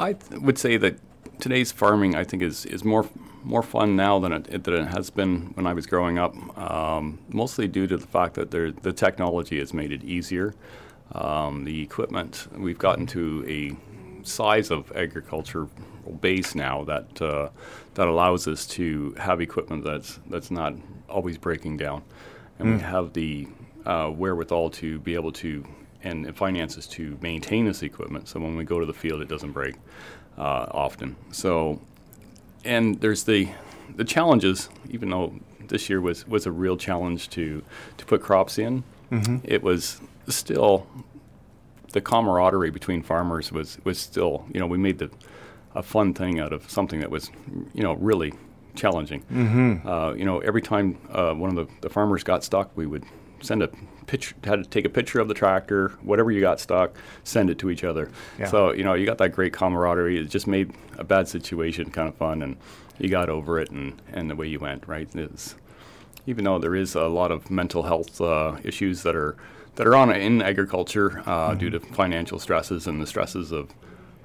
I 0.00 0.14
th- 0.14 0.40
would 0.40 0.58
say 0.58 0.76
that 0.78 0.98
today's 1.40 1.72
farming, 1.72 2.14
I 2.14 2.24
think, 2.24 2.42
is, 2.42 2.64
is 2.66 2.84
more 2.84 3.08
more 3.42 3.62
fun 3.62 3.96
now 3.96 4.18
than 4.18 4.32
it, 4.32 4.46
it, 4.50 4.64
than 4.64 4.74
it 4.74 4.88
has 4.88 5.08
been 5.08 5.52
when 5.54 5.66
I 5.66 5.72
was 5.72 5.86
growing 5.86 6.18
up. 6.18 6.34
Um, 6.58 7.18
mostly 7.28 7.66
due 7.66 7.86
to 7.86 7.96
the 7.96 8.06
fact 8.06 8.34
that 8.34 8.50
there, 8.50 8.70
the 8.70 8.92
technology 8.92 9.58
has 9.58 9.72
made 9.72 9.92
it 9.92 10.04
easier. 10.04 10.54
Um, 11.12 11.64
the 11.64 11.82
equipment 11.82 12.46
we've 12.56 12.78
gotten 12.78 13.06
to 13.08 13.44
a 13.48 14.26
size 14.26 14.70
of 14.70 14.92
agriculture 14.94 15.68
base 16.20 16.54
now 16.54 16.84
that 16.84 17.22
uh, 17.22 17.48
that 17.94 18.06
allows 18.06 18.46
us 18.46 18.66
to 18.66 19.14
have 19.18 19.40
equipment 19.40 19.84
that's 19.84 20.20
that's 20.28 20.50
not 20.50 20.74
always 21.08 21.38
breaking 21.38 21.76
down, 21.78 22.02
and 22.58 22.74
we 22.74 22.80
have 22.80 23.12
the 23.12 23.48
uh, 23.86 24.08
wherewithal 24.08 24.70
to 24.70 25.00
be 25.00 25.14
able 25.14 25.32
to 25.32 25.64
and 26.02 26.34
finances 26.36 26.86
to 26.86 27.18
maintain 27.20 27.66
this 27.66 27.82
equipment. 27.82 28.28
So 28.28 28.40
when 28.40 28.56
we 28.56 28.64
go 28.64 28.80
to 28.80 28.86
the 28.86 28.94
field, 28.94 29.20
it 29.20 29.28
doesn't 29.28 29.52
break 29.52 29.76
uh, 30.38 30.66
often. 30.70 31.16
So 31.32 31.80
and 32.64 33.00
there's 33.00 33.24
the 33.24 33.48
the 33.96 34.04
challenges. 34.04 34.68
Even 34.90 35.10
though 35.10 35.34
this 35.68 35.88
year 35.88 36.00
was 36.00 36.26
was 36.26 36.46
a 36.46 36.52
real 36.52 36.76
challenge 36.76 37.28
to 37.30 37.62
to 37.96 38.04
put 38.06 38.22
crops 38.22 38.58
in, 38.58 38.82
it 39.44 39.62
was 39.62 40.00
still 40.28 40.86
the 41.92 42.00
camaraderie 42.00 42.70
between 42.70 43.02
farmers 43.02 43.50
was 43.50 43.78
was 43.84 43.98
still 43.98 44.46
you 44.52 44.60
know 44.60 44.66
we 44.66 44.78
made 44.78 44.98
the 44.98 45.10
a 45.74 45.82
fun 45.82 46.12
thing 46.14 46.40
out 46.40 46.52
of 46.52 46.68
something 46.68 47.00
that 47.00 47.10
was 47.10 47.30
you 47.72 47.82
know 47.82 47.94
really 47.94 48.32
challenging. 48.74 49.22
Mm-hmm. 49.32 49.86
Uh, 49.86 50.12
you 50.14 50.24
know 50.24 50.38
every 50.40 50.62
time 50.62 50.98
uh, 51.10 51.32
one 51.34 51.50
of 51.50 51.56
the, 51.56 51.74
the 51.80 51.90
farmers 51.90 52.22
got 52.24 52.44
stuck, 52.44 52.70
we 52.76 52.86
would 52.86 53.04
send 53.40 53.62
a 53.62 53.70
picture 54.10 54.34
had 54.44 54.64
to 54.64 54.68
take 54.68 54.84
a 54.84 54.88
picture 54.88 55.20
of 55.20 55.28
the 55.28 55.34
tractor, 55.34 55.90
whatever 56.02 56.30
you 56.30 56.40
got 56.40 56.58
stuck, 56.60 56.96
send 57.24 57.48
it 57.50 57.58
to 57.58 57.70
each 57.70 57.84
other. 57.84 58.10
Yeah. 58.38 58.46
So 58.46 58.72
you 58.72 58.84
know 58.84 58.94
you 58.94 59.06
got 59.06 59.18
that 59.18 59.30
great 59.30 59.52
camaraderie. 59.52 60.18
It 60.18 60.28
just 60.28 60.46
made 60.46 60.72
a 60.98 61.04
bad 61.04 61.28
situation 61.28 61.90
kind 61.90 62.08
of 62.08 62.14
fun, 62.16 62.42
and 62.42 62.56
you 62.98 63.08
got 63.08 63.28
over 63.28 63.58
it, 63.58 63.70
and 63.70 64.00
and 64.12 64.28
the 64.28 64.36
way 64.36 64.48
you 64.48 64.58
went 64.58 64.86
right 64.88 65.08
is 65.14 65.54
even 66.26 66.44
though 66.44 66.58
there 66.58 66.74
is 66.74 66.94
a 66.94 67.08
lot 67.08 67.30
of 67.30 67.50
mental 67.50 67.84
health 67.84 68.20
uh, 68.20 68.56
issues 68.64 69.02
that 69.02 69.16
are 69.16 69.36
that 69.76 69.86
are 69.86 69.96
on 69.96 70.10
in 70.12 70.42
agriculture 70.42 71.22
uh, 71.26 71.54
due 71.54 71.70
to 71.70 71.80
financial 71.80 72.38
stresses 72.38 72.86
and 72.86 73.00
the 73.00 73.06
stresses 73.06 73.52
of 73.52 73.70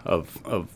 of 0.04 0.38
of, 0.46 0.68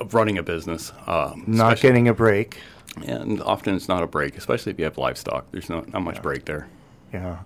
of 0.00 0.14
running 0.14 0.38
a 0.38 0.42
business. 0.42 0.92
Um, 1.06 1.44
Not 1.46 1.80
getting 1.80 2.08
a 2.08 2.14
break. 2.14 2.58
and 3.06 3.40
often 3.42 3.74
it's 3.74 3.88
not 3.88 4.02
a 4.02 4.06
break, 4.06 4.36
especially 4.36 4.72
if 4.72 4.78
you 4.78 4.84
have 4.84 4.98
livestock. 4.98 5.46
There's 5.52 5.70
not, 5.70 5.92
not 5.92 6.02
much 6.02 6.20
break 6.20 6.44
there. 6.44 6.68
Yeah. 7.12 7.38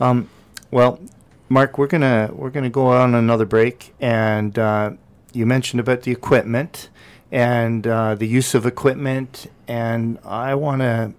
Um, 0.00 0.28
well, 0.70 1.00
Mark, 1.48 1.78
we're 1.78 1.86
gonna 1.86 2.30
we're 2.32 2.50
gonna 2.50 2.70
go 2.70 2.88
on 2.88 3.14
another 3.14 3.46
break, 3.46 3.94
and 4.00 4.58
uh, 4.58 4.92
you 5.32 5.46
mentioned 5.46 5.80
about 5.80 6.02
the 6.02 6.12
equipment 6.12 6.90
and 7.30 7.86
uh, 7.86 8.14
the 8.14 8.26
use 8.26 8.54
of 8.54 8.66
equipment, 8.66 9.50
and 9.66 10.18
I 10.24 10.54
want 10.54 10.82
to 10.82 11.12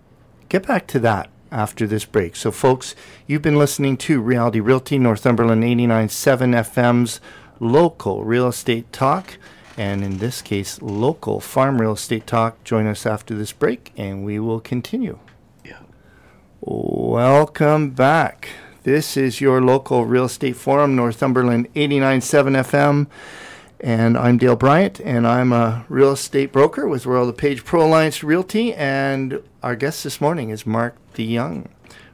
get 0.49 0.67
back 0.67 0.87
to 0.87 0.99
that 0.99 1.29
after 1.51 1.87
this 1.87 2.05
break. 2.05 2.35
So, 2.35 2.51
folks, 2.51 2.95
you've 3.27 3.41
been 3.41 3.57
listening 3.57 3.97
to 3.97 4.21
Reality 4.21 4.59
Realty, 4.59 4.97
Northumberland 4.99 5.63
89.7 5.63 6.55
FM's 6.55 7.21
local 7.59 8.23
real 8.23 8.47
estate 8.47 8.91
talk, 8.91 9.37
and 9.77 10.03
in 10.03 10.17
this 10.17 10.41
case, 10.41 10.81
local 10.81 11.39
farm 11.39 11.81
real 11.81 11.93
estate 11.93 12.27
talk. 12.27 12.63
Join 12.63 12.87
us 12.87 13.05
after 13.05 13.35
this 13.35 13.51
break, 13.51 13.91
and 13.97 14.25
we 14.25 14.39
will 14.39 14.59
continue. 14.59 15.19
Yeah. 15.65 15.79
Welcome 16.61 17.91
back. 17.91 18.49
This 18.89 19.15
is 19.15 19.39
your 19.39 19.61
local 19.61 20.07
real 20.07 20.25
estate 20.25 20.55
forum, 20.55 20.95
Northumberland 20.95 21.71
89.7 21.75 22.57
FM. 22.57 23.05
And 23.79 24.17
I'm 24.17 24.39
Dale 24.39 24.55
Bryant, 24.55 24.99
and 25.01 25.27
I'm 25.27 25.53
a 25.53 25.85
real 25.89 26.13
estate 26.13 26.51
broker 26.51 26.87
with 26.87 27.05
Royal 27.05 27.27
LePage 27.27 27.63
Pro 27.63 27.85
Alliance 27.85 28.23
Realty. 28.23 28.73
And 28.73 29.43
our 29.61 29.75
guest 29.75 30.03
this 30.03 30.19
morning 30.19 30.49
is 30.49 30.65
Mark 30.65 30.95
DeYoung 31.13 31.67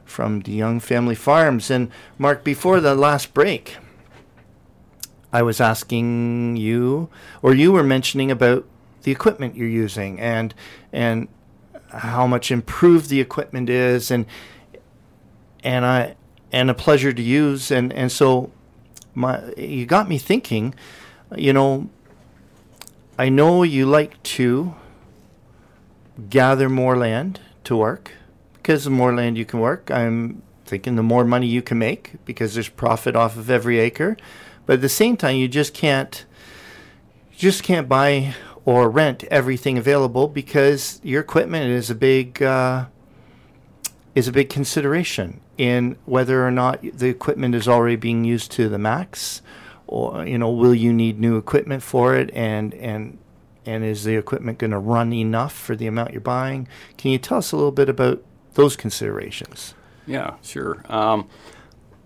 from 0.04 0.42
DeYoung 0.42 0.82
Family 0.82 1.14
Farms. 1.14 1.70
And 1.70 1.90
Mark, 2.18 2.44
before 2.44 2.82
the 2.82 2.94
last 2.94 3.32
break, 3.32 3.78
I 5.32 5.40
was 5.40 5.62
asking 5.62 6.58
you, 6.58 7.08
or 7.40 7.54
you 7.54 7.72
were 7.72 7.84
mentioning 7.84 8.30
about 8.30 8.66
the 9.00 9.12
equipment 9.12 9.56
you're 9.56 9.66
using 9.66 10.20
and 10.20 10.52
and 10.92 11.28
how 11.88 12.26
much 12.26 12.50
improved 12.50 13.08
the 13.08 13.22
equipment 13.22 13.70
is, 13.70 14.10
and 14.10 14.26
and 15.64 15.86
I 15.86 16.16
and 16.52 16.70
a 16.70 16.74
pleasure 16.74 17.12
to 17.12 17.22
use. 17.22 17.70
And 17.70 17.92
and 17.92 18.10
so 18.10 18.50
my 19.14 19.52
you 19.56 19.86
got 19.86 20.08
me 20.08 20.18
thinking 20.18 20.74
you 21.34 21.52
know, 21.52 21.88
I 23.18 23.28
know 23.28 23.62
you 23.62 23.86
like 23.86 24.22
to 24.22 24.74
gather 26.30 26.68
more 26.68 26.96
land 26.96 27.40
to 27.64 27.76
work 27.76 28.12
because 28.54 28.84
the 28.84 28.90
more 28.90 29.14
land 29.14 29.36
you 29.36 29.44
can 29.44 29.60
work, 29.60 29.90
I'm 29.90 30.42
thinking 30.64 30.96
the 30.96 31.02
more 31.02 31.24
money 31.24 31.46
you 31.46 31.62
can 31.62 31.78
make 31.78 32.14
because 32.24 32.54
there's 32.54 32.68
profit 32.68 33.16
off 33.16 33.36
of 33.36 33.50
every 33.50 33.78
acre. 33.78 34.16
But 34.66 34.74
at 34.74 34.80
the 34.82 34.88
same 34.88 35.16
time, 35.16 35.36
you 35.36 35.48
just 35.48 35.74
can't 35.74 36.24
you 37.32 37.38
just 37.38 37.62
can't 37.62 37.88
buy 37.88 38.34
or 38.64 38.90
rent 38.90 39.24
everything 39.24 39.78
available 39.78 40.28
because 40.28 41.00
your 41.02 41.20
equipment 41.20 41.70
is 41.70 41.90
a 41.90 41.94
big 41.94 42.42
uh, 42.42 42.86
is 44.14 44.28
a 44.28 44.32
big 44.32 44.48
consideration 44.48 45.40
in 45.58 45.96
whether 46.04 46.46
or 46.46 46.50
not 46.50 46.82
the 46.82 47.08
equipment 47.08 47.54
is 47.54 47.66
already 47.66 47.96
being 47.96 48.24
used 48.24 48.50
to 48.52 48.68
the 48.68 48.78
max 48.78 49.42
or 49.86 50.26
you 50.26 50.38
know 50.38 50.50
will 50.50 50.74
you 50.74 50.92
need 50.92 51.18
new 51.18 51.36
equipment 51.36 51.82
for 51.82 52.14
it 52.14 52.30
and 52.34 52.74
and 52.74 53.18
and 53.64 53.84
is 53.84 54.04
the 54.04 54.16
equipment 54.16 54.58
going 54.58 54.70
to 54.70 54.78
run 54.78 55.12
enough 55.12 55.52
for 55.52 55.74
the 55.74 55.88
amount 55.88 56.12
you're 56.12 56.20
buying? 56.20 56.68
Can 56.96 57.10
you 57.10 57.18
tell 57.18 57.38
us 57.38 57.50
a 57.50 57.56
little 57.56 57.72
bit 57.72 57.88
about 57.88 58.22
those 58.54 58.76
considerations? 58.76 59.74
Yeah 60.06 60.34
sure. 60.42 60.84
Um, 60.88 61.28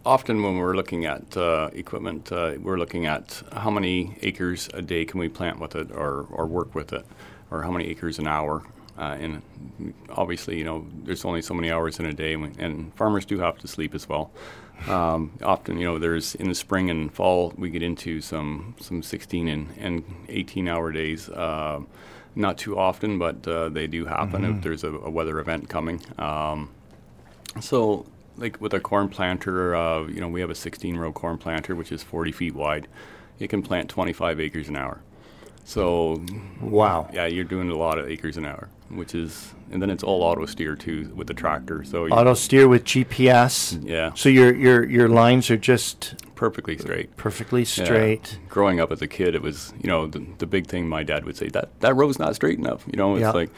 often 0.06 0.42
when 0.42 0.56
we're 0.56 0.74
looking 0.74 1.04
at 1.04 1.36
uh, 1.36 1.70
equipment 1.72 2.32
uh, 2.32 2.54
we're 2.60 2.78
looking 2.78 3.06
at 3.06 3.42
how 3.52 3.70
many 3.70 4.16
acres 4.22 4.68
a 4.74 4.82
day 4.82 5.04
can 5.04 5.20
we 5.20 5.28
plant 5.28 5.58
with 5.58 5.74
it 5.74 5.90
or, 5.90 6.26
or 6.30 6.46
work 6.46 6.74
with 6.74 6.92
it 6.92 7.04
or 7.50 7.62
how 7.62 7.70
many 7.70 7.86
acres 7.88 8.18
an 8.18 8.26
hour 8.26 8.62
uh, 8.98 9.16
and 9.18 9.42
obviously 10.10 10.58
you 10.58 10.64
know 10.64 10.86
there's 11.04 11.24
only 11.24 11.42
so 11.42 11.54
many 11.54 11.70
hours 11.70 11.98
in 11.98 12.06
a 12.06 12.12
day 12.12 12.34
and, 12.34 12.58
and 12.58 12.94
farmers 12.94 13.24
do 13.24 13.38
have 13.38 13.58
to 13.58 13.68
sleep 13.68 13.94
as 13.94 14.08
well 14.08 14.30
um, 14.88 15.32
often, 15.42 15.78
you 15.78 15.84
know, 15.84 15.98
there's 15.98 16.34
in 16.36 16.48
the 16.48 16.54
spring 16.54 16.90
and 16.90 17.12
fall 17.12 17.52
we 17.56 17.70
get 17.70 17.82
into 17.82 18.20
some 18.20 18.74
some 18.80 19.02
16 19.02 19.48
and, 19.48 19.68
and 19.78 20.04
18 20.28 20.68
hour 20.68 20.90
days. 20.92 21.28
Uh, 21.28 21.80
not 22.34 22.58
too 22.58 22.78
often, 22.78 23.18
but 23.18 23.46
uh, 23.46 23.68
they 23.68 23.86
do 23.86 24.06
happen 24.06 24.42
mm-hmm. 24.42 24.56
if 24.56 24.62
there's 24.62 24.84
a, 24.84 24.92
a, 24.92 25.10
weather 25.10 25.40
event 25.40 25.68
coming. 25.68 26.00
Um, 26.16 26.70
so, 27.60 28.06
like 28.36 28.60
with 28.60 28.72
a 28.72 28.78
corn 28.78 29.08
planter, 29.08 29.74
uh, 29.74 30.06
you 30.06 30.20
know, 30.20 30.28
we 30.28 30.40
have 30.40 30.48
a 30.48 30.54
16 30.54 30.96
row 30.96 31.12
corn 31.12 31.38
planter 31.38 31.74
which 31.74 31.90
is 31.90 32.02
40 32.02 32.32
feet 32.32 32.54
wide. 32.54 32.86
It 33.40 33.48
can 33.48 33.62
plant 33.62 33.88
25 33.88 34.38
acres 34.38 34.68
an 34.68 34.76
hour. 34.76 35.00
So, 35.64 36.24
wow. 36.60 37.10
Yeah, 37.12 37.26
you're 37.26 37.44
doing 37.44 37.70
a 37.70 37.76
lot 37.76 37.98
of 37.98 38.08
acres 38.08 38.36
an 38.36 38.46
hour, 38.46 38.68
which 38.90 39.14
is, 39.14 39.54
and 39.70 39.80
then 39.80 39.90
it's 39.90 40.02
all 40.02 40.22
auto 40.22 40.46
steer 40.46 40.76
too 40.76 41.12
with 41.14 41.26
the 41.26 41.34
tractor. 41.34 41.84
So 41.84 42.06
auto 42.08 42.34
steer 42.34 42.68
with 42.68 42.84
GPS. 42.84 43.80
Yeah. 43.82 44.12
So 44.14 44.28
your 44.28 44.54
your 44.54 44.88
your 44.88 45.08
lines 45.08 45.50
are 45.50 45.56
just 45.56 46.14
perfectly 46.34 46.78
straight. 46.78 47.16
Perfectly 47.16 47.64
straight. 47.64 48.32
Yeah. 48.32 48.48
Growing 48.48 48.80
up 48.80 48.90
as 48.90 49.02
a 49.02 49.08
kid, 49.08 49.34
it 49.34 49.42
was 49.42 49.72
you 49.80 49.88
know 49.88 50.06
the, 50.06 50.26
the 50.38 50.46
big 50.46 50.66
thing. 50.66 50.88
My 50.88 51.02
dad 51.02 51.24
would 51.24 51.36
say 51.36 51.48
that 51.48 51.80
that 51.80 51.94
road's 51.94 52.18
not 52.18 52.34
straight 52.34 52.58
enough. 52.58 52.84
You 52.86 52.96
know, 52.96 53.14
it's 53.14 53.22
yeah. 53.22 53.30
like 53.30 53.50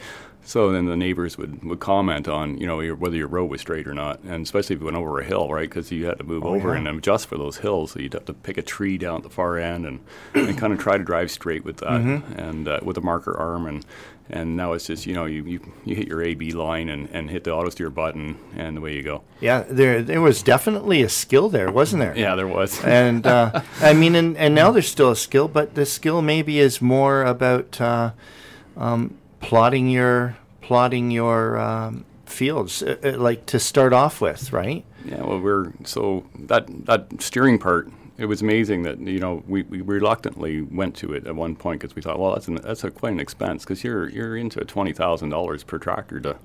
so 0.45 0.71
then 0.71 0.85
the 0.85 0.97
neighbors 0.97 1.37
would, 1.37 1.63
would 1.63 1.79
comment 1.79 2.27
on, 2.27 2.57
you 2.57 2.67
know, 2.67 2.81
your, 2.81 2.95
whether 2.95 3.15
your 3.15 3.27
road 3.27 3.49
was 3.49 3.61
straight 3.61 3.87
or 3.87 3.93
not, 3.93 4.19
and 4.23 4.45
especially 4.45 4.75
if 4.75 4.81
you 4.81 4.85
went 4.85 4.97
over 4.97 5.19
a 5.19 5.23
hill, 5.23 5.49
right? 5.49 5.69
Because 5.69 5.91
you 5.91 6.05
had 6.05 6.17
to 6.17 6.23
move 6.23 6.43
oh, 6.43 6.55
over 6.55 6.73
yeah. 6.73 6.79
and 6.79 6.87
adjust 6.87 7.27
for 7.27 7.37
those 7.37 7.57
hills. 7.57 7.91
So 7.91 7.99
you'd 7.99 8.13
have 8.13 8.25
to 8.25 8.33
pick 8.33 8.57
a 8.57 8.61
tree 8.61 8.97
down 8.97 9.17
at 9.17 9.23
the 9.23 9.29
far 9.29 9.57
end 9.57 9.85
and, 9.85 9.99
and 10.33 10.57
kind 10.57 10.73
of 10.73 10.79
try 10.79 10.97
to 10.97 11.03
drive 11.03 11.31
straight 11.31 11.63
with 11.63 11.77
that 11.77 12.01
mm-hmm. 12.01 12.39
and 12.39 12.67
uh, 12.67 12.79
with 12.83 12.97
a 12.97 13.01
marker 13.01 13.37
arm. 13.37 13.67
And, 13.67 13.85
and 14.29 14.57
now 14.57 14.73
it's 14.73 14.87
just, 14.87 15.05
you 15.05 15.13
know, 15.13 15.25
you, 15.25 15.45
you, 15.45 15.73
you 15.85 15.95
hit 15.95 16.07
your 16.07 16.21
AB 16.21 16.51
line 16.51 16.89
and, 16.89 17.09
and 17.11 17.29
hit 17.29 17.45
the 17.45 17.53
auto 17.53 17.69
steer 17.69 17.89
button 17.89 18.37
and 18.53 18.77
away 18.77 18.95
you 18.95 19.03
go. 19.03 19.23
Yeah, 19.39 19.63
there 19.69 20.01
there 20.01 20.21
was 20.21 20.43
definitely 20.43 21.03
a 21.03 21.09
skill 21.09 21.49
there, 21.49 21.71
wasn't 21.71 22.01
there? 22.01 22.17
Yeah, 22.17 22.35
there 22.35 22.47
was. 22.47 22.83
and 22.85 23.25
uh, 23.25 23.61
I 23.79 23.93
mean, 23.93 24.15
and, 24.15 24.35
and 24.35 24.53
now 24.53 24.71
there's 24.71 24.89
still 24.89 25.11
a 25.11 25.15
skill, 25.15 25.47
but 25.47 25.75
the 25.75 25.85
skill 25.85 26.21
maybe 26.21 26.59
is 26.59 26.81
more 26.81 27.23
about 27.23 27.79
uh, 27.79 28.11
um, 28.77 29.17
plotting 29.43 29.89
your 29.89 30.37
plotting 30.61 31.11
your 31.11 31.59
um, 31.59 32.05
fields, 32.25 32.81
uh, 32.81 32.95
uh, 33.03 33.17
like 33.17 33.45
to 33.47 33.59
start 33.59 33.93
off 33.93 34.21
with, 34.21 34.51
right? 34.51 34.83
Yeah, 35.05 35.21
well, 35.21 35.39
we're 35.39 35.73
so 35.83 36.25
that 36.35 36.65
that 36.85 37.21
steering 37.21 37.59
part. 37.59 37.91
It 38.17 38.27
was 38.27 38.41
amazing 38.41 38.83
that 38.83 38.99
you 38.99 39.19
know 39.19 39.43
we, 39.47 39.63
we 39.63 39.81
reluctantly 39.81 40.61
went 40.61 40.95
to 40.97 41.13
it 41.13 41.25
at 41.27 41.35
one 41.35 41.55
point 41.55 41.81
because 41.81 41.95
we 41.95 42.01
thought, 42.01 42.19
well, 42.19 42.33
that's 42.33 42.47
an, 42.47 42.55
that's 42.55 42.83
a, 42.83 42.91
quite 42.91 43.11
an 43.11 43.19
expense 43.19 43.63
because 43.63 43.83
you're 43.83 44.09
you're 44.09 44.37
into 44.37 44.63
twenty 44.65 44.93
thousand 44.93 45.29
dollars 45.29 45.63
per 45.63 45.77
tractor 45.77 46.19
to 46.21 46.37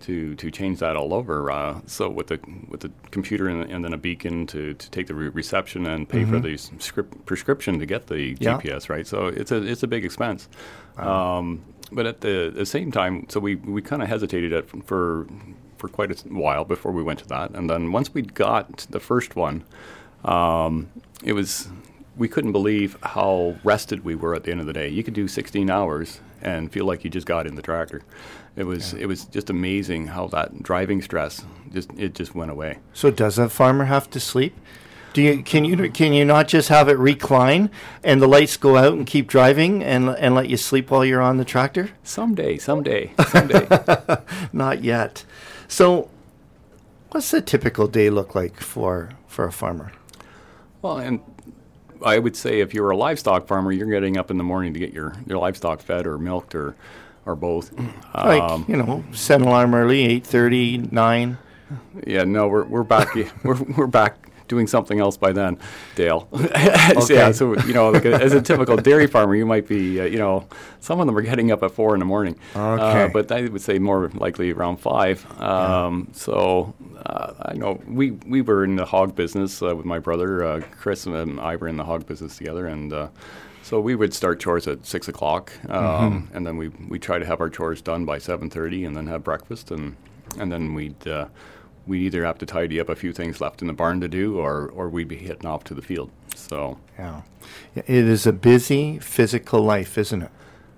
to 0.00 0.34
to 0.36 0.50
change 0.50 0.78
that 0.78 0.96
all 0.96 1.12
over. 1.12 1.50
Uh, 1.50 1.80
so 1.86 2.08
with 2.08 2.28
the 2.28 2.40
with 2.68 2.80
the 2.80 2.90
computer 3.10 3.48
and, 3.48 3.70
and, 3.70 3.84
then 3.84 3.92
a 3.92 3.98
beacon 3.98 4.46
to, 4.46 4.74
to 4.74 4.90
take 4.90 5.08
the 5.08 5.14
re- 5.14 5.28
reception 5.28 5.86
and 5.86 6.08
pay 6.08 6.22
mm-hmm. 6.22 6.30
for 6.30 6.40
the 6.40 6.56
script 6.56 7.26
prescription 7.26 7.78
to 7.78 7.86
get 7.86 8.06
the 8.06 8.36
yeah. 8.38 8.58
GPS, 8.58 8.88
right? 8.88 9.06
So 9.06 9.26
it's 9.26 9.50
a 9.50 9.62
it's 9.62 9.82
a 9.82 9.88
big 9.88 10.04
expense. 10.04 10.48
Wow. 10.96 11.38
Um, 11.38 11.64
but 11.90 12.06
at 12.06 12.20
the, 12.20 12.52
the 12.54 12.66
same 12.66 12.92
time, 12.92 13.26
so 13.28 13.40
we, 13.40 13.56
we 13.56 13.82
kind 13.82 14.02
of 14.02 14.08
hesitated 14.08 14.52
at, 14.52 14.84
for 14.84 15.26
for 15.76 15.88
quite 15.88 16.10
a 16.10 16.28
while 16.28 16.64
before 16.64 16.90
we 16.90 17.04
went 17.04 17.20
to 17.20 17.28
that, 17.28 17.52
and 17.52 17.70
then 17.70 17.92
once 17.92 18.12
we 18.12 18.22
got 18.22 18.86
the 18.90 18.98
first 18.98 19.36
one, 19.36 19.64
um, 20.24 20.88
it 21.22 21.32
was 21.32 21.68
we 22.16 22.28
couldn't 22.28 22.52
believe 22.52 22.98
how 23.02 23.56
rested 23.62 24.04
we 24.04 24.14
were 24.14 24.34
at 24.34 24.42
the 24.42 24.50
end 24.50 24.60
of 24.60 24.66
the 24.66 24.72
day. 24.72 24.88
You 24.88 25.04
could 25.04 25.14
do 25.14 25.28
16 25.28 25.70
hours 25.70 26.20
and 26.42 26.70
feel 26.70 26.84
like 26.84 27.04
you 27.04 27.10
just 27.10 27.26
got 27.26 27.46
in 27.46 27.54
the 27.54 27.62
tractor. 27.62 28.02
It 28.56 28.64
was 28.64 28.92
yeah. 28.92 29.02
it 29.02 29.06
was 29.06 29.24
just 29.24 29.50
amazing 29.50 30.08
how 30.08 30.26
that 30.28 30.62
driving 30.62 31.00
stress 31.00 31.44
just 31.72 31.90
it 31.96 32.14
just 32.14 32.34
went 32.34 32.50
away. 32.50 32.78
So 32.92 33.10
does 33.10 33.38
a 33.38 33.48
farmer 33.48 33.84
have 33.84 34.10
to 34.10 34.20
sleep? 34.20 34.56
Do 35.18 35.24
you 35.24 35.42
can 35.42 35.64
you 35.64 35.90
can 35.90 36.12
you 36.12 36.24
not 36.24 36.46
just 36.46 36.68
have 36.68 36.88
it 36.88 36.96
recline 36.96 37.72
and 38.04 38.22
the 38.22 38.28
lights 38.28 38.56
go 38.56 38.76
out 38.76 38.92
and 38.92 39.04
keep 39.04 39.26
driving 39.26 39.82
and 39.82 40.10
and 40.10 40.32
let 40.32 40.48
you 40.48 40.56
sleep 40.56 40.92
while 40.92 41.04
you're 41.04 41.20
on 41.20 41.38
the 41.38 41.44
tractor? 41.44 41.90
Someday, 42.04 42.56
someday, 42.56 43.10
someday. 43.26 43.66
not 44.52 44.84
yet. 44.84 45.24
So, 45.66 46.08
what's 47.10 47.34
a 47.34 47.40
typical 47.40 47.88
day 47.88 48.10
look 48.10 48.36
like 48.36 48.60
for 48.60 49.10
for 49.26 49.44
a 49.44 49.50
farmer? 49.50 49.90
Well, 50.82 50.98
and 50.98 51.20
I 52.00 52.20
would 52.20 52.36
say 52.36 52.60
if 52.60 52.72
you're 52.72 52.90
a 52.90 52.96
livestock 52.96 53.48
farmer, 53.48 53.72
you're 53.72 53.90
getting 53.90 54.16
up 54.16 54.30
in 54.30 54.38
the 54.38 54.44
morning 54.44 54.72
to 54.72 54.78
get 54.78 54.92
your, 54.92 55.14
your 55.26 55.38
livestock 55.38 55.80
fed 55.80 56.06
or 56.06 56.16
milked 56.16 56.54
or 56.54 56.76
or 57.26 57.34
both. 57.34 57.74
Like 58.14 58.40
um, 58.40 58.64
you 58.68 58.76
know, 58.76 59.02
set 59.10 59.40
an 59.40 59.48
alarm 59.48 59.74
early, 59.74 60.02
eight 60.02 60.24
thirty, 60.24 60.78
nine. 60.78 61.38
Yeah, 62.06 62.22
no, 62.22 62.46
we're 62.46 62.62
we're 62.62 62.84
back. 62.84 63.16
we're 63.42 63.60
we're 63.76 63.88
back 63.88 64.27
doing 64.48 64.66
something 64.66 64.98
else 64.98 65.16
by 65.16 65.32
then, 65.32 65.58
Dale. 65.94 66.28
okay. 66.34 67.14
yeah, 67.14 67.30
so 67.30 67.56
you 67.62 67.72
know, 67.72 67.90
like 67.90 68.04
a, 68.04 68.14
as 68.14 68.32
a 68.32 68.42
typical 68.42 68.76
dairy 68.76 69.06
farmer, 69.06 69.34
you 69.34 69.46
might 69.46 69.68
be, 69.68 70.00
uh, 70.00 70.04
you 70.04 70.18
know, 70.18 70.46
some 70.80 71.00
of 71.00 71.06
them 71.06 71.16
are 71.16 71.22
getting 71.22 71.52
up 71.52 71.62
at 71.62 71.70
four 71.70 71.94
in 71.94 72.00
the 72.00 72.04
morning. 72.06 72.36
Okay. 72.56 73.04
Uh, 73.04 73.08
but 73.08 73.30
I 73.30 73.42
would 73.42 73.60
say 73.60 73.78
more 73.78 74.10
likely 74.14 74.50
around 74.52 74.78
five. 74.78 75.24
Um, 75.40 76.06
yeah. 76.08 76.18
So 76.18 76.74
uh, 77.04 77.34
I 77.42 77.54
know 77.54 77.80
we 77.86 78.12
we 78.12 78.42
were 78.42 78.64
in 78.64 78.76
the 78.76 78.84
hog 78.84 79.14
business 79.14 79.62
uh, 79.62 79.76
with 79.76 79.86
my 79.86 79.98
brother 79.98 80.44
uh, 80.44 80.60
Chris 80.78 81.06
and 81.06 81.40
I 81.40 81.56
were 81.56 81.68
in 81.68 81.76
the 81.76 81.84
hog 81.84 82.06
business 82.06 82.36
together, 82.36 82.66
and 82.66 82.92
uh, 82.92 83.08
so 83.62 83.80
we 83.80 83.94
would 83.94 84.14
start 84.14 84.40
chores 84.40 84.66
at 84.66 84.86
six 84.86 85.08
o'clock, 85.08 85.52
um, 85.68 85.82
mm-hmm. 85.82 86.36
and 86.36 86.46
then 86.46 86.56
we 86.56 86.68
we 86.88 86.98
try 86.98 87.18
to 87.18 87.26
have 87.26 87.40
our 87.40 87.50
chores 87.50 87.82
done 87.82 88.04
by 88.04 88.18
seven 88.18 88.50
thirty, 88.50 88.84
and 88.84 88.96
then 88.96 89.06
have 89.06 89.22
breakfast, 89.22 89.70
and 89.70 89.96
and 90.38 90.50
then 90.50 90.74
we'd 90.74 91.06
uh, 91.06 91.28
we'd 91.88 92.02
either 92.02 92.24
have 92.24 92.38
to 92.38 92.46
tidy 92.46 92.78
up 92.78 92.88
a 92.88 92.94
few 92.94 93.12
things 93.12 93.40
left 93.40 93.60
in 93.62 93.66
the 93.66 93.72
barn 93.74 94.00
to 94.02 94.08
do, 94.08 94.38
or 94.38 94.68
or 94.74 94.88
we'd 94.88 95.08
be 95.08 95.16
heading 95.16 95.46
off 95.46 95.64
to 95.64 95.74
the 95.74 95.82
field. 95.82 96.10
So 96.36 96.78
yeah, 96.98 97.22
it 97.74 97.88
is 97.88 98.26
a 98.26 98.32
busy 98.32 98.98
physical 99.00 99.62
life, 99.62 99.98
isn't 99.98 100.22
it? 100.22 100.30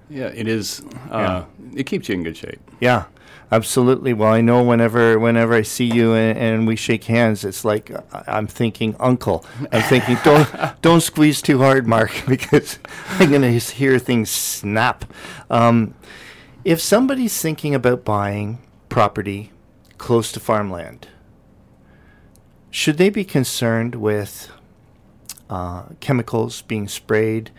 Yeah, 0.09 0.27
it 0.29 0.49
is. 0.49 0.83
Uh, 1.11 1.45
It 1.77 1.85
keeps 1.85 2.09
you 2.09 2.15
in 2.17 2.25
good 2.25 2.37
shape. 2.37 2.59
Yeah, 2.81 3.05
absolutely. 3.53 4.13
Well, 4.13 4.33
I 4.33 4.41
know 4.41 4.63
whenever 4.65 5.19
whenever 5.21 5.55
I 5.55 5.63
see 5.63 5.85
you 5.85 6.15
and, 6.15 6.37
and 6.39 6.67
we 6.67 6.75
shake 6.77 7.05
hands, 7.05 7.45
it's 7.45 7.65
like 7.65 7.91
uh, 7.93 8.01
I'm 8.27 8.47
thinking 8.49 8.97
uncle. 8.99 9.45
I'm 9.71 9.83
thinking 9.83 10.17
don't 10.25 10.49
don't 10.83 11.01
squeeze 11.01 11.41
too 11.43 11.59
hard, 11.59 11.87
Mark, 11.87 12.11
because 12.29 12.79
I'm 13.19 13.31
gonna 13.31 13.51
hear 13.53 13.99
things 14.01 14.31
snap. 14.31 15.05
Um, 15.49 15.95
if 16.65 16.81
somebody's 16.81 17.41
thinking 17.41 17.75
about 17.75 18.05
buying 18.05 18.59
property 18.89 19.53
close 20.01 20.33
to 20.33 20.41
farmland, 20.41 21.07
should 22.71 22.97
they 22.97 23.11
be 23.11 23.23
concerned 23.23 23.95
with 23.95 24.51
uh, 25.51 25.85
chemicals 26.01 26.63
being 26.63 26.89
sprayed? 26.89 27.51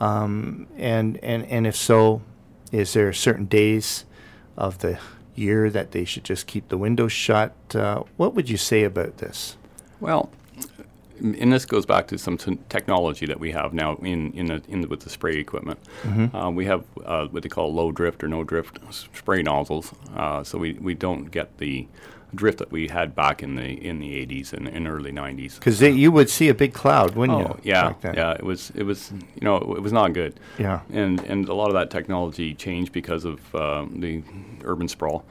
Um, 0.00 0.66
and, 0.78 1.22
and, 1.22 1.44
and 1.46 1.66
if 1.66 1.76
so, 1.76 2.22
is 2.72 2.94
there 2.94 3.12
certain 3.12 3.44
days 3.44 4.06
of 4.56 4.78
the 4.78 4.98
year 5.34 5.68
that 5.68 5.92
they 5.92 6.04
should 6.04 6.24
just 6.24 6.46
keep 6.46 6.68
the 6.68 6.78
windows 6.78 7.12
shut? 7.12 7.54
Uh, 7.74 8.02
what 8.16 8.34
would 8.34 8.48
you 8.48 8.56
say 8.56 8.82
about 8.82 9.18
this? 9.18 9.56
Well, 10.00 10.30
and 11.24 11.52
this 11.52 11.64
goes 11.64 11.86
back 11.86 12.06
to 12.08 12.18
some 12.18 12.36
t- 12.36 12.58
technology 12.68 13.24
that 13.26 13.40
we 13.40 13.52
have 13.52 13.72
now 13.72 13.96
in 14.02 14.32
in, 14.32 14.46
the, 14.46 14.62
in 14.68 14.80
the, 14.82 14.88
with 14.88 15.00
the 15.00 15.10
spray 15.10 15.36
equipment. 15.36 15.78
Uh, 16.34 16.50
we 16.50 16.66
have 16.66 16.84
uh, 17.04 17.26
what 17.28 17.42
they 17.42 17.48
call 17.48 17.72
low 17.72 17.90
drift 17.92 18.22
or 18.22 18.28
no 18.28 18.44
drift 18.44 18.78
spray 18.92 19.42
nozzles, 19.42 19.92
uh, 20.16 20.44
so 20.44 20.58
we, 20.58 20.74
we 20.74 20.94
don't 20.94 21.30
get 21.30 21.56
the 21.58 21.86
drift 22.34 22.58
that 22.58 22.72
we 22.72 22.88
had 22.88 23.14
back 23.14 23.42
in 23.44 23.54
the 23.54 23.62
in 23.88 24.00
the 24.00 24.26
80s 24.26 24.52
and, 24.52 24.66
and 24.68 24.88
early 24.88 25.12
90s. 25.12 25.54
Because 25.54 25.80
you 25.80 26.10
would 26.12 26.28
see 26.28 26.48
a 26.48 26.54
big 26.54 26.74
cloud, 26.74 27.14
wouldn't 27.14 27.38
Oh 27.46 27.56
you? 27.62 27.70
yeah, 27.70 27.94
yeah. 28.02 28.32
It 28.32 28.42
was 28.42 28.70
it 28.74 28.82
was 28.82 29.12
you 29.12 29.42
know 29.42 29.56
it 29.56 29.82
was 29.82 29.92
not 29.92 30.12
good. 30.12 30.38
Yeah. 30.58 30.80
And 30.92 31.20
and 31.20 31.48
a 31.48 31.54
lot 31.54 31.68
of 31.68 31.74
that 31.74 31.90
technology 31.90 32.52
changed 32.54 32.92
because 32.92 33.24
of 33.24 33.54
uh, 33.54 33.86
the 33.90 34.22
urban 34.64 34.88
sprawl, 34.88 35.24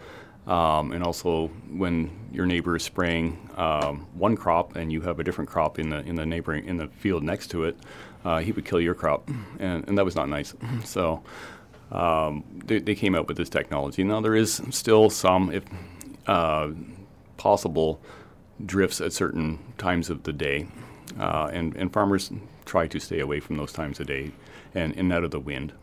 um, 0.48 0.92
and 0.92 1.04
also 1.04 1.48
when 1.72 2.10
your 2.32 2.46
neighbor 2.46 2.76
is 2.76 2.84
spraying 2.84 3.38
um, 3.58 4.08
one 4.14 4.36
crop 4.36 4.76
and 4.76 4.92
you 4.92 5.02
have 5.02 5.20
a 5.20 5.24
different 5.24 5.50
crop 5.50 5.80
in 5.80 5.90
the 5.90 6.00
in 6.00 6.16
the 6.16 6.26
neighboring 6.26 6.66
in 6.66 6.78
the 6.78 6.88
field 6.88 7.24
next 7.24 7.48
to 7.52 7.66
it, 7.66 7.78
uh, 8.26 8.40
he 8.40 8.52
would 8.52 8.66
kill 8.66 8.82
your 8.82 8.94
crop, 8.94 9.30
and 9.60 9.88
and 9.88 9.98
that 9.98 10.06
was 10.06 10.16
not 10.16 10.30
nice. 10.30 10.54
So. 10.84 11.24
Um, 11.92 12.44
they, 12.66 12.80
they 12.80 12.96
came 12.96 13.14
out 13.14 13.28
with 13.28 13.38
this 13.38 13.50
technology. 13.50 14.04
Now 14.04 14.20
there 14.20 14.34
is 14.34 14.64
still 14.72 15.12
some, 15.12 15.52
if 15.52 15.64
uh, 16.26 16.70
possible, 17.38 18.02
drifts 18.66 19.00
at 19.00 19.14
certain 19.14 19.60
times 19.78 20.10
of 20.10 20.24
the 20.24 20.34
day, 20.34 20.68
uh, 21.20 21.52
and 21.54 21.76
and 21.76 21.94
farmers 21.94 22.32
try 22.66 22.88
to 22.88 23.00
stay 23.00 23.20
away 23.20 23.40
from 23.40 23.58
those 23.58 23.72
times 23.72 24.00
of 24.00 24.08
day, 24.08 24.32
and, 24.74 24.96
and 24.98 25.14
out 25.14 25.24
of 25.24 25.30
the 25.30 25.40
wind. 25.40 25.74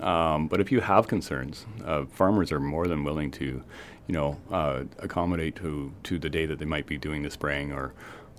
Um, 0.00 0.48
but 0.48 0.60
if 0.60 0.72
you 0.72 0.80
have 0.80 1.06
concerns, 1.06 1.64
uh, 1.84 2.04
farmers 2.06 2.52
are 2.52 2.60
more 2.60 2.86
than 2.86 3.04
willing 3.04 3.30
to, 3.32 3.62
you 4.06 4.14
know, 4.14 4.38
uh, 4.50 4.84
accommodate 4.98 5.56
to 5.56 5.92
to 6.04 6.18
the 6.18 6.28
day 6.28 6.46
that 6.46 6.58
they 6.58 6.64
might 6.64 6.86
be 6.86 6.98
doing 6.98 7.22
the 7.22 7.30
spraying 7.30 7.72
or 7.72 7.92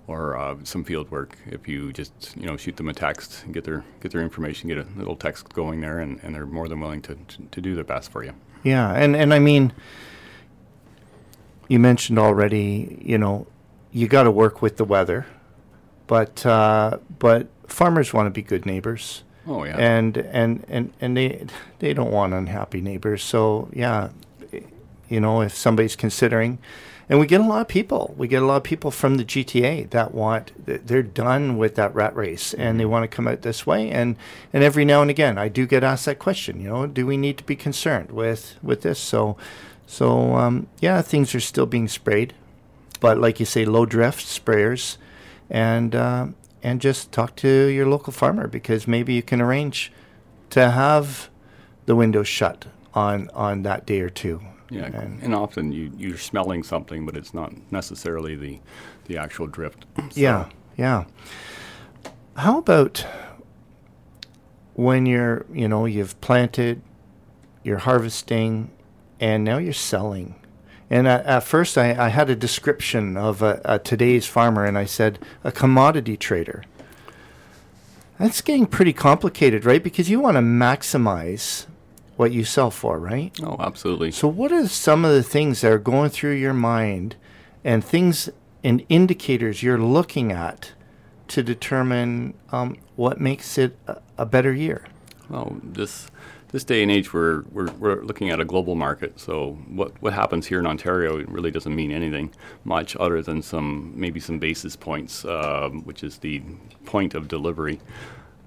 or 0.06 0.36
uh, 0.36 0.56
some 0.62 0.84
field 0.84 1.10
work. 1.10 1.36
If 1.46 1.66
you 1.66 1.92
just 1.92 2.34
you 2.36 2.46
know 2.46 2.56
shoot 2.56 2.76
them 2.76 2.88
a 2.88 2.94
text 2.94 3.42
and 3.44 3.52
get 3.52 3.64
their 3.64 3.84
get 4.00 4.12
their 4.12 4.22
information, 4.22 4.68
get 4.68 4.78
a 4.78 4.86
little 4.96 5.16
text 5.16 5.52
going 5.52 5.80
there, 5.80 5.98
and, 5.98 6.20
and 6.22 6.34
they're 6.34 6.46
more 6.46 6.68
than 6.68 6.80
willing 6.80 7.02
to, 7.02 7.14
to, 7.14 7.42
to 7.50 7.60
do 7.60 7.74
their 7.74 7.84
best 7.84 8.10
for 8.12 8.24
you. 8.24 8.34
Yeah, 8.62 8.92
and 8.92 9.16
and 9.16 9.34
I 9.34 9.38
mean, 9.38 9.72
you 11.68 11.78
mentioned 11.78 12.18
already, 12.18 13.00
you 13.02 13.18
know, 13.18 13.46
you 13.92 14.06
got 14.08 14.24
to 14.24 14.30
work 14.30 14.62
with 14.62 14.76
the 14.76 14.84
weather, 14.84 15.26
but 16.06 16.46
uh, 16.46 16.98
but 17.18 17.48
farmers 17.66 18.12
want 18.12 18.26
to 18.26 18.30
be 18.30 18.42
good 18.42 18.66
neighbors. 18.66 19.24
Oh 19.48 19.64
yeah. 19.64 19.76
and 19.76 20.16
and 20.16 20.64
and 20.68 20.92
and 21.00 21.16
they 21.16 21.46
they 21.78 21.94
don't 21.94 22.10
want 22.10 22.34
unhappy 22.34 22.80
neighbors. 22.80 23.22
So 23.22 23.68
yeah, 23.72 24.10
you 25.08 25.20
know, 25.20 25.42
if 25.42 25.54
somebody's 25.56 25.96
considering, 25.96 26.58
and 27.08 27.20
we 27.20 27.26
get 27.26 27.40
a 27.40 27.44
lot 27.44 27.60
of 27.60 27.68
people, 27.68 28.14
we 28.18 28.26
get 28.26 28.42
a 28.42 28.46
lot 28.46 28.56
of 28.56 28.64
people 28.64 28.90
from 28.90 29.16
the 29.16 29.24
GTA 29.24 29.90
that 29.90 30.12
want 30.12 30.52
they're 30.66 31.04
done 31.04 31.56
with 31.56 31.76
that 31.76 31.94
rat 31.94 32.16
race 32.16 32.52
and 32.52 32.80
they 32.80 32.84
want 32.84 33.04
to 33.04 33.14
come 33.14 33.28
out 33.28 33.42
this 33.42 33.64
way. 33.64 33.90
And 33.90 34.16
and 34.52 34.64
every 34.64 34.84
now 34.84 35.02
and 35.02 35.10
again, 35.10 35.38
I 35.38 35.48
do 35.48 35.66
get 35.66 35.84
asked 35.84 36.06
that 36.06 36.18
question. 36.18 36.60
You 36.60 36.68
know, 36.68 36.86
do 36.86 37.06
we 37.06 37.16
need 37.16 37.38
to 37.38 37.44
be 37.44 37.54
concerned 37.54 38.10
with 38.10 38.56
with 38.60 38.82
this? 38.82 38.98
So 38.98 39.36
so 39.86 40.34
um, 40.34 40.66
yeah, 40.80 41.00
things 41.00 41.34
are 41.34 41.40
still 41.40 41.66
being 41.66 41.86
sprayed, 41.86 42.34
but 42.98 43.18
like 43.18 43.38
you 43.38 43.46
say, 43.46 43.64
low 43.64 43.86
drift 43.86 44.26
sprayers, 44.26 44.96
and 45.48 45.94
uh, 45.94 46.26
and 46.60 46.80
just 46.80 47.12
talk 47.12 47.36
to 47.36 47.66
your 47.68 47.86
local 47.86 48.12
farmer 48.12 48.48
because 48.48 48.88
maybe 48.88 49.14
you 49.14 49.22
can 49.22 49.40
arrange 49.40 49.92
to 50.50 50.72
have 50.72 51.30
the 51.86 51.94
windows 51.94 52.26
shut 52.26 52.66
on 52.94 53.30
on 53.32 53.62
that 53.62 53.86
day 53.86 54.00
or 54.00 54.10
two. 54.10 54.40
Yeah, 54.70 54.86
And- 54.86 55.22
and, 55.22 55.34
often 55.34 55.70
you, 55.72 55.92
you're 55.96 56.18
smelling 56.18 56.62
something, 56.62 57.06
but 57.06 57.16
it's 57.16 57.32
not 57.32 57.52
necessarily 57.70 58.34
the, 58.34 58.58
the 59.06 59.16
actual 59.16 59.46
drift. 59.46 59.86
So- 59.96 60.02
Yeah, 60.14 60.48
yeah. 60.76 61.04
How 62.36 62.58
about 62.58 63.06
when 64.74 65.06
you're, 65.06 65.46
you 65.52 65.68
know, 65.68 65.86
you've 65.86 66.20
planted, 66.20 66.82
you're 67.62 67.78
harvesting, 67.78 68.70
and 69.20 69.44
now 69.44 69.58
you're 69.58 69.72
selling? 69.72 70.34
And 70.90 71.08
at, 71.08 71.24
at 71.26 71.40
first, 71.44 71.78
I, 71.78 72.06
I 72.06 72.08
had 72.10 72.28
a 72.30 72.36
description 72.36 73.16
of 73.16 73.42
a, 73.42 73.60
a 73.64 73.78
today's 73.78 74.26
farmer, 74.26 74.64
and 74.64 74.76
I 74.76 74.84
said 74.84 75.18
a 75.44 75.50
commodity 75.52 76.16
trader. 76.16 76.62
That's 78.18 78.40
getting 78.40 78.66
pretty 78.66 78.92
complicated, 78.92 79.64
right? 79.64 79.82
Because 79.82 80.08
you 80.08 80.20
want 80.20 80.36
to 80.36 80.40
maximize 80.42 81.66
what 82.16 82.32
you 82.32 82.44
sell 82.44 82.70
for, 82.70 82.98
right? 82.98 83.38
Oh, 83.42 83.56
absolutely. 83.60 84.10
So, 84.10 84.28
what 84.28 84.52
are 84.52 84.66
some 84.68 85.04
of 85.04 85.12
the 85.12 85.22
things 85.22 85.60
that 85.60 85.70
are 85.70 85.78
going 85.78 86.10
through 86.10 86.34
your 86.34 86.54
mind 86.54 87.16
and 87.64 87.84
things 87.84 88.28
and 88.64 88.84
indicators 88.88 89.62
you're 89.62 89.78
looking 89.78 90.32
at 90.32 90.72
to 91.28 91.42
determine 91.42 92.34
um, 92.50 92.76
what 92.96 93.20
makes 93.20 93.58
it 93.58 93.76
a, 93.86 93.98
a 94.18 94.26
better 94.26 94.52
year? 94.52 94.84
Well, 95.28 95.56
this 95.62 96.08
this 96.52 96.64
day 96.64 96.82
and 96.82 96.90
age, 96.90 97.12
we're, 97.12 97.42
we're 97.52 97.70
we're 97.72 98.02
looking 98.02 98.30
at 98.30 98.40
a 98.40 98.44
global 98.44 98.74
market. 98.74 99.18
So 99.20 99.58
what 99.68 100.00
what 100.00 100.12
happens 100.12 100.46
here 100.46 100.58
in 100.58 100.66
Ontario 100.66 101.18
it 101.18 101.28
really 101.28 101.50
doesn't 101.50 101.74
mean 101.74 101.92
anything 101.92 102.32
much 102.64 102.96
other 102.96 103.20
than 103.22 103.42
some 103.42 103.92
maybe 103.94 104.20
some 104.20 104.38
basis 104.38 104.76
points, 104.76 105.24
um, 105.24 105.82
which 105.84 106.02
is 106.02 106.18
the 106.18 106.42
point 106.84 107.14
of 107.14 107.28
delivery. 107.28 107.80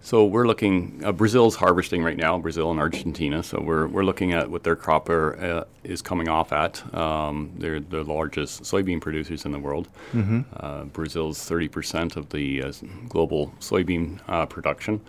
So 0.09 0.25
we're 0.25 0.47
looking. 0.47 1.03
Uh, 1.05 1.11
Brazil's 1.11 1.55
harvesting 1.55 2.03
right 2.03 2.17
now. 2.17 2.35
Brazil 2.39 2.71
and 2.71 2.79
Argentina. 2.79 3.43
So 3.43 3.61
we're 3.61 3.85
we're 3.85 4.03
looking 4.03 4.33
at 4.33 4.49
what 4.49 4.63
their 4.63 4.75
crop 4.75 5.07
are, 5.07 5.39
uh, 5.39 5.63
is 5.83 6.01
coming 6.01 6.27
off 6.27 6.51
at. 6.51 6.81
Um, 6.95 7.51
they're 7.59 7.79
the 7.79 8.03
largest 8.03 8.63
soybean 8.63 9.01
producers 9.01 9.45
in 9.45 9.51
the 9.51 9.59
world. 9.59 9.87
Uh, 10.15 10.85
Brazil's 10.85 11.37
30% 11.47 12.15
of 12.15 12.29
the 12.29 12.63
uh, 12.63 12.73
global 13.07 13.53
soybean 13.59 14.19
uh, 14.27 14.47
production, 14.47 14.99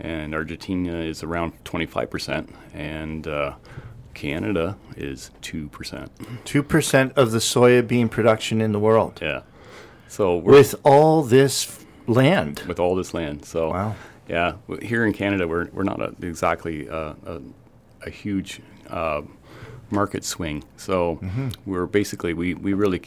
and 0.00 0.34
Argentina 0.34 1.00
is 1.00 1.22
around 1.22 1.52
25%, 1.64 2.48
and 2.72 3.28
uh, 3.28 3.56
Canada 4.14 4.78
is 4.96 5.32
2%. 5.42 5.68
2% 5.68 7.12
of 7.14 7.30
the 7.30 7.40
soybean 7.40 8.10
production 8.10 8.62
in 8.62 8.72
the 8.72 8.80
world 8.80 9.18
Yeah. 9.20 9.42
So 10.08 10.38
we're 10.38 10.52
with 10.52 10.74
all 10.82 11.22
this 11.22 11.84
land. 12.06 12.62
with 12.66 12.80
all 12.80 12.96
this 12.96 13.12
land. 13.12 13.44
So 13.44 13.72
Wow. 13.72 13.96
Yeah, 14.28 14.54
here 14.82 15.04
in 15.04 15.12
Canada, 15.12 15.46
we're 15.46 15.68
we're 15.72 15.84
not 15.84 16.00
a, 16.00 16.14
exactly 16.26 16.88
uh, 16.88 17.14
a, 17.24 17.40
a 18.02 18.10
huge 18.10 18.60
uh, 18.88 19.22
market 19.90 20.24
swing. 20.24 20.64
So 20.76 21.20
we're 21.64 21.86
basically 21.86 22.32
we 22.34 22.54
we 22.54 22.72
really 22.74 23.02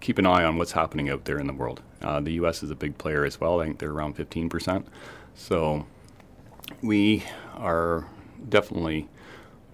keep 0.00 0.18
an 0.18 0.26
eye 0.26 0.44
on 0.44 0.58
what's 0.58 0.72
happening 0.72 1.08
out 1.08 1.24
there 1.24 1.38
in 1.38 1.46
the 1.46 1.52
world. 1.52 1.80
Uh, 2.02 2.20
the 2.20 2.32
U.S. 2.32 2.62
is 2.62 2.70
a 2.70 2.74
big 2.74 2.98
player 2.98 3.24
as 3.24 3.40
well. 3.40 3.60
I 3.60 3.66
think 3.66 3.78
they're 3.78 3.92
around 3.92 4.14
15 4.14 4.48
percent. 4.48 4.86
So 5.34 5.86
we 6.82 7.24
are 7.54 8.06
definitely 8.48 9.08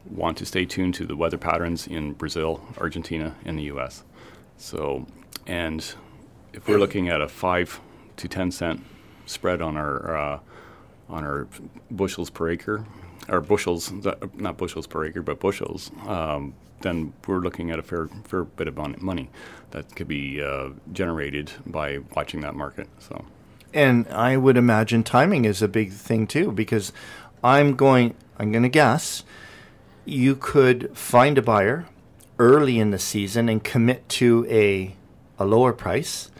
want 0.08 0.36
to 0.38 0.46
stay 0.46 0.64
tuned 0.64 0.94
to 0.94 1.06
the 1.06 1.16
weather 1.16 1.38
patterns 1.38 1.86
in 1.86 2.12
Brazil, 2.12 2.62
Argentina, 2.78 3.34
and 3.44 3.58
the 3.58 3.64
U.S. 3.64 4.04
So, 4.56 5.06
and 5.46 5.94
if 6.52 6.68
we're 6.68 6.78
looking 6.78 7.08
at 7.08 7.20
a 7.20 7.28
five 7.28 7.80
to 8.16 8.28
ten 8.28 8.50
cent 8.50 8.84
spread 9.26 9.62
on 9.62 9.76
our 9.76 10.16
uh, 10.16 10.40
on 11.08 11.24
our 11.24 11.46
bushels 11.90 12.30
per 12.30 12.50
acre, 12.50 12.84
or 13.28 13.40
bushels, 13.40 13.92
not 14.34 14.56
bushels 14.56 14.86
per 14.86 15.04
acre, 15.06 15.22
but 15.22 15.40
bushels, 15.40 15.90
um, 16.06 16.54
then 16.80 17.12
we're 17.26 17.40
looking 17.40 17.70
at 17.70 17.78
a 17.78 17.82
fair 17.82 18.08
fair 18.24 18.44
bit 18.44 18.68
of 18.68 18.76
money 19.02 19.30
that 19.70 19.94
could 19.96 20.08
be 20.08 20.42
uh, 20.42 20.70
generated 20.92 21.50
by 21.66 21.98
watching 22.14 22.40
that 22.42 22.54
market. 22.54 22.88
So. 22.98 23.24
And 23.74 24.06
I 24.08 24.36
would 24.36 24.56
imagine 24.56 25.02
timing 25.02 25.44
is 25.44 25.60
a 25.60 25.68
big 25.68 25.92
thing 25.92 26.26
too, 26.26 26.52
because 26.52 26.92
I'm 27.42 27.74
going, 27.76 28.14
I'm 28.38 28.52
going 28.52 28.62
to 28.62 28.68
guess 28.68 29.24
you 30.04 30.36
could 30.36 30.96
find 30.96 31.36
a 31.36 31.42
buyer 31.42 31.86
early 32.38 32.78
in 32.78 32.92
the 32.92 32.98
season 32.98 33.48
and 33.48 33.62
commit 33.62 34.08
to 34.08 34.46
a, 34.48 34.94
a 35.38 35.44
lower 35.44 35.72
price 35.72 36.30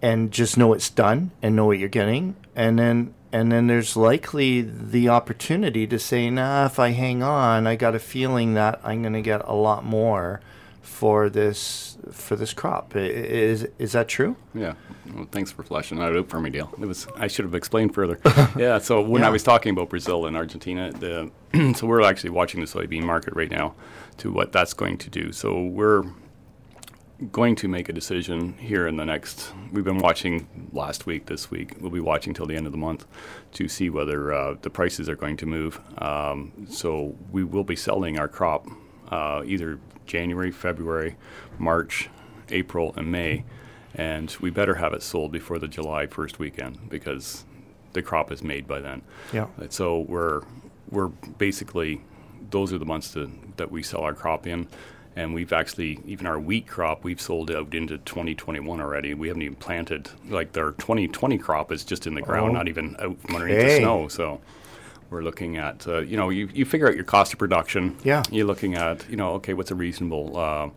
and 0.00 0.30
just 0.30 0.56
know 0.56 0.72
it's 0.72 0.88
done 0.88 1.32
and 1.42 1.56
know 1.56 1.66
what 1.66 1.78
you're 1.78 1.88
getting. 1.88 2.36
And 2.54 2.78
then 2.78 3.14
and 3.32 3.50
then 3.52 3.66
there's 3.66 3.96
likely 3.96 4.60
the 4.62 5.08
opportunity 5.08 5.86
to 5.86 5.98
say, 5.98 6.30
nah, 6.30 6.66
if 6.66 6.78
I 6.78 6.90
hang 6.90 7.22
on, 7.22 7.66
I 7.66 7.76
got 7.76 7.94
a 7.94 7.98
feeling 7.98 8.54
that 8.54 8.80
I'm 8.82 9.02
going 9.02 9.12
to 9.14 9.22
get 9.22 9.42
a 9.44 9.54
lot 9.54 9.84
more 9.84 10.40
for 10.82 11.28
this 11.28 11.96
for 12.10 12.34
this 12.36 12.52
crop. 12.54 12.96
Is 12.96 13.68
is 13.78 13.92
that 13.92 14.08
true? 14.08 14.36
Yeah. 14.54 14.74
Well, 15.14 15.26
thanks 15.30 15.50
for 15.52 15.62
fleshing 15.62 15.98
that 15.98 16.16
out 16.16 16.28
for 16.28 16.40
me, 16.40 16.50
Dale. 16.50 16.72
It 16.80 16.86
was 16.86 17.06
I 17.16 17.26
should 17.28 17.44
have 17.44 17.54
explained 17.54 17.94
further. 17.94 18.18
yeah. 18.56 18.78
So 18.78 19.00
when 19.02 19.22
Yeah. 19.22 19.28
I 19.28 19.30
was 19.30 19.42
talking 19.42 19.70
about 19.72 19.90
Brazil 19.90 20.26
and 20.26 20.36
Argentina, 20.36 20.90
the 20.92 21.30
so 21.76 21.86
we're 21.86 22.02
actually 22.02 22.30
watching 22.30 22.60
the 22.60 22.66
soybean 22.66 23.02
market 23.02 23.34
right 23.34 23.50
now 23.50 23.74
to 24.18 24.32
what 24.32 24.52
that's 24.52 24.72
going 24.72 24.96
to 24.98 25.10
do. 25.10 25.32
So 25.32 25.62
we're 25.62 26.04
going 27.32 27.56
to 27.56 27.68
make 27.68 27.88
a 27.88 27.92
decision 27.92 28.56
here 28.58 28.86
in 28.86 28.96
the 28.96 29.04
next. 29.04 29.52
We've 29.72 29.84
been 29.84 29.98
watching 29.98 30.46
last 30.72 31.04
week, 31.04 31.26
this 31.26 31.50
week. 31.50 31.74
We'll 31.80 31.90
be 31.90 32.00
watching 32.00 32.32
till 32.32 32.46
the 32.46 32.54
end 32.54 32.66
of 32.66 32.72
the 32.72 32.78
month 32.78 33.06
to 33.54 33.68
see 33.68 33.90
whether 33.90 34.32
uh, 34.32 34.54
the 34.62 34.70
prices 34.70 35.08
are 35.08 35.16
going 35.16 35.36
to 35.38 35.46
move. 35.46 35.80
Um, 35.98 36.52
so 36.70 37.16
we 37.32 37.42
will 37.42 37.64
be 37.64 37.76
selling 37.76 38.18
our 38.18 38.28
crop 38.28 38.68
uh, 39.10 39.42
either 39.44 39.80
January, 40.06 40.52
February, 40.52 41.16
March, 41.58 42.08
April, 42.50 42.94
and 42.96 43.10
May, 43.10 43.44
and 43.94 44.34
we 44.40 44.50
better 44.50 44.76
have 44.76 44.92
it 44.92 45.02
sold 45.02 45.32
before 45.32 45.58
the 45.58 45.68
July 45.68 46.06
first 46.06 46.38
weekend 46.38 46.88
because 46.88 47.44
the 47.94 48.02
crop 48.02 48.30
is 48.30 48.42
made 48.42 48.68
by 48.68 48.80
then. 48.80 49.02
Yeah. 49.32 49.48
And 49.56 49.72
So 49.72 50.00
we're 50.00 50.42
we're 50.90 51.08
basically 51.08 52.00
those 52.50 52.72
are 52.72 52.78
the 52.78 52.84
months 52.84 53.12
to, 53.12 53.30
that 53.56 53.70
we 53.70 53.82
sell 53.82 54.00
our 54.00 54.14
crop 54.14 54.46
in, 54.46 54.68
and 55.18 55.34
we've 55.34 55.52
actually 55.52 55.98
even 56.06 56.26
our 56.26 56.38
wheat 56.38 56.66
crop 56.66 57.02
we've 57.04 57.20
sold 57.20 57.50
out 57.50 57.74
into 57.74 57.98
2021 57.98 58.80
already. 58.80 59.14
We 59.14 59.28
haven't 59.28 59.42
even 59.42 59.56
planted 59.56 60.08
like 60.28 60.56
our 60.56 60.72
2020 60.72 61.38
crop 61.38 61.72
is 61.72 61.84
just 61.84 62.06
in 62.06 62.14
the 62.14 62.22
ground, 62.22 62.50
Oh. 62.50 62.52
not 62.52 62.68
even 62.68 62.96
out 63.00 63.18
from 63.20 63.34
underneath 63.36 63.66
the 63.66 63.76
snow. 63.78 64.08
So 64.08 64.40
we're 65.10 65.22
looking 65.22 65.56
at 65.56 65.86
uh, 65.88 65.98
you 65.98 66.16
know 66.16 66.30
you, 66.30 66.48
you 66.54 66.64
figure 66.64 66.88
out 66.88 66.94
your 66.94 67.04
cost 67.04 67.32
of 67.32 67.38
production. 67.38 67.96
Yeah. 68.04 68.22
You're 68.30 68.46
looking 68.46 68.74
at 68.74 69.08
you 69.10 69.16
know 69.16 69.30
okay 69.34 69.54
what's 69.54 69.70
a 69.70 69.74
reasonable. 69.74 70.36
Uh, 70.36 70.70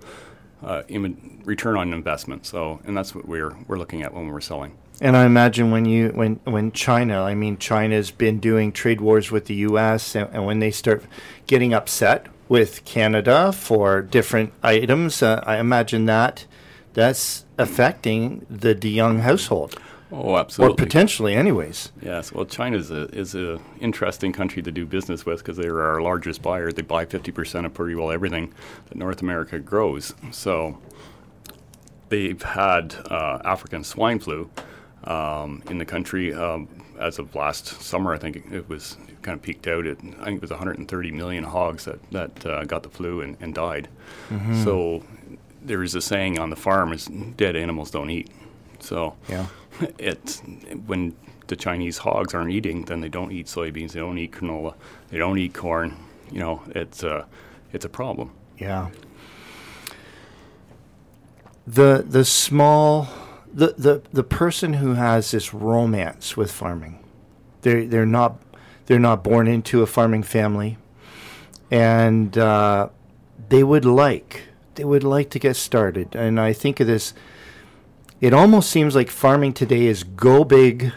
uh, 0.64 0.84
im- 0.90 1.42
return 1.44 1.76
on 1.76 1.92
investment. 1.92 2.46
So, 2.46 2.80
and 2.86 2.96
that's 2.96 3.16
what 3.16 3.28
we're 3.28 3.56
we're 3.68 3.80
looking 3.80 4.04
at 4.04 4.14
when 4.14 4.28
we're 4.28 4.42
selling. 4.42 4.74
And 5.02 5.18
I 5.18 5.26
imagine 5.26 5.72
when 5.72 5.86
you 5.86 6.10
when 6.10 6.40
when 6.44 6.72
China, 6.72 7.24
I 7.24 7.34
mean, 7.34 7.58
China's 7.58 8.12
been 8.12 8.40
doing 8.40 8.72
trade 8.72 9.02
wars 9.02 9.32
with 9.32 9.46
the 9.46 9.56
U.S. 9.56 10.16
and, 10.16 10.30
and 10.32 10.46
when 10.46 10.60
they 10.60 10.70
start 10.70 11.04
getting 11.48 11.74
upset 11.74 12.28
with 12.52 12.84
Canada 12.84 13.54
for 13.54 14.02
different 14.02 14.52
items, 14.62 15.24
uh, 15.24 15.42
I 15.46 15.58
imagine 15.58 16.06
that 16.08 16.46
that's 16.92 17.46
affecting 17.58 18.46
the 18.50 18.76
DeYoung 18.76 19.22
household, 19.22 19.80
Oh, 20.12 20.36
absolutely. 20.36 20.74
or 20.74 20.76
potentially, 20.76 21.34
anyways. 21.34 21.94
Yes, 22.02 22.34
well, 22.34 22.44
China 22.44 22.76
is 22.76 22.92
a 22.92 23.04
is 23.18 23.36
a 23.36 23.58
interesting 23.80 24.34
country 24.34 24.62
to 24.64 24.72
do 24.72 24.86
business 24.86 25.26
with 25.26 25.38
because 25.40 25.56
they're 25.56 25.82
our 25.82 26.02
largest 26.02 26.42
buyer. 26.42 26.74
They 26.74 26.82
buy 26.82 27.06
fifty 27.06 27.32
percent 27.32 27.66
of 27.66 27.74
pretty 27.74 27.96
well 27.96 28.12
everything 28.12 28.54
that 28.90 28.98
North 28.98 29.22
America 29.22 29.58
grows. 29.58 30.14
So 30.32 30.78
they've 32.10 32.42
had 32.42 32.96
uh, 33.10 33.40
African 33.46 33.86
swine 33.86 34.20
flu 34.20 34.50
um, 35.06 35.64
in 35.70 35.78
the 35.78 35.86
country 35.86 36.34
um, 36.34 36.68
as 37.02 37.20
of 37.20 37.36
last 37.36 37.66
summer. 37.82 38.14
I 38.14 38.18
think 38.18 38.36
it, 38.38 38.44
it 38.54 38.70
was 38.70 38.98
it 39.10 39.22
kind 39.22 39.36
of 39.36 39.42
peaked 39.42 39.68
out 39.68 39.86
at 39.86 39.98
I 40.20 40.26
think 40.26 40.38
it 40.38 40.42
was 40.42 40.52
130 40.52 41.12
million 41.12 41.44
hogs 41.44 41.86
that 41.86 42.00
that 42.12 42.46
uh, 42.46 42.64
got 42.66 42.84
the 42.84 42.90
flu 42.90 43.22
and, 43.22 43.36
and 43.42 43.54
died. 43.54 43.88
So 44.64 45.04
there 45.62 45.84
is 45.84 45.96
a 45.96 46.02
saying 46.02 46.40
on 46.40 46.50
the 46.50 46.56
farm: 46.56 46.94
"Is 46.94 47.08
dead 47.38 47.56
animals 47.56 47.92
don't 47.92 48.10
eat." 48.10 48.30
So 48.80 49.16
Yeah. 49.30 49.48
it's 49.98 50.40
when 50.86 51.16
the 51.48 51.56
Chinese 51.56 51.98
hogs 52.00 52.34
aren't 52.34 52.52
eating, 52.52 52.86
then 52.86 53.02
they 53.02 53.10
don't 53.10 53.32
eat 53.32 53.48
soybeans, 53.48 53.92
they 53.92 54.00
don't 54.00 54.18
eat 54.18 54.32
canola, 54.32 54.74
they 55.10 55.18
don't 55.18 55.38
eat 55.38 55.54
corn. 55.54 55.98
You 56.32 56.40
know, 56.40 56.62
it's 56.70 57.04
a 57.04 57.26
it's 57.74 57.86
a 57.86 57.90
problem. 57.90 58.32
Yeah. 58.58 58.90
The 61.68 62.04
the 62.08 62.26
small 62.26 63.08
the, 63.54 63.76
the 63.78 64.02
the 64.12 64.24
person 64.24 64.74
who 64.74 64.94
has 64.94 65.32
this 65.32 65.54
romance 65.54 66.38
with 66.38 66.52
farming. 66.52 67.04
They're 67.62 67.86
they're 67.86 68.06
not 68.06 68.42
they're 68.86 69.00
not 69.00 69.24
born 69.24 69.48
into 69.48 69.82
a 69.82 69.88
farming 69.88 70.24
family. 70.24 70.78
And 71.70 72.38
uh, 72.38 72.90
they 73.50 73.64
would 73.64 73.86
like 73.86 74.44
they 74.76 74.84
would 74.84 75.04
like 75.04 75.30
to 75.32 75.40
get 75.40 75.56
started. 75.56 76.16
And 76.16 76.40
I 76.40 76.54
think 76.54 76.80
of 76.80 76.88
this 76.88 77.14
it 78.20 78.34
almost 78.34 78.70
seems 78.70 78.96
like 78.96 79.10
farming 79.10 79.54
today 79.54 79.88
is 79.88 80.04
go 80.04 80.44
big 80.44 80.94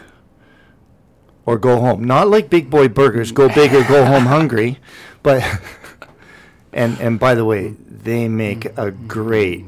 or 1.45 1.57
go 1.57 1.79
home. 1.79 2.03
Not 2.03 2.27
like 2.27 2.49
big 2.49 2.69
boy 2.69 2.87
burgers, 2.87 3.31
go 3.31 3.49
big 3.49 3.73
or 3.73 3.83
go 3.83 4.05
home 4.05 4.25
hungry, 4.25 4.79
but 5.23 5.43
and 6.73 6.99
and 6.99 7.19
by 7.19 7.35
the 7.35 7.45
way, 7.45 7.75
they 7.87 8.27
make 8.27 8.65
a 8.77 8.91
great 8.91 9.65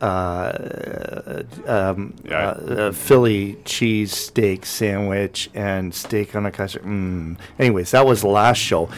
uh, 0.00 1.42
um, 1.66 2.14
Yeah. 2.24 2.48
uh, 2.50 2.74
uh, 2.74 2.92
Philly 2.92 3.58
cheese 3.64 4.12
steak 4.16 4.64
sandwich 4.66 5.50
and 5.54 5.94
steak 5.94 6.34
on 6.36 6.46
a 6.46 6.50
custard. 6.50 6.82
Mm. 6.84 7.36
Anyways, 7.58 7.90
that 7.90 8.06
was 8.06 8.20
the 8.22 8.28
last 8.28 8.58
show. 8.58 8.88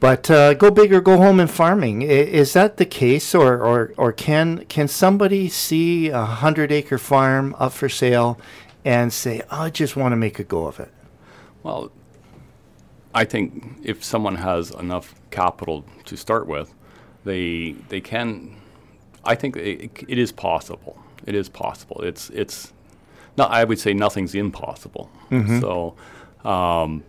But 0.00 0.30
uh, 0.30 0.54
go 0.54 0.70
big 0.70 0.92
or 0.92 1.00
go 1.00 1.16
home 1.16 1.40
in 1.40 1.48
farming. 1.48 2.02
I, 2.04 2.06
is 2.06 2.52
that 2.52 2.76
the 2.76 2.86
case, 2.86 3.34
or, 3.34 3.58
or, 3.60 3.92
or 3.96 4.12
can 4.12 4.64
can 4.66 4.86
somebody 4.86 5.48
see 5.48 6.08
a 6.08 6.24
hundred 6.24 6.70
acre 6.70 6.98
farm 6.98 7.56
up 7.58 7.72
for 7.72 7.88
sale 7.88 8.38
and 8.84 9.12
say, 9.12 9.42
oh, 9.50 9.62
"I 9.62 9.70
just 9.70 9.96
want 9.96 10.12
to 10.12 10.16
make 10.16 10.38
a 10.38 10.44
go 10.44 10.66
of 10.66 10.78
it"? 10.78 10.92
Well, 11.64 11.90
I 13.12 13.24
think 13.24 13.78
if 13.82 14.04
someone 14.04 14.36
has 14.36 14.70
enough 14.70 15.16
capital 15.32 15.84
to 16.04 16.16
start 16.16 16.46
with, 16.46 16.72
they 17.24 17.72
they 17.88 18.00
can. 18.00 18.54
I 19.24 19.34
think 19.34 19.56
it, 19.56 19.90
it 20.08 20.18
is 20.18 20.32
possible. 20.32 20.98
It 21.26 21.34
is 21.34 21.48
possible. 21.48 22.00
It's 22.02 22.30
it's. 22.30 22.72
No, 23.36 23.44
I 23.44 23.64
would 23.64 23.78
say 23.78 23.94
nothing's 23.94 24.34
impossible. 24.34 25.10
So, 25.60 25.94
um, 26.48 27.04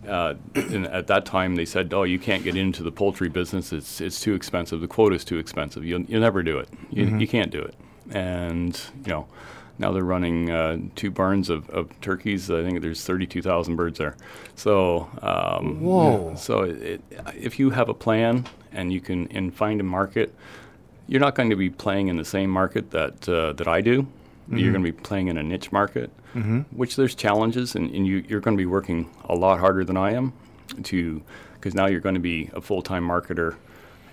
uh, 0.08 0.34
and 0.54 0.86
at 0.88 1.06
that 1.06 1.24
time, 1.24 1.56
they 1.56 1.64
said, 1.64 1.94
"Oh, 1.94 2.02
you 2.02 2.18
can't 2.18 2.44
get 2.44 2.56
into 2.56 2.82
the 2.82 2.92
poultry 2.92 3.30
business. 3.30 3.72
It's 3.72 4.02
it's 4.02 4.20
too 4.20 4.34
expensive. 4.34 4.82
The 4.82 4.88
quota's 4.88 5.24
too 5.24 5.38
expensive. 5.38 5.82
You'll 5.84 6.02
you'll 6.02 6.20
never 6.20 6.42
do 6.42 6.58
it. 6.58 6.68
You, 6.90 7.06
you 7.20 7.26
can't 7.26 7.50
do 7.50 7.62
it." 7.62 7.74
And 8.10 8.78
you 9.06 9.12
know, 9.12 9.26
now 9.78 9.92
they're 9.92 10.04
running 10.04 10.50
uh, 10.50 10.78
two 10.94 11.10
barns 11.10 11.50
of, 11.50 11.68
of 11.70 11.88
turkeys. 12.00 12.50
I 12.50 12.62
think 12.62 12.80
there's 12.80 13.04
32,000 13.04 13.76
birds 13.76 13.98
there. 13.98 14.16
So 14.54 15.08
um, 15.22 15.80
Whoa. 15.82 16.34
So 16.36 16.62
it, 16.62 16.82
it, 16.82 17.00
if 17.36 17.58
you 17.58 17.70
have 17.70 17.88
a 17.88 17.94
plan 17.94 18.46
and 18.72 18.92
you 18.92 19.00
can 19.00 19.26
and 19.32 19.54
find 19.54 19.80
a 19.80 19.84
market, 19.84 20.34
you're 21.06 21.20
not 21.20 21.34
going 21.34 21.50
to 21.50 21.56
be 21.56 21.70
playing 21.70 22.08
in 22.08 22.16
the 22.16 22.24
same 22.24 22.50
market 22.50 22.90
that 22.92 23.28
uh, 23.28 23.52
that 23.54 23.68
I 23.68 23.80
do. 23.80 24.06
You're 24.48 24.72
going 24.72 24.84
to 24.84 24.92
be 24.92 24.96
playing 25.00 25.28
in 25.28 25.38
a 25.38 25.42
niche 25.42 25.72
market, 25.72 26.10
which 26.70 26.96
there's 26.96 27.14
challenges, 27.14 27.74
and, 27.76 27.90
and 27.94 28.06
you, 28.06 28.22
you're 28.28 28.40
going 28.40 28.54
to 28.56 28.60
be 28.60 28.66
working 28.66 29.08
a 29.24 29.34
lot 29.34 29.58
harder 29.58 29.84
than 29.84 29.96
I 29.96 30.12
am 30.12 30.34
to 30.82 31.22
because 31.54 31.74
now 31.74 31.86
you're 31.86 32.00
going 32.00 32.14
to 32.14 32.20
be 32.20 32.50
a 32.52 32.60
full 32.60 32.82
time 32.82 33.08
marketer 33.08 33.56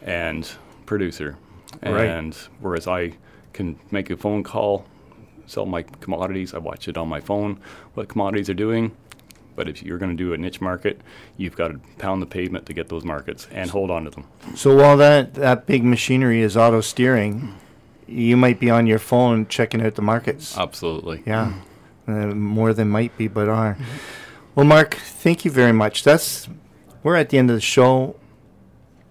and 0.01 0.49
producer, 0.85 1.35
Right. 1.83 2.05
and 2.05 2.33
whereas 2.61 2.87
I 2.87 3.17
can 3.53 3.77
make 3.91 4.09
a 4.09 4.15
phone 4.15 4.41
call, 4.43 4.85
sell 5.51 5.65
my 5.65 5.83
commodities, 5.83 6.53
I 6.53 6.59
watch 6.59 6.87
it 6.87 6.97
on 6.97 7.09
my 7.09 7.19
phone 7.19 7.59
what 7.93 8.07
commodities 8.07 8.49
are 8.49 8.55
doing. 8.55 8.95
But 9.53 9.67
if 9.67 9.83
you're 9.83 9.97
going 9.97 10.15
to 10.15 10.23
do 10.23 10.33
a 10.33 10.37
niche 10.37 10.61
market, 10.61 11.01
you've 11.35 11.57
got 11.57 11.67
to 11.67 11.79
pound 11.97 12.21
the 12.21 12.25
pavement 12.25 12.65
to 12.67 12.73
get 12.73 12.87
those 12.87 13.03
markets 13.03 13.47
and 13.51 13.69
hold 13.69 13.91
on 13.91 14.05
to 14.05 14.09
them. 14.09 14.25
So 14.55 14.75
while 14.75 14.95
that 14.97 15.33
that 15.35 15.65
big 15.65 15.83
machinery 15.83 16.41
is 16.41 16.55
auto 16.55 16.79
steering, 16.79 17.53
you 18.07 18.37
might 18.37 18.59
be 18.59 18.69
on 18.69 18.87
your 18.87 18.97
phone 18.99 19.45
checking 19.47 19.81
out 19.85 19.95
the 19.95 20.01
markets. 20.01 20.57
Absolutely. 20.57 21.21
Yeah, 21.25 21.53
uh, 22.07 22.27
more 22.27 22.73
than 22.73 22.89
might 22.89 23.15
be, 23.17 23.27
but 23.27 23.49
are. 23.49 23.77
Well, 24.55 24.65
Mark, 24.65 24.95
thank 24.95 25.43
you 25.43 25.51
very 25.51 25.73
much. 25.73 26.03
That's 26.03 26.47
we're 27.03 27.17
at 27.17 27.29
the 27.29 27.37
end 27.37 27.49
of 27.49 27.57
the 27.57 27.61
show. 27.61 28.15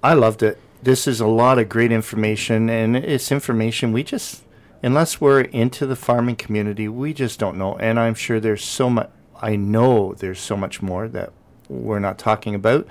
I 0.03 0.14
loved 0.14 0.43
it. 0.43 0.59
This 0.82 1.07
is 1.07 1.20
a 1.20 1.26
lot 1.26 1.59
of 1.59 1.68
great 1.68 1.93
information, 1.93 2.70
and 2.70 2.97
it's 2.97 3.30
information 3.30 3.93
we 3.93 4.03
just, 4.03 4.43
unless 4.83 5.20
we're 5.20 5.43
into 5.43 5.87
the 5.87 5.97
farming 5.97 6.37
community, 6.37 6.89
we 6.89 7.12
just 7.12 7.39
don't 7.39 7.57
know. 7.57 7.76
And 7.76 7.99
I'm 7.99 8.14
sure 8.14 8.41
there's 8.41 8.64
so 8.64 8.91
much. 8.91 9.11
I 9.43 9.57
know 9.57 10.14
there's 10.14 10.41
so 10.41 10.57
much 10.57 10.83
more 10.83 11.09
that 11.09 11.33
we're 11.68 11.99
not 11.99 12.18
talking 12.18 12.55
about, 12.55 12.87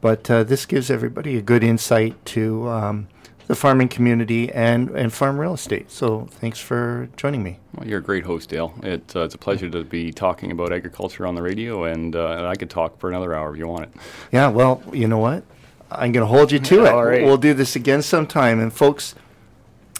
but 0.00 0.30
uh, 0.30 0.44
this 0.44 0.64
gives 0.64 0.90
everybody 0.90 1.36
a 1.36 1.42
good 1.42 1.62
insight 1.62 2.24
to 2.26 2.68
um, 2.68 3.08
the 3.48 3.56
farming 3.56 3.88
community 3.88 4.50
and, 4.52 4.90
and 4.90 5.12
farm 5.12 5.38
real 5.38 5.54
estate. 5.54 5.90
So 5.90 6.28
thanks 6.30 6.58
for 6.58 7.08
joining 7.16 7.42
me. 7.42 7.58
Well, 7.74 7.86
you're 7.86 7.98
a 7.98 8.02
great 8.02 8.24
host, 8.24 8.48
Dale. 8.48 8.72
It, 8.82 9.14
uh, 9.14 9.24
it's 9.24 9.34
a 9.34 9.38
pleasure 9.38 9.68
to 9.68 9.84
be 9.84 10.12
talking 10.12 10.52
about 10.52 10.72
agriculture 10.72 11.26
on 11.26 11.34
the 11.34 11.42
radio, 11.42 11.84
and, 11.84 12.14
uh, 12.14 12.46
I 12.46 12.54
could 12.54 12.70
talk 12.70 12.98
for 12.98 13.10
another 13.10 13.34
hour 13.34 13.52
if 13.52 13.58
you 13.58 13.66
want 13.66 13.84
it. 13.84 13.90
Yeah, 14.32 14.48
well, 14.48 14.82
you 14.92 15.08
know 15.08 15.18
what? 15.18 15.42
I'm 15.90 16.12
going 16.12 16.22
to 16.22 16.26
hold 16.26 16.52
you 16.52 16.60
to 16.60 16.84
it. 16.86 16.92
Right. 16.92 17.24
We'll 17.24 17.36
do 17.36 17.52
this 17.52 17.74
again 17.74 18.02
sometime. 18.02 18.60
And 18.60 18.72
folks, 18.72 19.16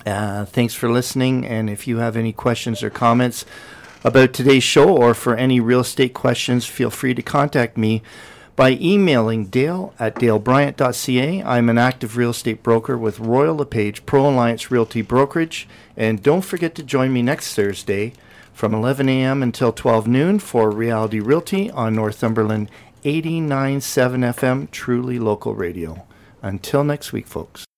uh, 0.07 0.45
thanks 0.45 0.75
for 0.75 0.91
listening. 0.91 1.47
And 1.47 1.69
if 1.69 1.87
you 1.87 1.99
have 1.99 2.17
any 2.17 2.33
questions 2.33 2.83
or 2.83 2.91
comments 2.91 3.45
about 4.03 4.33
today's 4.33 4.63
show 4.63 4.89
or 4.89 5.15
for 5.15 5.37
any 5.37 5.61
real 5.61 5.81
estate 5.81 6.15
questions, 6.15 6.67
feel 6.67 6.91
free 6.91 7.15
to 7.15 7.23
contact 7.23 7.77
me 7.77 8.03
by 8.57 8.73
emailing 8.81 9.47
dale 9.47 9.95
at 9.99 10.17
dalebryant.ca. 10.17 11.43
I'm 11.43 11.69
an 11.69 11.79
active 11.79 12.17
real 12.17 12.31
estate 12.31 12.63
broker 12.63 12.99
with 12.99 13.21
Royal 13.21 13.57
LePage 13.57 14.05
Pro 14.05 14.29
Alliance 14.29 14.71
Realty 14.71 15.03
Brokerage. 15.03 15.67
And 15.97 16.23
don't 16.23 16.43
forget 16.43 16.75
to 16.75 16.83
join 16.83 17.13
me 17.13 17.23
next 17.23 17.55
Thursday 17.55 18.13
from 18.53 18.75
11 18.75 19.09
a.m. 19.09 19.43
until 19.43 19.73
12 19.73 20.07
noon 20.07 20.39
for 20.39 20.71
Reality 20.71 21.21
Realty 21.21 21.71
on 21.71 21.95
Northumberland 21.95 22.71
89.7 23.05 23.81
FM, 24.35 24.71
truly 24.71 25.19
local 25.19 25.55
radio. 25.55 26.07
Until 26.43 26.85
next 26.85 27.13
week, 27.13 27.27
folks. 27.27 27.65